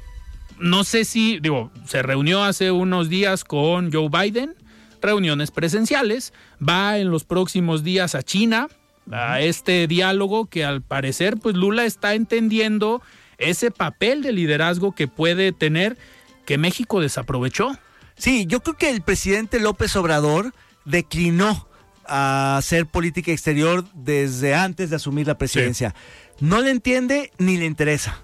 No 0.60 0.86
sé 0.86 1.04
si, 1.04 1.40
digo, 1.40 1.72
se 1.86 2.02
reunió 2.02 2.44
hace 2.44 2.72
unos 2.72 3.10
días 3.10 3.44
con 3.44 3.92
Joe 3.92 4.10
Biden, 4.10 4.56
reuniones 5.02 5.52
presenciales, 5.52 6.34
va 6.66 7.00
en 7.00 7.10
los 7.10 7.26
próximos 7.26 7.84
días 7.84 8.16
a 8.16 8.24
China, 8.24 8.68
a 9.12 9.42
este 9.42 9.88
diálogo 9.88 10.46
que 10.46 10.64
al 10.64 10.82
parecer 10.84 11.38
pues 11.38 11.56
Lula 11.56 11.86
está 11.86 12.14
entendiendo 12.14 13.02
ese 13.40 13.72
papel 13.72 14.22
de 14.22 14.34
liderazgo 14.34 14.94
que 14.94 15.08
puede 15.08 15.52
tener 15.52 15.98
que 16.46 16.58
México 16.58 17.00
desaprovechó. 17.00 17.78
Sí, 18.18 18.46
yo 18.48 18.62
creo 18.62 18.78
que 18.78 18.90
el 18.90 19.02
presidente 19.02 19.60
López 19.60 19.96
Obrador 19.96 20.54
declinó 20.86 21.68
a 22.06 22.58
hacer 22.58 22.88
política 22.88 23.32
exterior 23.32 23.86
desde 23.94 24.56
antes 24.56 24.90
de 24.90 24.96
asumir 24.98 25.28
la 25.28 25.38
presidencia. 25.38 25.96
No 26.40 26.62
le 26.62 26.72
entiende 26.72 27.32
ni 27.38 27.58
le 27.58 27.66
interesa. 27.66 28.24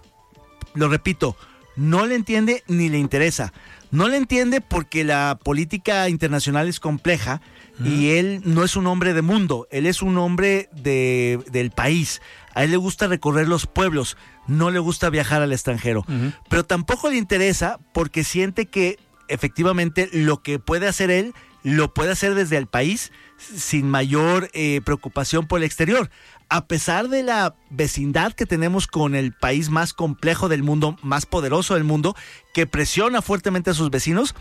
Lo 0.73 0.89
repito, 0.89 1.37
no 1.75 2.05
le 2.05 2.15
entiende 2.15 2.63
ni 2.67 2.89
le 2.89 2.97
interesa. 2.97 3.53
No 3.91 4.09
le 4.09 4.17
entiende 4.17 4.59
porque 4.59 5.03
la 5.03 5.39
política 5.41 6.09
internacional 6.09 6.67
es 6.67 6.79
compleja 6.79 7.41
y 7.83 8.11
él 8.11 8.41
no 8.43 8.63
es 8.63 8.75
un 8.75 8.87
hombre 8.87 9.13
de 9.13 9.21
mundo, 9.21 9.67
él 9.69 9.85
es 9.85 10.01
un 10.01 10.17
hombre 10.17 10.69
de, 10.73 11.39
del 11.51 11.71
país. 11.71 12.21
A 12.53 12.63
él 12.63 12.71
le 12.71 12.77
gusta 12.77 13.07
recorrer 13.07 13.47
los 13.47 13.67
pueblos, 13.67 14.17
no 14.47 14.71
le 14.71 14.79
gusta 14.79 15.09
viajar 15.09 15.41
al 15.41 15.53
extranjero. 15.53 16.05
Pero 16.49 16.63
tampoco 16.63 17.09
le 17.09 17.17
interesa 17.17 17.79
porque 17.93 18.23
siente 18.23 18.65
que 18.65 18.99
efectivamente 19.27 20.09
lo 20.11 20.41
que 20.41 20.59
puede 20.59 20.87
hacer 20.87 21.11
él 21.11 21.33
lo 21.63 21.95
puede 21.95 22.11
hacer 22.11 22.35
desde 22.35 22.57
el 22.57 22.67
país 22.67 23.11
sin 23.39 23.89
mayor 23.89 24.51
eh, 24.53 24.81
preocupación 24.85 25.47
por 25.47 25.59
el 25.59 25.63
exterior 25.63 26.11
a 26.49 26.67
pesar 26.67 27.09
de 27.09 27.23
la 27.23 27.55
vecindad 27.69 28.33
que 28.33 28.45
tenemos 28.45 28.87
con 28.87 29.15
el 29.15 29.33
país 29.33 29.69
más 29.69 29.93
complejo 29.93 30.47
del 30.47 30.63
mundo, 30.63 30.97
más 31.01 31.25
poderoso 31.25 31.73
del 31.73 31.83
mundo, 31.83 32.15
que 32.53 32.67
presiona 32.67 33.21
fuertemente 33.21 33.71
a 33.71 33.73
sus 33.73 33.89
vecinos, 33.89 34.35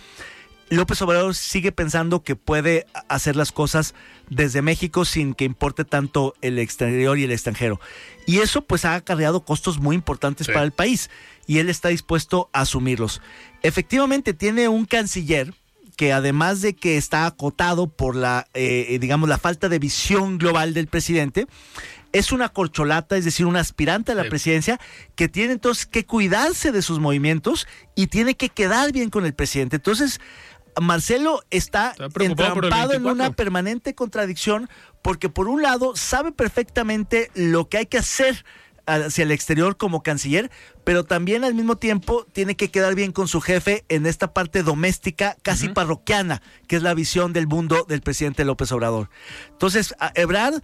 López 0.71 1.01
Obrador 1.03 1.35
sigue 1.35 1.73
pensando 1.73 2.23
que 2.23 2.37
puede 2.37 2.87
hacer 3.09 3.37
las 3.37 3.53
cosas 3.53 3.95
desde 4.29 4.63
México 4.63 5.05
sin 5.05 5.35
que 5.35 5.45
importe 5.45 5.85
tanto 5.85 6.35
el 6.41 6.59
exterior 6.59 7.19
y 7.19 7.25
el 7.25 7.33
extranjero. 7.33 7.81
Y 8.27 8.39
eso 8.39 8.63
pues 8.63 8.85
ha 8.85 8.95
acarreado 8.95 9.45
costos 9.45 9.79
muy 9.79 9.95
importantes 9.95 10.47
para 10.47 10.63
el 10.63 10.73
país 10.73 11.11
y 11.47 11.59
él 11.59 11.69
está 11.69 11.89
dispuesto 11.89 12.49
a 12.53 12.63
asumirlos. 12.63 13.21
Efectivamente 13.63 14.35
tiene 14.35 14.69
un 14.69 14.87
canciller 14.87 15.55
que 15.97 16.13
además 16.13 16.61
de 16.61 16.75
que 16.75 16.97
está 16.97 17.27
acotado 17.27 17.87
por 17.87 18.17
la, 18.17 18.49
eh, 18.55 18.99
digamos, 19.01 19.29
la 19.29 19.39
falta 19.39 19.69
de 19.69 19.79
visión 19.79 20.39
global 20.39 20.75
del 20.75 20.89
presidente, 20.89 21.47
es 22.13 22.31
una 22.31 22.49
corcholata, 22.49 23.17
es 23.17 23.25
decir, 23.25 23.45
un 23.45 23.57
aspirante 23.57 24.13
a 24.13 24.15
la 24.15 24.29
presidencia 24.29 24.79
que 25.17 25.29
tiene 25.29 25.53
entonces 25.53 25.85
que 25.85 26.07
cuidarse 26.07 26.71
de 26.71 26.81
sus 26.81 27.01
movimientos 27.01 27.67
y 27.97 28.07
tiene 28.07 28.37
que 28.37 28.51
quedar 28.51 28.93
bien 28.93 29.11
con 29.11 29.27
el 29.27 29.35
presidente. 29.35 29.77
Entonces, 29.77 30.21
Marcelo 30.81 31.43
está, 31.51 31.95
entrampado 32.21 32.93
en 32.93 33.07
una 33.07 33.33
permanente 33.33 33.95
contradicción 33.95 34.69
porque 35.03 35.29
por 35.29 35.49
un 35.49 35.63
lado 35.63 35.97
sabe 35.97 36.33
perfectamente 36.33 37.31
lo 37.35 37.69
que 37.69 37.79
hay 37.79 37.87
que 37.87 37.99
hacer 37.99 38.45
hacia 38.87 39.23
el 39.23 39.31
exterior 39.31 39.77
como 39.77 40.03
canciller, 40.03 40.51
pero 40.85 41.05
también 41.05 41.45
al 41.45 41.55
mismo 41.55 41.77
tiempo 41.77 42.27
tiene 42.33 42.57
que 42.57 42.71
quedar 42.71 42.95
bien 42.95 43.13
con 43.13 43.29
su 43.29 43.41
jefe 43.41 43.85
en 43.89 44.07
esta 44.07 44.35
parte 44.35 44.63
doméstica, 44.63 45.37
casi 45.43 45.69
parroquiana, 45.69 46.43
que 46.67 46.77
es 46.77 46.83
la 46.83 46.95
visión 46.95 47.33
del 47.33 47.47
mundo 47.47 47.87
del 47.89 48.03
presidente 48.03 48.45
López 48.45 48.73
Obrador. 48.73 49.09
Entonces, 49.51 49.95
Ebrard, 50.15 50.63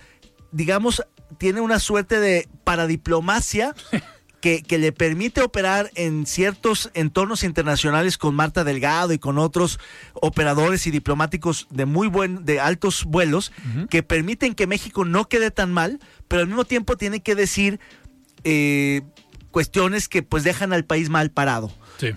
digamos, 0.52 1.02
tiene 1.38 1.60
una 1.60 1.78
suerte 1.78 2.20
de 2.20 2.48
paradiplomacia. 2.64 3.74
Que, 4.40 4.62
que, 4.62 4.78
le 4.78 4.92
permite 4.92 5.42
operar 5.42 5.90
en 5.96 6.24
ciertos 6.24 6.90
entornos 6.94 7.44
internacionales 7.44 8.16
con 8.16 8.34
Marta 8.34 8.64
Delgado 8.64 9.12
y 9.12 9.18
con 9.18 9.36
otros 9.36 9.78
operadores 10.14 10.86
y 10.86 10.90
diplomáticos 10.90 11.66
de 11.70 11.84
muy 11.84 12.08
buen, 12.08 12.46
de 12.46 12.58
altos 12.58 13.04
vuelos, 13.04 13.52
que 13.90 14.02
permiten 14.02 14.54
que 14.54 14.66
México 14.66 15.04
no 15.04 15.28
quede 15.28 15.50
tan 15.50 15.72
mal, 15.72 16.00
pero 16.26 16.40
al 16.40 16.48
mismo 16.48 16.64
tiempo 16.64 16.96
tiene 16.96 17.20
que 17.20 17.34
decir 17.34 17.80
eh, 18.44 19.02
cuestiones 19.50 20.08
que 20.08 20.22
pues 20.22 20.44
dejan 20.44 20.72
al 20.72 20.84
país 20.84 21.08
mal 21.10 21.30
parado. 21.30 21.72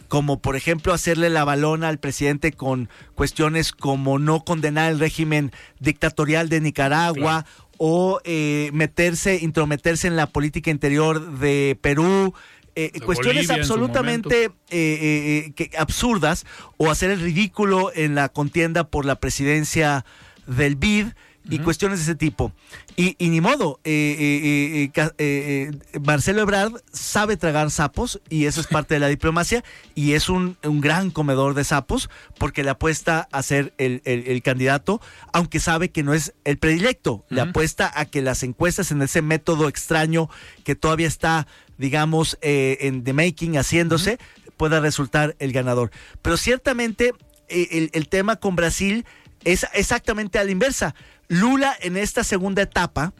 Como 0.07 0.39
por 0.39 0.55
ejemplo 0.55 0.93
hacerle 0.93 1.29
la 1.29 1.43
balona 1.43 1.89
al 1.89 1.99
presidente 1.99 2.53
con 2.53 2.87
cuestiones 3.15 3.73
como 3.73 4.17
no 4.17 4.45
condenar 4.45 4.91
el 4.91 4.99
régimen 4.99 5.51
dictatorial 5.79 6.47
de 6.47 6.61
Nicaragua 6.61 7.45
o 7.85 8.21
eh, 8.23 8.69
meterse, 8.71 9.39
intrometerse 9.41 10.07
en 10.07 10.15
la 10.15 10.27
política 10.27 10.71
interior 10.71 11.37
de 11.39 11.77
Perú, 11.81 12.33
eh, 12.75 12.97
cuestiones 13.01 13.49
absolutamente 13.49 14.51
que, 14.69 15.71
absurdas 15.77 16.45
o 16.77 16.89
hacer 16.89 17.11
el 17.11 17.19
ridículo 17.19 17.91
en 17.93 18.15
la 18.15 18.29
contienda 18.29 18.85
por 18.85 19.03
la 19.03 19.15
presidencia 19.15 20.05
del 20.47 20.77
BID 20.77 21.07
y 21.49 21.59
cuestiones 21.59 21.99
de 21.99 22.03
ese 22.03 22.15
tipo. 22.15 22.51
Y, 22.95 23.15
ni 23.19 23.41
modo, 23.41 23.79
eh, 23.83 24.91
eh, 24.93 25.11
eh, 25.17 25.71
Marcelo 26.01 26.41
Ebrard 26.41 26.73
sabe 26.91 27.37
tragar 27.37 27.71
sapos 27.71 28.21
y 28.29 28.45
eso 28.45 28.61
es 28.61 28.67
parte 28.67 28.93
de 28.93 28.99
la 28.99 29.07
diplomacia 29.07 29.63
y 29.95 30.13
es 30.13 30.29
un, 30.29 30.57
gran 30.61 31.09
comedor 31.09 31.53
de 31.53 31.63
sapos 31.63 32.09
porque 32.37 32.63
le 32.63 32.69
apuesta 32.69 33.27
a 33.31 33.43
ser 33.43 33.73
el, 33.77 34.41
candidato, 34.43 35.01
aunque 35.31 35.59
sabe 35.59 35.89
que 35.89 36.03
no 36.03 36.13
es 36.13 36.33
el 36.43 36.57
predilecto, 36.57 37.25
le 37.29 37.41
apuesta 37.41 37.91
a 37.93 38.05
que 38.05 38.21
las 38.21 38.43
encuestas 38.43 38.91
en 38.91 39.01
ese 39.01 39.21
método 39.21 39.67
extraño 39.67 40.29
que 40.63 40.75
todavía 40.75 41.07
está, 41.07 41.47
digamos, 41.77 42.37
en 42.41 43.03
the 43.03 43.13
making, 43.13 43.57
haciéndose, 43.57 44.17
pueda 44.55 44.79
resultar 44.79 45.35
el 45.39 45.51
ganador. 45.51 45.91
Pero 46.21 46.37
ciertamente 46.37 47.13
el, 47.49 47.89
el 47.93 48.07
tema 48.07 48.35
con 48.35 48.55
Brasil 48.55 49.05
es 49.43 49.65
exactamente 49.73 50.39
a 50.39 50.43
la 50.43 50.51
inversa. 50.51 50.95
Lula 51.27 51.75
en 51.81 51.97
esta 51.97 52.23
segunda 52.23 52.61
etapa 52.61 53.13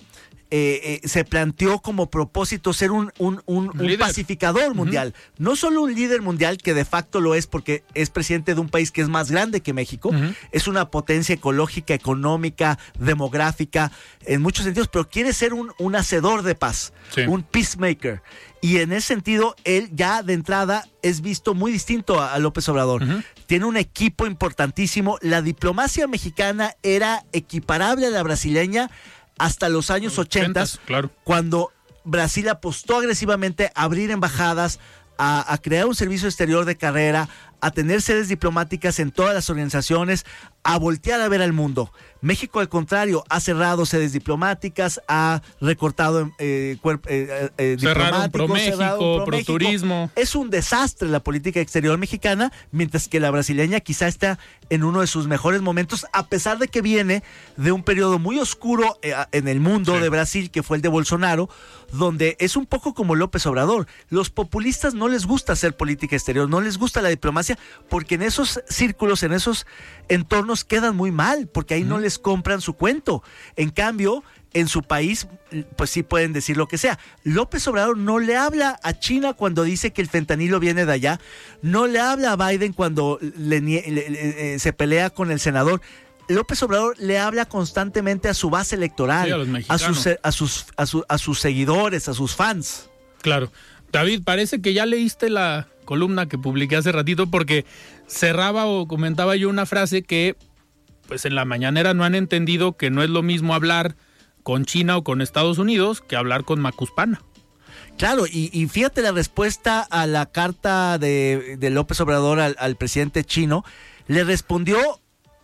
eh, 0.56 1.00
eh, 1.04 1.08
se 1.08 1.26
planteó 1.26 1.80
como 1.80 2.12
propósito 2.12 2.74
ser 2.74 2.92
un, 2.92 3.12
un, 3.18 3.72
pacificador 3.98 4.76
mundial. 4.76 5.16
No 5.40 5.56
solo 5.56 5.82
un 5.82 5.96
líder 5.96 6.22
mundial, 6.22 6.60
que 6.60 6.76
de 6.76 6.86
facto 6.86 7.22
lo 7.22 7.34
es 7.34 7.48
porque 7.48 7.84
es 7.96 8.12
presidente 8.12 8.54
de 8.54 8.62
un 8.62 8.70
país 8.70 8.92
que 8.92 9.02
es 9.02 9.10
más 9.10 9.32
grande 9.32 9.62
que 9.62 9.74
México, 9.74 10.12
es 10.52 10.68
una 10.68 10.92
potencia 10.92 11.34
ecológica, 11.34 11.96
económica, 11.96 12.78
demográfica, 13.00 13.92
en 14.28 14.44
muchos 14.44 14.66
sentidos, 14.66 14.90
pero 14.90 15.10
quiere 15.10 15.34
ser 15.34 15.56
un, 15.56 15.72
un 15.80 15.96
hacedor 15.96 16.44
de 16.44 16.54
paz, 16.54 16.94
un 17.28 17.42
peacemaker. 17.42 18.22
Y 18.64 18.78
en 18.78 18.94
ese 18.94 19.08
sentido, 19.08 19.58
él 19.66 19.90
ya 19.92 20.24
de 20.24 20.32
entrada 20.32 20.88
es 21.02 21.20
visto 21.20 21.54
muy 21.54 21.70
distinto 21.70 22.22
a, 22.22 22.40
López 22.40 22.70
Obrador. 22.70 23.04
Tiene 23.46 23.66
un 23.66 23.76
equipo 23.76 24.26
importantísimo. 24.26 25.18
La 25.22 25.42
diplomacia 25.42 26.08
mexicana 26.08 26.74
era 26.82 27.26
equiparable 27.34 28.08
a 28.08 28.10
la 28.10 28.24
brasileña 28.24 28.90
hasta 29.38 29.68
los 29.68 29.90
años 29.92 30.18
80, 30.18 30.64
claro. 30.86 31.12
cuando 31.26 31.74
Brasil 32.06 32.48
apostó 32.48 32.96
agresivamente 32.96 33.70
a 33.76 33.84
abrir 33.84 34.12
embajadas, 34.12 34.80
a, 35.18 35.58
crear 35.62 35.86
un 35.86 35.96
servicio 35.96 36.30
exterior 36.30 36.64
de 36.64 36.78
carrera, 36.78 37.28
a 37.60 37.72
tener 37.72 38.02
sedes 38.02 38.30
diplomáticas 38.30 38.98
en 39.00 39.12
todas 39.12 39.34
las 39.34 39.50
organizaciones, 39.50 40.26
a 40.64 40.80
voltear 40.80 41.20
a 41.20 41.28
ver 41.28 41.42
al 41.42 41.52
mundo. 41.52 41.92
México, 42.24 42.62
al 42.62 42.70
contrario, 42.70 43.26
ha 43.28 43.42
cerrado 43.42 43.86
sedes 43.86 44.14
diplomáticas, 44.14 45.02
ha 45.10 45.42
recortado 45.60 46.32
eh, 46.40 46.78
eh, 47.08 47.50
eh, 47.58 47.78
cerraron 47.78 48.32
pro 48.32 48.48
México, 48.48 49.26
pro, 49.26 49.44
turismo. 49.44 50.10
Es 50.16 50.34
un 50.34 50.50
desastre 50.50 51.10
la 51.10 51.20
política 51.20 51.60
exterior 51.60 51.98
mexicana, 51.98 52.54
mientras 52.72 53.10
que 53.10 53.20
la 53.20 53.30
brasileña 53.30 53.82
quizá 53.82 54.08
está 54.08 54.40
en 54.70 54.84
uno 54.84 55.02
de 55.02 55.08
sus 55.08 55.28
mejores 55.28 55.62
momentos, 55.62 56.08
a 56.14 56.28
pesar 56.28 56.58
de 56.58 56.68
que 56.68 56.82
viene 56.82 57.24
de 57.58 57.72
un 57.72 57.84
periodo 57.84 58.20
muy 58.20 58.40
oscuro 58.40 58.98
eh, 59.02 59.14
en 59.32 59.48
el 59.48 59.60
mundo 59.60 60.00
de 60.00 60.10
Brasil, 60.10 60.50
que 60.50 60.64
fue 60.64 60.78
el 60.78 60.82
de 60.82 60.90
Bolsonaro, 60.90 61.50
donde 61.92 62.36
es 62.40 62.56
un 62.56 62.66
poco 62.66 62.94
como 62.94 63.16
López 63.16 63.46
Obrador. 63.46 63.88
Los 64.10 64.30
populistas 64.30 64.94
no 64.94 65.10
les 65.10 65.26
gusta 65.26 65.54
hacer 65.54 65.78
política 65.78 66.16
exterior, 66.16 66.50
no 66.50 66.62
les 66.62 66.78
gusta 66.78 67.02
la 67.02 67.10
diplomacia, 67.10 67.58
porque 67.90 68.16
en 68.16 68.24
esos 68.24 68.62
círculos, 68.68 69.24
en 69.24 69.34
esos 69.34 69.68
entornos 70.10 70.64
quedan 70.64 70.96
muy 70.96 71.12
mal, 71.12 71.48
porque 71.48 71.76
ahí 71.76 71.84
no 71.84 72.00
les 72.00 72.13
compran 72.20 72.62
su 72.62 72.74
cuento. 72.74 73.24
En 73.56 73.70
cambio, 73.70 74.24
en 74.54 74.68
su 74.68 74.84
país, 74.84 75.28
pues 75.76 75.90
sí 75.90 76.04
pueden 76.04 76.34
decir 76.34 76.58
lo 76.58 76.68
que 76.68 76.78
sea. 76.78 77.00
López 77.24 77.68
Obrador 77.68 77.98
no 77.98 78.20
le 78.20 78.36
habla 78.36 78.80
a 78.84 78.98
China 79.00 79.34
cuando 79.34 79.64
dice 79.64 79.92
que 79.92 80.02
el 80.02 80.10
fentanilo 80.10 80.60
viene 80.60 80.86
de 80.86 80.94
allá, 80.94 81.20
no 81.62 81.88
le 81.88 82.00
habla 82.00 82.34
a 82.34 82.50
Biden 82.50 82.74
cuando 82.74 83.20
eh, 83.22 84.58
se 84.60 84.74
pelea 84.74 85.10
con 85.10 85.32
el 85.32 85.40
senador. 85.40 85.82
López 86.30 86.64
Obrador 86.64 86.96
le 87.00 87.20
habla 87.20 87.46
constantemente 87.46 88.30
a 88.30 88.34
su 88.34 88.50
base 88.50 88.76
electoral, 88.76 89.64
a, 89.68 89.78
sus, 89.78 90.08
a, 90.22 90.32
sus, 90.32 90.66
a 90.78 91.18
sus 91.18 91.40
seguidores, 91.40 92.08
a 92.08 92.14
sus 92.14 92.36
fans. 92.36 92.90
Claro. 93.22 93.52
David, 93.92 94.24
parece 94.24 94.62
que 94.62 94.74
ya 94.74 94.86
leíste 94.86 95.30
la 95.30 95.68
columna 95.86 96.28
que 96.28 96.38
publiqué 96.38 96.78
hace 96.78 96.92
ratito 96.92 97.28
porque 97.28 97.66
cerraba 98.08 98.66
o 98.66 98.88
comentaba 98.88 99.36
yo 99.36 99.50
una 99.50 99.66
frase 99.66 100.02
que 100.02 100.36
pues 101.14 101.26
en 101.26 101.36
la 101.36 101.46
mañanera 101.46 101.94
no 101.94 102.06
han 102.06 102.16
entendido 102.16 102.76
que 102.76 102.90
no 102.90 103.04
es 103.04 103.10
lo 103.12 103.22
mismo 103.22 103.54
hablar 103.54 103.96
con 104.42 104.66
China 104.66 104.98
o 104.98 105.04
con 105.04 105.22
Estados 105.22 105.60
Unidos 105.60 106.02
que 106.02 106.16
hablar 106.16 106.44
con 106.44 106.60
Macuspana. 106.60 107.22
Claro, 108.00 108.26
y, 108.26 108.68
fíjate 108.68 109.04
la 109.04 109.12
respuesta 109.12 109.82
a 109.82 110.08
la 110.08 110.26
carta 110.26 110.98
de, 110.98 111.56
López 111.72 112.02
Obrador 112.02 112.40
al, 112.40 112.76
presidente 112.78 113.24
chino, 113.24 113.64
le 114.08 114.24
respondió 114.24 114.80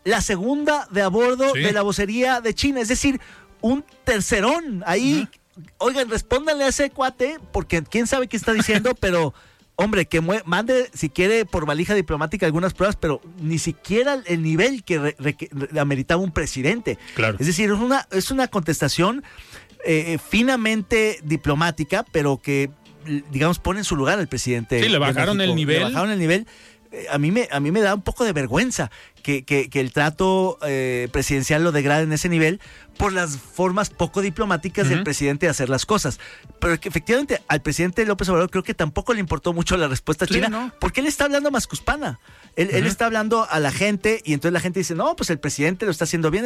la 0.05 0.21
segunda 0.21 0.87
de 0.89 1.03
a 1.03 1.07
bordo 1.07 1.53
de 1.53 1.71
la 1.71 1.83
vocería 1.83 2.41
de 2.41 2.55
China, 2.55 2.81
es 2.81 2.87
decir, 2.87 3.21
un 3.61 3.85
tercerón 4.05 4.81
ahí. 4.87 5.27
Oigan, 5.77 6.09
respóndanle 6.09 6.63
a 6.63 6.69
ese 6.69 6.89
cuate, 6.89 7.37
porque 7.51 7.83
quién 7.83 8.07
sabe 8.07 8.25
qué 8.25 8.37
está 8.37 8.53
diciendo, 8.53 8.95
pero 8.99 9.35
hombre, 9.79 10.07
que 10.07 10.21
mande 10.21 10.89
si 10.93 11.09
quiere 11.09 11.45
por 11.45 11.65
valija 11.65 11.95
diplomática 11.95 12.45
algunas 12.45 12.73
pruebas, 12.73 12.97
pero 12.97 13.21
ni 13.41 13.59
siquiera 13.59 14.21
el 14.25 14.43
nivel 14.43 14.83
que 14.83 15.15
ameritaba 15.79 16.21
un 16.21 16.31
presidente. 16.31 16.97
Claro. 17.15 17.37
Es 17.39 17.47
decir, 17.47 17.71
es 17.71 17.79
una, 17.79 18.05
es 18.11 18.29
una 18.29 18.49
contestación 18.49 19.23
eh, 19.85 20.17
finamente 20.29 21.19
diplomática, 21.23 22.05
pero 22.11 22.37
que 22.37 22.69
digamos 23.31 23.59
pone 23.59 23.79
en 23.79 23.85
su 23.85 23.95
lugar 23.95 24.19
al 24.19 24.27
presidente. 24.27 24.83
Sí, 24.83 24.89
le 24.89 24.97
bajaron 24.97 25.39
el 25.39 25.55
nivel. 25.55 25.77
Le 25.77 25.83
bajaron 25.85 26.11
el 26.11 26.19
nivel 26.19 26.45
a 27.09 27.17
mí 27.17 27.31
me, 27.31 27.47
a 27.51 27.59
mí 27.59 27.71
me 27.71 27.81
da 27.81 27.93
un 27.93 28.01
poco 28.01 28.23
de 28.23 28.33
vergüenza 28.33 28.89
que, 29.21 29.43
que, 29.43 29.69
el 29.79 29.91
trato 29.91 30.57
eh, 30.63 31.07
presidencial 31.11 31.63
lo 31.63 31.71
degrade 31.71 32.03
en 32.03 32.13
ese 32.13 32.29
nivel 32.29 32.59
por 32.97 33.13
las 33.13 33.37
formas 33.37 33.89
poco 33.89 34.21
diplomáticas 34.21 34.89
del 34.89 35.03
presidente 35.03 35.45
de 35.45 35.51
hacer 35.51 35.69
las 35.69 35.85
cosas. 35.85 36.19
Pero 36.59 36.79
que 36.79 36.89
efectivamente 36.89 37.41
al 37.47 37.61
presidente 37.61 38.05
López 38.05 38.27
Obrador 38.29 38.49
creo 38.49 38.63
que 38.63 38.73
tampoco 38.73 39.13
le 39.13 39.19
importó 39.19 39.53
mucho 39.53 39.77
la 39.77 39.87
respuesta 39.87 40.25
china, 40.25 40.73
porque 40.79 41.01
él 41.01 41.07
está 41.07 41.25
hablando 41.25 41.49
a 41.49 41.51
Mascuspana. 41.51 42.19
Él, 42.55 42.69
él, 42.71 42.87
está 42.87 43.05
hablando 43.05 43.47
a 43.49 43.59
la 43.59 43.71
gente 43.71 44.21
y 44.25 44.33
entonces 44.33 44.53
la 44.53 44.59
gente 44.59 44.79
dice, 44.79 44.95
no, 44.95 45.15
pues 45.15 45.29
el 45.29 45.39
presidente 45.39 45.85
lo 45.85 45.91
está 45.91 46.05
haciendo 46.05 46.31
bien. 46.31 46.45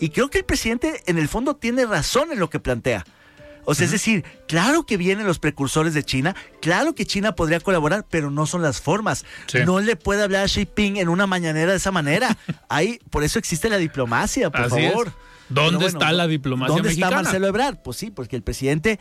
Y 0.00 0.10
creo 0.10 0.28
que 0.28 0.38
el 0.38 0.44
presidente 0.44 1.02
en 1.06 1.18
el 1.18 1.28
fondo 1.28 1.56
tiene 1.56 1.86
razón 1.86 2.32
en 2.32 2.38
lo 2.38 2.50
que 2.50 2.58
plantea. 2.58 3.04
O 3.64 3.74
sea, 3.74 3.86
es 3.86 3.92
decir, 3.92 4.24
claro 4.46 4.84
que 4.86 4.96
vienen 4.96 5.26
los 5.26 5.38
precursores 5.38 5.94
de 5.94 6.02
China, 6.02 6.34
claro 6.60 6.94
que 6.94 7.06
China 7.06 7.34
podría 7.34 7.60
colaborar, 7.60 8.06
pero 8.08 8.30
no 8.30 8.46
son 8.46 8.62
las 8.62 8.80
formas. 8.80 9.24
No 9.66 9.80
le 9.80 9.96
puede 9.96 10.22
hablar 10.22 10.44
a 10.44 10.48
Xi 10.48 10.60
Jinping 10.60 10.96
en 10.96 11.08
una 11.08 11.26
mañanera 11.26 11.72
de 11.72 11.78
esa 11.78 11.90
manera. 11.90 12.36
Ahí, 12.68 13.00
por 13.10 13.24
eso 13.24 13.38
existe 13.38 13.68
la 13.68 13.78
diplomacia, 13.78 14.50
por 14.50 14.68
favor. 14.68 15.12
¿Dónde 15.48 15.86
está 15.86 16.10
la 16.12 16.26
diplomacia 16.26 16.74
¿Dónde 16.74 16.90
está 16.90 17.10
Marcelo 17.10 17.46
Ebrard? 17.46 17.76
Pues 17.82 17.98
sí, 17.98 18.10
porque 18.10 18.36
el 18.36 18.42
presidente 18.42 18.98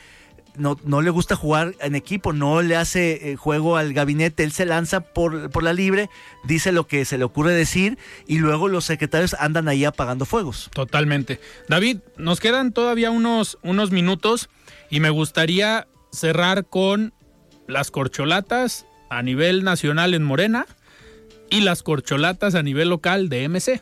no, 0.56 0.78
no 0.84 1.02
le 1.02 1.10
gusta 1.10 1.36
jugar 1.36 1.76
en 1.80 1.96
equipo, 1.96 2.34
no 2.34 2.62
le 2.62 2.76
hace 2.76 3.32
eh, 3.32 3.36
juego 3.36 3.78
al 3.78 3.94
gabinete, 3.94 4.44
él 4.44 4.52
se 4.52 4.66
lanza 4.66 5.02
por, 5.02 5.50
por 5.50 5.64
la 5.64 5.74
libre, 5.74 6.10
dice 6.44 6.72
lo 6.72 6.88
que 6.88 7.06
se 7.06 7.18
le 7.18 7.24
ocurre 7.24 7.54
decir 7.54 7.98
y 8.28 8.38
luego 8.38 8.68
los 8.68 8.86
secretarios 8.86 9.36
andan 9.40 9.68
ahí 9.68 9.86
apagando 9.86 10.26
fuegos. 10.26 10.70
Totalmente. 10.74 11.40
David, 11.70 12.00
nos 12.18 12.40
quedan 12.40 12.72
todavía 12.72 13.12
unos, 13.12 13.58
unos 13.64 13.92
minutos 13.92 14.50
y 14.90 15.00
me 15.00 15.10
gustaría 15.10 15.88
cerrar 16.12 16.66
con 16.66 17.14
las 17.68 17.92
corcholatas 17.92 18.86
a 19.10 19.22
nivel 19.22 19.64
nacional 19.64 20.14
en 20.14 20.24
Morena 20.24 20.66
y 21.50 21.62
las 21.62 21.84
corcholatas 21.84 22.56
a 22.56 22.64
nivel 22.64 22.90
local 22.90 23.30
de 23.30 23.48
MC. 23.48 23.82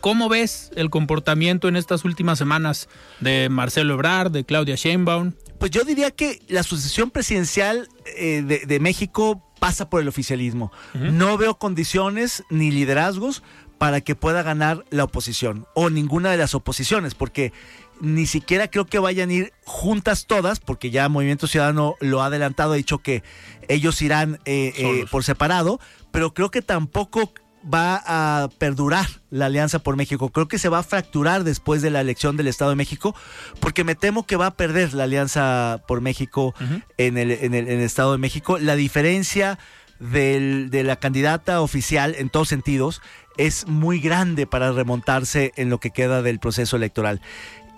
¿Cómo 0.00 0.28
ves 0.28 0.70
el 0.76 0.90
comportamiento 0.90 1.68
en 1.68 1.76
estas 1.76 2.04
últimas 2.04 2.38
semanas 2.38 2.88
de 3.20 3.48
Marcelo 3.48 3.94
Ebrard, 3.94 4.30
de 4.30 4.44
Claudia 4.44 4.76
Sheinbaum? 4.76 5.32
Pues 5.58 5.70
yo 5.70 5.84
diría 5.84 6.10
que 6.10 6.40
la 6.48 6.62
sucesión 6.62 7.10
presidencial 7.10 7.88
eh, 8.16 8.42
de, 8.42 8.80
México 8.80 9.42
pasa 9.58 9.88
por 9.88 10.00
el 10.00 10.08
oficialismo. 10.08 10.70
No 10.94 11.38
veo 11.38 11.58
condiciones 11.58 12.44
ni 12.50 12.70
liderazgos 12.70 13.42
para 13.78 14.00
que 14.00 14.14
pueda 14.14 14.42
ganar 14.42 14.84
la 14.90 15.04
oposición 15.04 15.66
o 15.74 15.90
ninguna 15.90 16.30
de 16.30 16.36
las 16.36 16.54
oposiciones, 16.54 17.14
porque 17.14 17.52
ni 18.00 18.26
siquiera 18.26 18.68
creo 18.68 18.86
que 18.86 18.98
vayan 18.98 19.30
a 19.30 19.32
ir 19.32 19.52
juntas 19.64 20.26
todas, 20.26 20.60
porque 20.60 20.90
ya 20.90 21.08
Movimiento 21.08 21.46
Ciudadano 21.46 21.96
lo 22.00 22.22
ha 22.22 22.26
adelantado, 22.26 22.72
ha 22.72 22.76
dicho 22.76 22.98
que 22.98 23.22
ellos 23.68 24.00
irán 24.02 24.40
eh, 24.44 24.72
eh, 24.76 25.04
por 25.10 25.24
separado, 25.24 25.80
pero 26.10 26.34
creo 26.34 26.50
que 26.50 26.62
tampoco 26.62 27.32
va 27.72 28.02
a 28.06 28.48
perdurar 28.58 29.06
la 29.30 29.46
Alianza 29.46 29.78
por 29.80 29.96
México. 29.96 30.30
Creo 30.30 30.48
que 30.48 30.58
se 30.58 30.68
va 30.68 30.78
a 30.78 30.82
fracturar 30.82 31.44
después 31.44 31.82
de 31.82 31.90
la 31.90 32.00
elección 32.00 32.36
del 32.36 32.48
Estado 32.48 32.70
de 32.70 32.76
México, 32.76 33.14
porque 33.60 33.84
me 33.84 33.94
temo 33.94 34.26
que 34.26 34.36
va 34.36 34.46
a 34.46 34.54
perder 34.54 34.94
la 34.94 35.04
Alianza 35.04 35.82
por 35.86 36.00
México 36.00 36.54
en, 36.96 37.18
el, 37.18 37.32
en, 37.32 37.54
el, 37.54 37.68
Estado 37.68 38.12
de 38.12 38.18
México. 38.18 38.58
La 38.58 38.76
diferencia 38.76 39.58
de 39.98 40.82
la 40.84 40.96
candidata 40.96 41.60
oficial 41.60 42.14
en 42.18 42.28
todos 42.28 42.48
sentidos 42.48 43.00
es 43.36 43.66
muy 43.66 44.00
grande 44.00 44.46
para 44.46 44.72
remontarse 44.72 45.52
en 45.56 45.70
lo 45.70 45.78
que 45.78 45.90
queda 45.90 46.22
del 46.22 46.38
proceso 46.38 46.76
electoral. 46.76 47.20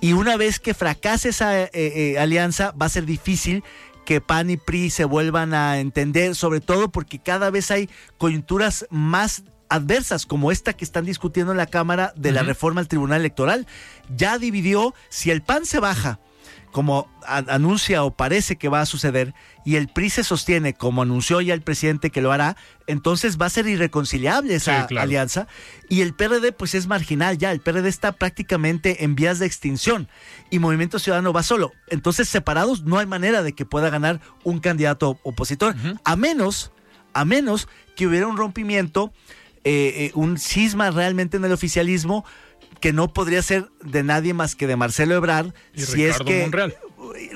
Y 0.01 0.13
una 0.13 0.37
vez 0.37 0.61
que 0.61 0.75
fracase 0.75 1.31
esa 1.31 1.61
eh, 1.63 1.71
eh, 1.73 2.19
alianza, 2.19 2.73
va 2.81 2.87
a 2.87 2.91
ser 2.91 3.05
difícil 3.05 3.65
que 4.05 4.21
PAN 4.21 4.49
y 4.49 4.57
PRI 4.57 4.91
se 4.91 5.05
vuelvan 5.05 5.53
a 5.53 5.81
entender, 5.81 6.35
sobre 6.35 6.61
todo 6.61 6.89
porque 6.89 7.19
cada 7.19 7.51
vez 7.51 7.71
hay 7.71 7.91
coyunturas 8.17 8.87
más 8.91 9.43
adversas 9.69 10.27
como 10.27 10.51
esta 10.51 10.73
que 10.73 10.85
están 10.85 11.05
discutiendo 11.05 11.53
en 11.53 11.59
la 11.59 11.67
Cámara 11.67 12.13
de 12.17 12.33
la 12.33 12.43
reforma 12.43 12.81
al 12.81 12.89
Tribunal 12.89 13.21
Electoral. 13.21 13.67
Ya 14.17 14.39
dividió, 14.39 14.95
si 15.09 15.31
el 15.31 15.43
PAN 15.43 15.67
se 15.67 15.81
baja, 15.81 16.21
como 16.73 17.09
anuncia 17.27 18.05
o 18.05 18.11
parece 18.11 18.57
que 18.57 18.69
va 18.69 18.81
a 18.81 18.87
suceder, 18.87 19.35
y 19.65 19.77
el 19.77 19.89
PRI 19.89 20.11
se 20.11 20.25
sostiene, 20.25 20.75
como 20.75 21.03
anunció 21.03 21.41
ya 21.41 21.55
el 21.55 21.63
presidente 21.63 22.11
que 22.11 22.23
lo 22.23 22.33
hará, 22.33 22.57
entonces 22.87 23.39
va 23.41 23.47
a 23.47 23.51
ser 23.51 23.67
irreconciliable 23.67 24.55
esa 24.55 24.87
alianza. 24.99 25.47
Y 25.89 26.03
el 26.03 26.15
PRD 26.15 26.53
pues 26.53 26.75
es 26.75 26.87
marginal 26.87 27.39
ya, 27.39 27.53
el 27.53 27.61
PRD 27.61 27.89
está 27.89 28.13
prácticamente 28.13 29.05
en 29.05 29.15
vías 29.15 29.39
de 29.39 29.47
extinción 29.47 30.09
y 30.51 30.59
Movimiento 30.59 30.99
Ciudadano 30.99 31.33
va 31.33 31.43
solo. 31.43 31.73
Entonces 31.89 32.29
separados 32.29 32.85
no 32.85 32.99
hay 32.99 33.07
manera 33.07 33.43
de 33.43 33.53
que 33.53 33.67
pueda 33.67 33.91
ganar 33.91 34.21
un 34.45 34.61
candidato 34.61 35.19
opositor, 35.23 35.75
a 36.05 36.17
menos, 36.17 36.73
a 37.13 37.25
menos 37.25 37.69
que 37.97 38.07
hubiera 38.07 38.27
un 38.27 38.37
rompimiento, 38.37 39.13
eh, 39.65 39.93
eh, 40.07 40.11
un 40.15 40.39
cisma 40.39 40.91
realmente 40.91 41.37
en 41.37 41.45
el 41.45 41.53
oficialismo 41.53 42.25
que 42.81 42.93
no 42.93 43.13
podría 43.13 43.43
ser 43.43 43.69
de 43.83 44.03
nadie 44.03 44.35
más 44.35 44.55
que 44.55 44.67
de 44.67 44.77
Marcelo 44.77 45.15
Ebrard, 45.15 45.53
si 45.75 46.05
es 46.05 46.19
que 46.19 46.49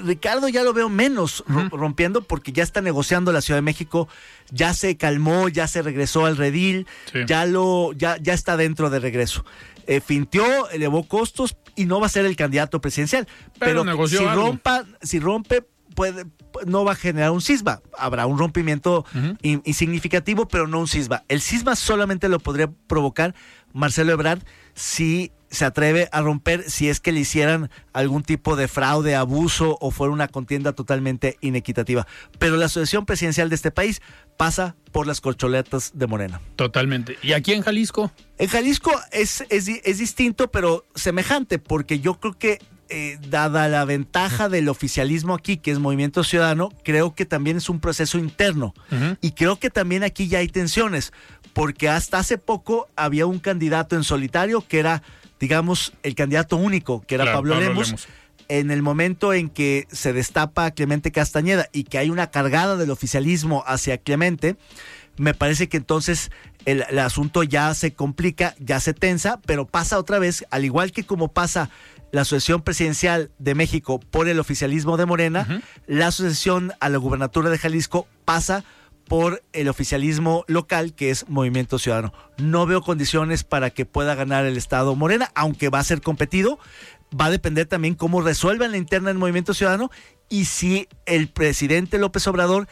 Ricardo 0.05 0.49
ya 0.49 0.63
lo 0.63 0.73
veo 0.73 0.89
menos 0.89 1.45
rompiendo 1.71 2.23
porque 2.23 2.53
ya 2.53 2.63
está 2.63 2.81
negociando 2.81 3.33
la 3.33 3.41
Ciudad 3.41 3.59
de 3.59 3.63
México, 3.63 4.09
ya 4.51 4.75
se 4.75 4.97
calmó, 4.97 5.49
ya 5.49 5.67
se 5.67 5.83
regresó 5.83 6.27
al 6.27 6.37
redil, 6.37 6.87
ya 7.27 7.47
lo 7.47 7.93
ya 7.93 8.17
ya 8.19 8.35
está 8.35 8.57
dentro 8.57 8.91
de 8.91 9.01
regreso. 9.01 9.45
Eh, 9.87 10.01
fintió, 10.01 10.71
elevó 10.71 11.09
costos 11.09 11.57
y 11.75 11.87
no 11.87 11.99
va 11.99 12.07
a 12.07 12.11
ser 12.11 12.25
el 12.25 12.37
candidato 12.37 12.81
presidencial, 12.81 13.27
pero, 13.59 13.85
si 14.07 14.19
rompa, 14.19 14.85
si 15.01 15.19
rompe 15.19 15.65
puede 15.95 16.25
no 16.67 16.85
va 16.85 16.93
a 16.93 16.97
generar 16.97 17.31
un 17.31 17.41
cisma. 17.41 17.81
Habrá 17.99 18.27
un 18.27 18.39
rompimiento 18.39 19.05
insignificativo, 19.43 20.47
pero 20.49 20.67
no 20.67 20.81
un 20.81 20.89
cisma. 20.89 21.25
El 21.29 21.41
cisma 21.41 21.77
solamente 21.77 22.29
lo 22.29 22.39
podría 22.41 22.71
provocar 22.87 23.35
Marcelo 23.73 24.13
Ebrard 24.13 24.43
si 24.75 25.33
se 25.51 25.67
atreve 25.67 26.09
a 26.13 26.23
romper 26.23 26.71
si 26.71 26.89
es 26.89 26.99
que 26.99 27.13
le 27.13 27.21
hicieran 27.21 27.71
algún 27.93 28.23
tipo 28.23 28.57
de 28.57 28.69
fraude, 28.69 29.15
abuso 29.15 29.77
o 29.83 29.91
fuera 29.91 30.13
una 30.13 30.29
contienda 30.29 30.73
totalmente 30.73 31.37
inequitativa. 31.43 32.07
Pero 32.39 32.57
la 32.57 32.67
asociación 32.67 33.05
presidencial 33.05 33.51
de 33.51 33.57
este 33.57 33.71
país 33.71 34.01
pasa 34.39 34.77
por 34.93 35.07
las 35.07 35.21
corcholetas 35.21 35.93
de 35.95 36.07
Morena. 36.07 36.41
Totalmente. 36.57 37.19
¿Y 37.23 37.33
aquí 37.33 37.53
en 37.53 37.61
Jalisco? 37.61 38.11
En 38.39 38.49
Jalisco 38.49 38.91
es, 39.13 39.45
es, 39.51 39.69
es 39.69 39.99
distinto, 39.99 40.51
pero 40.51 40.87
semejante, 40.95 41.59
porque 41.59 42.01
yo 42.01 42.19
creo 42.19 42.33
que 42.33 42.59
eh, 42.93 43.19
dada 43.29 43.69
la 43.69 43.85
ventaja 43.85 44.49
del 44.49 44.69
oficialismo 44.69 45.35
aquí, 45.35 45.57
que 45.57 45.71
es 45.71 45.79
Movimiento 45.79 46.23
Ciudadano, 46.23 46.71
creo 46.85 47.15
que 47.15 47.25
también 47.25 47.57
es 47.57 47.69
un 47.69 47.81
proceso 47.81 48.19
interno. 48.19 48.75
Y 49.21 49.33
creo 49.33 49.59
que 49.59 49.71
también 49.71 50.05
aquí 50.05 50.29
ya 50.29 50.39
hay 50.39 50.49
tensiones, 50.49 51.13
porque 51.53 51.89
hasta 51.89 52.19
hace 52.19 52.39
poco 52.39 52.89
había 52.95 53.27
un 53.27 53.39
candidato 53.39 53.97
en 53.97 54.05
solitario 54.05 54.67
que 54.67 54.79
era 54.79 55.03
digamos, 55.43 55.93
el 56.05 56.15
candidato 56.15 56.57
único, 56.57 57.01
que 57.01 57.17
era 57.17 57.25
Pablo, 57.25 57.59
Lemos, 57.59 58.07
en 58.49 58.71
el 58.71 58.81
momento 58.81 59.33
en 59.33 59.49
que 59.49 59.89
se 59.91 60.13
destapa 60.13 60.71
Clemente 60.71 61.11
Castañeda 61.11 61.69
y 61.73 61.83
que 61.83 61.99
hay 61.99 62.11
una 62.11 62.31
cargada 62.31 62.77
del 62.77 62.93
oficialismo 62.93 63.65
hacia 63.67 63.99
Clemente, 63.99 64.55
me 65.17 65.35
parece 65.35 65.69
que 65.69 65.79
entonces 65.79 66.31
el, 66.65 66.97
asunto 67.01 67.43
ya 67.43 67.75
se 67.75 67.93
complica, 67.93 68.55
ya 68.61 68.79
se 68.79 68.95
tensa, 68.95 69.41
pero 69.45 69.67
pasa 69.67 69.99
otra 69.99 70.21
vez, 70.21 70.47
al 70.51 70.65
igual 70.65 70.93
que 70.93 71.03
como 71.03 71.27
pasa 71.27 71.71
la 72.13 72.21
Asociación 72.21 72.63
Presidencial 72.63 73.33
de 73.39 73.55
México 73.55 73.99
por 73.99 74.29
el 74.29 74.39
oficialismo 74.39 74.97
de 74.97 75.07
Morena, 75.07 75.63
la 75.87 76.09
asociación 76.09 76.73
a 76.79 76.89
la 76.89 76.99
gubernatura 76.99 77.51
de 77.51 77.59
Jalisco 77.59 78.07
pasa 78.25 78.65
por 79.09 79.43
el 79.53 79.69
oficialismo 79.69 80.45
local, 80.47 80.95
que 80.95 81.11
es 81.11 81.29
Movimiento 81.29 81.79
Ciudadano. 81.79 82.13
No 82.39 82.67
veo 82.67 82.83
condiciones 82.83 83.45
para 83.45 83.71
que 83.71 83.87
pueda 83.87 84.15
ganar 84.15 84.45
el 84.45 84.57
Estado 84.57 84.95
Morena, 84.95 85.31
aunque 85.35 85.71
va 85.71 85.81
a 85.81 85.85
ser 85.85 86.01
competido. 86.01 86.59
Va 87.19 87.27
a 87.27 87.31
depender 87.31 87.67
también 87.67 87.95
cómo 87.95 88.23
resuelvan 88.23 88.71
la 88.71 88.79
interna 88.79 89.09
del 89.09 89.19
Movimiento 89.19 89.55
Ciudadano 89.55 89.91
y 90.29 90.47
si 90.47 90.89
el 91.05 91.29
presidente 91.29 91.99
López 91.99 92.27
Obrador 92.27 92.69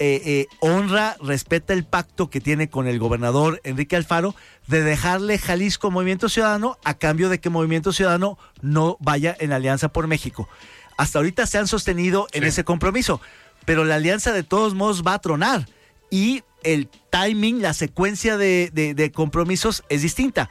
eh, 0.00 0.22
eh, 0.24 0.46
honra, 0.60 1.16
respeta 1.20 1.72
el 1.72 1.84
pacto 1.84 2.30
que 2.30 2.40
tiene 2.40 2.70
con 2.70 2.86
el 2.86 2.98
gobernador 2.98 3.60
Enrique 3.64 3.96
Alfaro 3.96 4.34
de 4.68 4.82
dejarle 4.82 5.38
Jalisco 5.38 5.90
Movimiento 5.90 6.28
Ciudadano 6.28 6.78
a 6.84 6.94
cambio 6.94 7.28
de 7.28 7.40
que 7.40 7.50
Movimiento 7.50 7.92
Ciudadano 7.92 8.38
no 8.60 8.96
vaya 9.00 9.36
en 9.40 9.52
alianza 9.52 9.88
por 9.88 10.06
México. 10.06 10.48
Hasta 10.96 11.18
ahorita 11.18 11.46
se 11.46 11.58
han 11.58 11.66
sostenido 11.66 12.28
en 12.32 12.44
ese 12.44 12.64
compromiso, 12.64 13.20
pero 13.64 13.84
la 13.84 13.96
alianza 13.96 14.32
de 14.32 14.44
todos 14.44 14.74
modos 14.74 15.02
va 15.04 15.14
a 15.14 15.18
tronar 15.20 15.66
y 16.10 16.42
el 16.62 16.88
timing, 17.10 17.62
la 17.62 17.72
secuencia 17.72 18.36
de, 18.36 19.12
compromisos 19.14 19.84
es 19.88 20.02
distinta. 20.02 20.50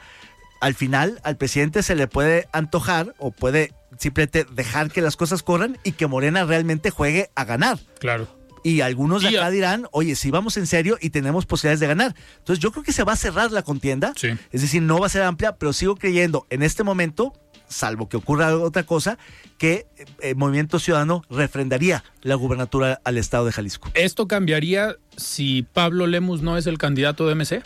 Al 0.60 0.74
final, 0.74 1.20
al 1.22 1.36
presidente 1.36 1.82
se 1.82 1.94
le 1.94 2.08
puede 2.08 2.48
antojar 2.52 3.14
o 3.18 3.30
puede 3.30 3.72
simplemente 3.98 4.44
dejar 4.50 4.90
que 4.90 5.00
las 5.00 5.16
cosas 5.16 5.42
corran 5.42 5.78
y 5.84 5.92
que 5.92 6.06
Morena 6.06 6.44
realmente 6.44 6.90
juegue 6.90 7.30
a 7.34 7.44
ganar. 7.44 7.78
Claro. 8.00 8.37
Y 8.68 8.80
algunos 8.82 9.22
de 9.22 9.28
acá 9.28 9.50
dirán, 9.50 9.86
oye, 9.92 10.14
si 10.14 10.30
vamos 10.30 10.56
en 10.56 10.66
serio 10.66 10.98
y 11.00 11.10
tenemos 11.10 11.46
posibilidades 11.46 11.80
de 11.80 11.86
ganar. 11.86 12.14
Entonces 12.38 12.62
yo 12.62 12.70
creo 12.70 12.84
que 12.84 12.92
se 12.92 13.02
va 13.02 13.14
a 13.14 13.16
cerrar 13.16 13.50
la 13.50 13.62
contienda. 13.62 14.12
Es 14.52 14.60
decir, 14.60 14.82
no 14.82 14.98
va 14.98 15.06
a 15.06 15.08
ser 15.10 15.22
amplia, 15.22 15.56
pero 15.56 15.72
sigo 15.72 15.96
creyendo 15.96 16.46
en 16.50 16.62
este 16.62 16.84
momento 16.84 17.32
salvo 17.68 18.08
que 18.08 18.16
ocurra 18.16 18.56
otra 18.56 18.82
cosa, 18.82 19.18
que 19.58 19.86
el 20.20 20.30
eh, 20.30 20.34
Movimiento 20.34 20.78
Ciudadano 20.78 21.22
refrendaría 21.30 22.04
la 22.22 22.34
gubernatura 22.34 23.00
al 23.04 23.18
estado 23.18 23.46
de 23.46 23.52
Jalisco. 23.52 23.90
¿Esto 23.94 24.26
cambiaría 24.26 24.96
si 25.16 25.62
Pablo 25.62 26.06
Lemus 26.06 26.42
no 26.42 26.56
es 26.56 26.66
el 26.66 26.78
candidato 26.78 27.28
de 27.28 27.34
MC? 27.34 27.62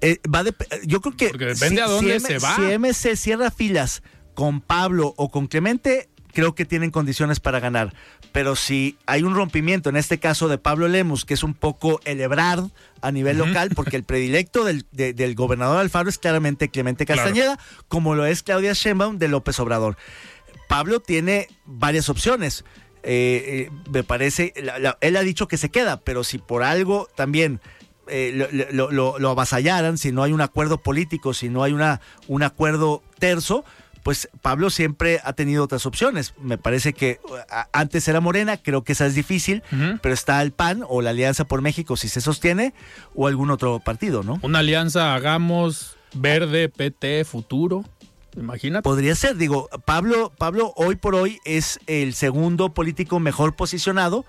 Eh, 0.00 0.18
va 0.32 0.44
yo 0.84 1.00
creo 1.00 1.16
que 1.16 1.28
Porque 1.28 1.46
depende 1.46 1.80
a 1.80 1.86
dónde 1.86 2.20
se 2.20 2.38
va. 2.38 2.56
Si 2.56 2.62
MC 2.78 3.16
cierra 3.16 3.50
filas 3.50 4.02
con 4.34 4.60
Pablo 4.60 5.14
o 5.16 5.30
con 5.30 5.46
Clemente, 5.46 6.08
creo 6.32 6.54
que 6.54 6.64
tienen 6.64 6.90
condiciones 6.90 7.40
para 7.40 7.60
ganar. 7.60 7.94
Pero 8.32 8.56
si 8.56 8.96
hay 9.06 9.22
un 9.22 9.34
rompimiento, 9.34 9.90
en 9.90 9.96
este 9.96 10.18
caso 10.18 10.48
de 10.48 10.58
Pablo 10.58 10.88
Lemus, 10.88 11.24
que 11.24 11.34
es 11.34 11.42
un 11.42 11.54
poco 11.54 12.00
el 12.04 12.20
Ebrard 12.20 12.64
a 13.00 13.12
nivel 13.12 13.38
local, 13.38 13.70
porque 13.74 13.96
el 13.96 14.04
predilecto 14.04 14.64
del, 14.64 15.34
gobernador 15.34 15.78
Alfaro 15.78 16.08
es 16.08 16.18
claramente 16.18 16.68
Clemente 16.68 17.06
Castañeda, 17.06 17.58
como 17.88 18.14
lo 18.14 18.26
es 18.26 18.42
Claudia 18.42 18.72
Sheinbaum 18.72 19.18
de 19.18 19.28
López 19.28 19.58
Obrador. 19.60 19.96
Pablo 20.68 21.00
tiene 21.00 21.48
varias 21.66 22.08
opciones. 22.08 22.64
Eh, 23.02 23.68
eh, 23.68 23.70
me 23.90 24.04
parece, 24.04 24.54
él 25.00 25.16
ha 25.16 25.22
dicho 25.22 25.48
que 25.48 25.56
se 25.56 25.70
queda, 25.70 26.00
pero 26.00 26.24
si 26.24 26.38
por 26.38 26.62
algo 26.62 27.08
también 27.14 27.60
eh, 28.08 28.48
lo, 28.72 28.90
lo, 28.90 29.28
avasallaran, 29.30 29.96
si 29.96 30.12
no 30.12 30.22
hay 30.22 30.32
un 30.32 30.40
acuerdo 30.40 30.78
político, 30.78 31.34
si 31.34 31.48
no 31.48 31.62
hay 31.62 31.72
una, 31.72 32.00
un 32.26 32.42
acuerdo 32.42 33.02
terzo, 33.18 33.64
pues 34.02 34.28
Pablo 34.40 34.70
siempre 34.70 35.20
ha 35.24 35.32
tenido 35.32 35.64
otras 35.64 35.86
opciones. 35.86 36.34
Me 36.40 36.58
parece 36.58 36.92
que 36.92 37.20
antes 37.72 38.06
era 38.08 38.20
Morena, 38.20 38.56
creo 38.56 38.82
que 38.84 38.92
esa 38.92 39.06
es 39.06 39.14
difícil, 39.14 39.62
pero 40.02 40.14
está 40.14 40.42
el 40.42 40.52
PAN 40.52 40.84
o 40.88 41.02
la 41.02 41.10
Alianza 41.10 41.44
por 41.44 41.62
México 41.62 41.96
si 41.96 42.08
se 42.08 42.20
sostiene 42.20 42.74
o 43.14 43.26
algún 43.26 43.50
otro 43.50 43.80
partido, 43.80 44.22
¿no? 44.22 44.38
Una 44.42 44.60
alianza, 44.60 45.14
hagamos 45.14 45.96
verde, 46.14 46.68
PT, 46.68 47.24
futuro. 47.24 47.84
Imagínate. 48.36 48.82
Podría 48.82 49.14
ser, 49.14 49.36
digo, 49.36 49.68
Pablo, 49.84 50.32
Pablo 50.36 50.72
hoy 50.76 50.96
por 50.96 51.14
hoy 51.14 51.38
es 51.44 51.78
el 51.86 52.14
segundo 52.14 52.72
político 52.72 53.20
mejor 53.20 53.54
posicionado, 53.54 54.24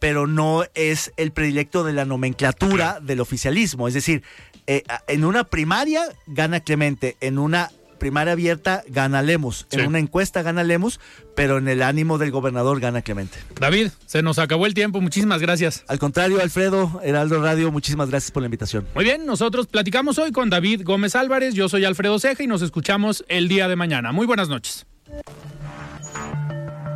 pero 0.00 0.26
no 0.26 0.64
es 0.74 1.12
el 1.16 1.32
predilecto 1.32 1.82
de 1.82 1.92
la 1.92 2.04
nomenclatura 2.04 3.00
del 3.00 3.20
oficialismo. 3.20 3.88
Es 3.88 3.94
decir, 3.94 4.22
eh, 4.66 4.84
en 5.06 5.24
una 5.24 5.44
primaria 5.44 6.02
gana 6.26 6.60
Clemente, 6.60 7.16
en 7.20 7.38
una 7.38 7.70
primaria 7.98 8.32
abierta 8.32 8.82
gana 8.88 9.22
Lemos. 9.22 9.66
En 9.70 9.86
una 9.86 9.98
encuesta 9.98 10.42
gana 10.42 10.64
Lemos, 10.64 11.00
pero 11.34 11.58
en 11.58 11.68
el 11.68 11.82
ánimo 11.82 12.18
del 12.18 12.30
gobernador 12.30 12.80
gana 12.80 13.02
Clemente. 13.02 13.38
David, 13.60 13.90
se 14.06 14.22
nos 14.22 14.38
acabó 14.38 14.66
el 14.66 14.74
tiempo. 14.74 15.00
Muchísimas 15.00 15.40
gracias. 15.40 15.84
Al 15.88 15.98
contrario, 15.98 16.40
Alfredo, 16.40 17.00
Heraldo 17.04 17.42
Radio, 17.42 17.70
muchísimas 17.70 18.10
gracias 18.10 18.30
por 18.30 18.42
la 18.42 18.46
invitación. 18.46 18.86
Muy 18.94 19.04
bien, 19.04 19.26
nosotros 19.26 19.66
platicamos 19.66 20.18
hoy 20.18 20.32
con 20.32 20.50
David 20.50 20.82
Gómez 20.84 21.16
Álvarez. 21.16 21.54
Yo 21.54 21.68
soy 21.68 21.84
Alfredo 21.84 22.18
Ceja 22.18 22.42
y 22.42 22.46
nos 22.46 22.62
escuchamos 22.62 23.24
el 23.28 23.48
día 23.48 23.68
de 23.68 23.76
mañana. 23.76 24.12
Muy 24.12 24.26
buenas 24.26 24.48
noches. 24.48 24.86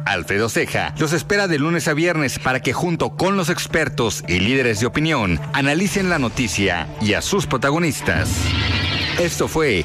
Alfredo 0.04 0.48
Ceja 0.48 0.94
los 0.98 1.12
espera 1.12 1.48
de 1.48 1.58
lunes 1.58 1.88
a 1.88 1.94
viernes 1.94 2.38
para 2.38 2.60
que 2.60 2.72
junto 2.72 3.16
con 3.16 3.36
los 3.36 3.48
expertos 3.48 4.24
y 4.28 4.40
líderes 4.40 4.80
de 4.80 4.86
opinión 4.86 5.40
analicen 5.52 6.10
la 6.10 6.18
noticia 6.18 6.88
y 7.00 7.14
a 7.14 7.22
sus 7.22 7.46
protagonistas. 7.46 8.28
Esto 9.18 9.48
fue 9.48 9.84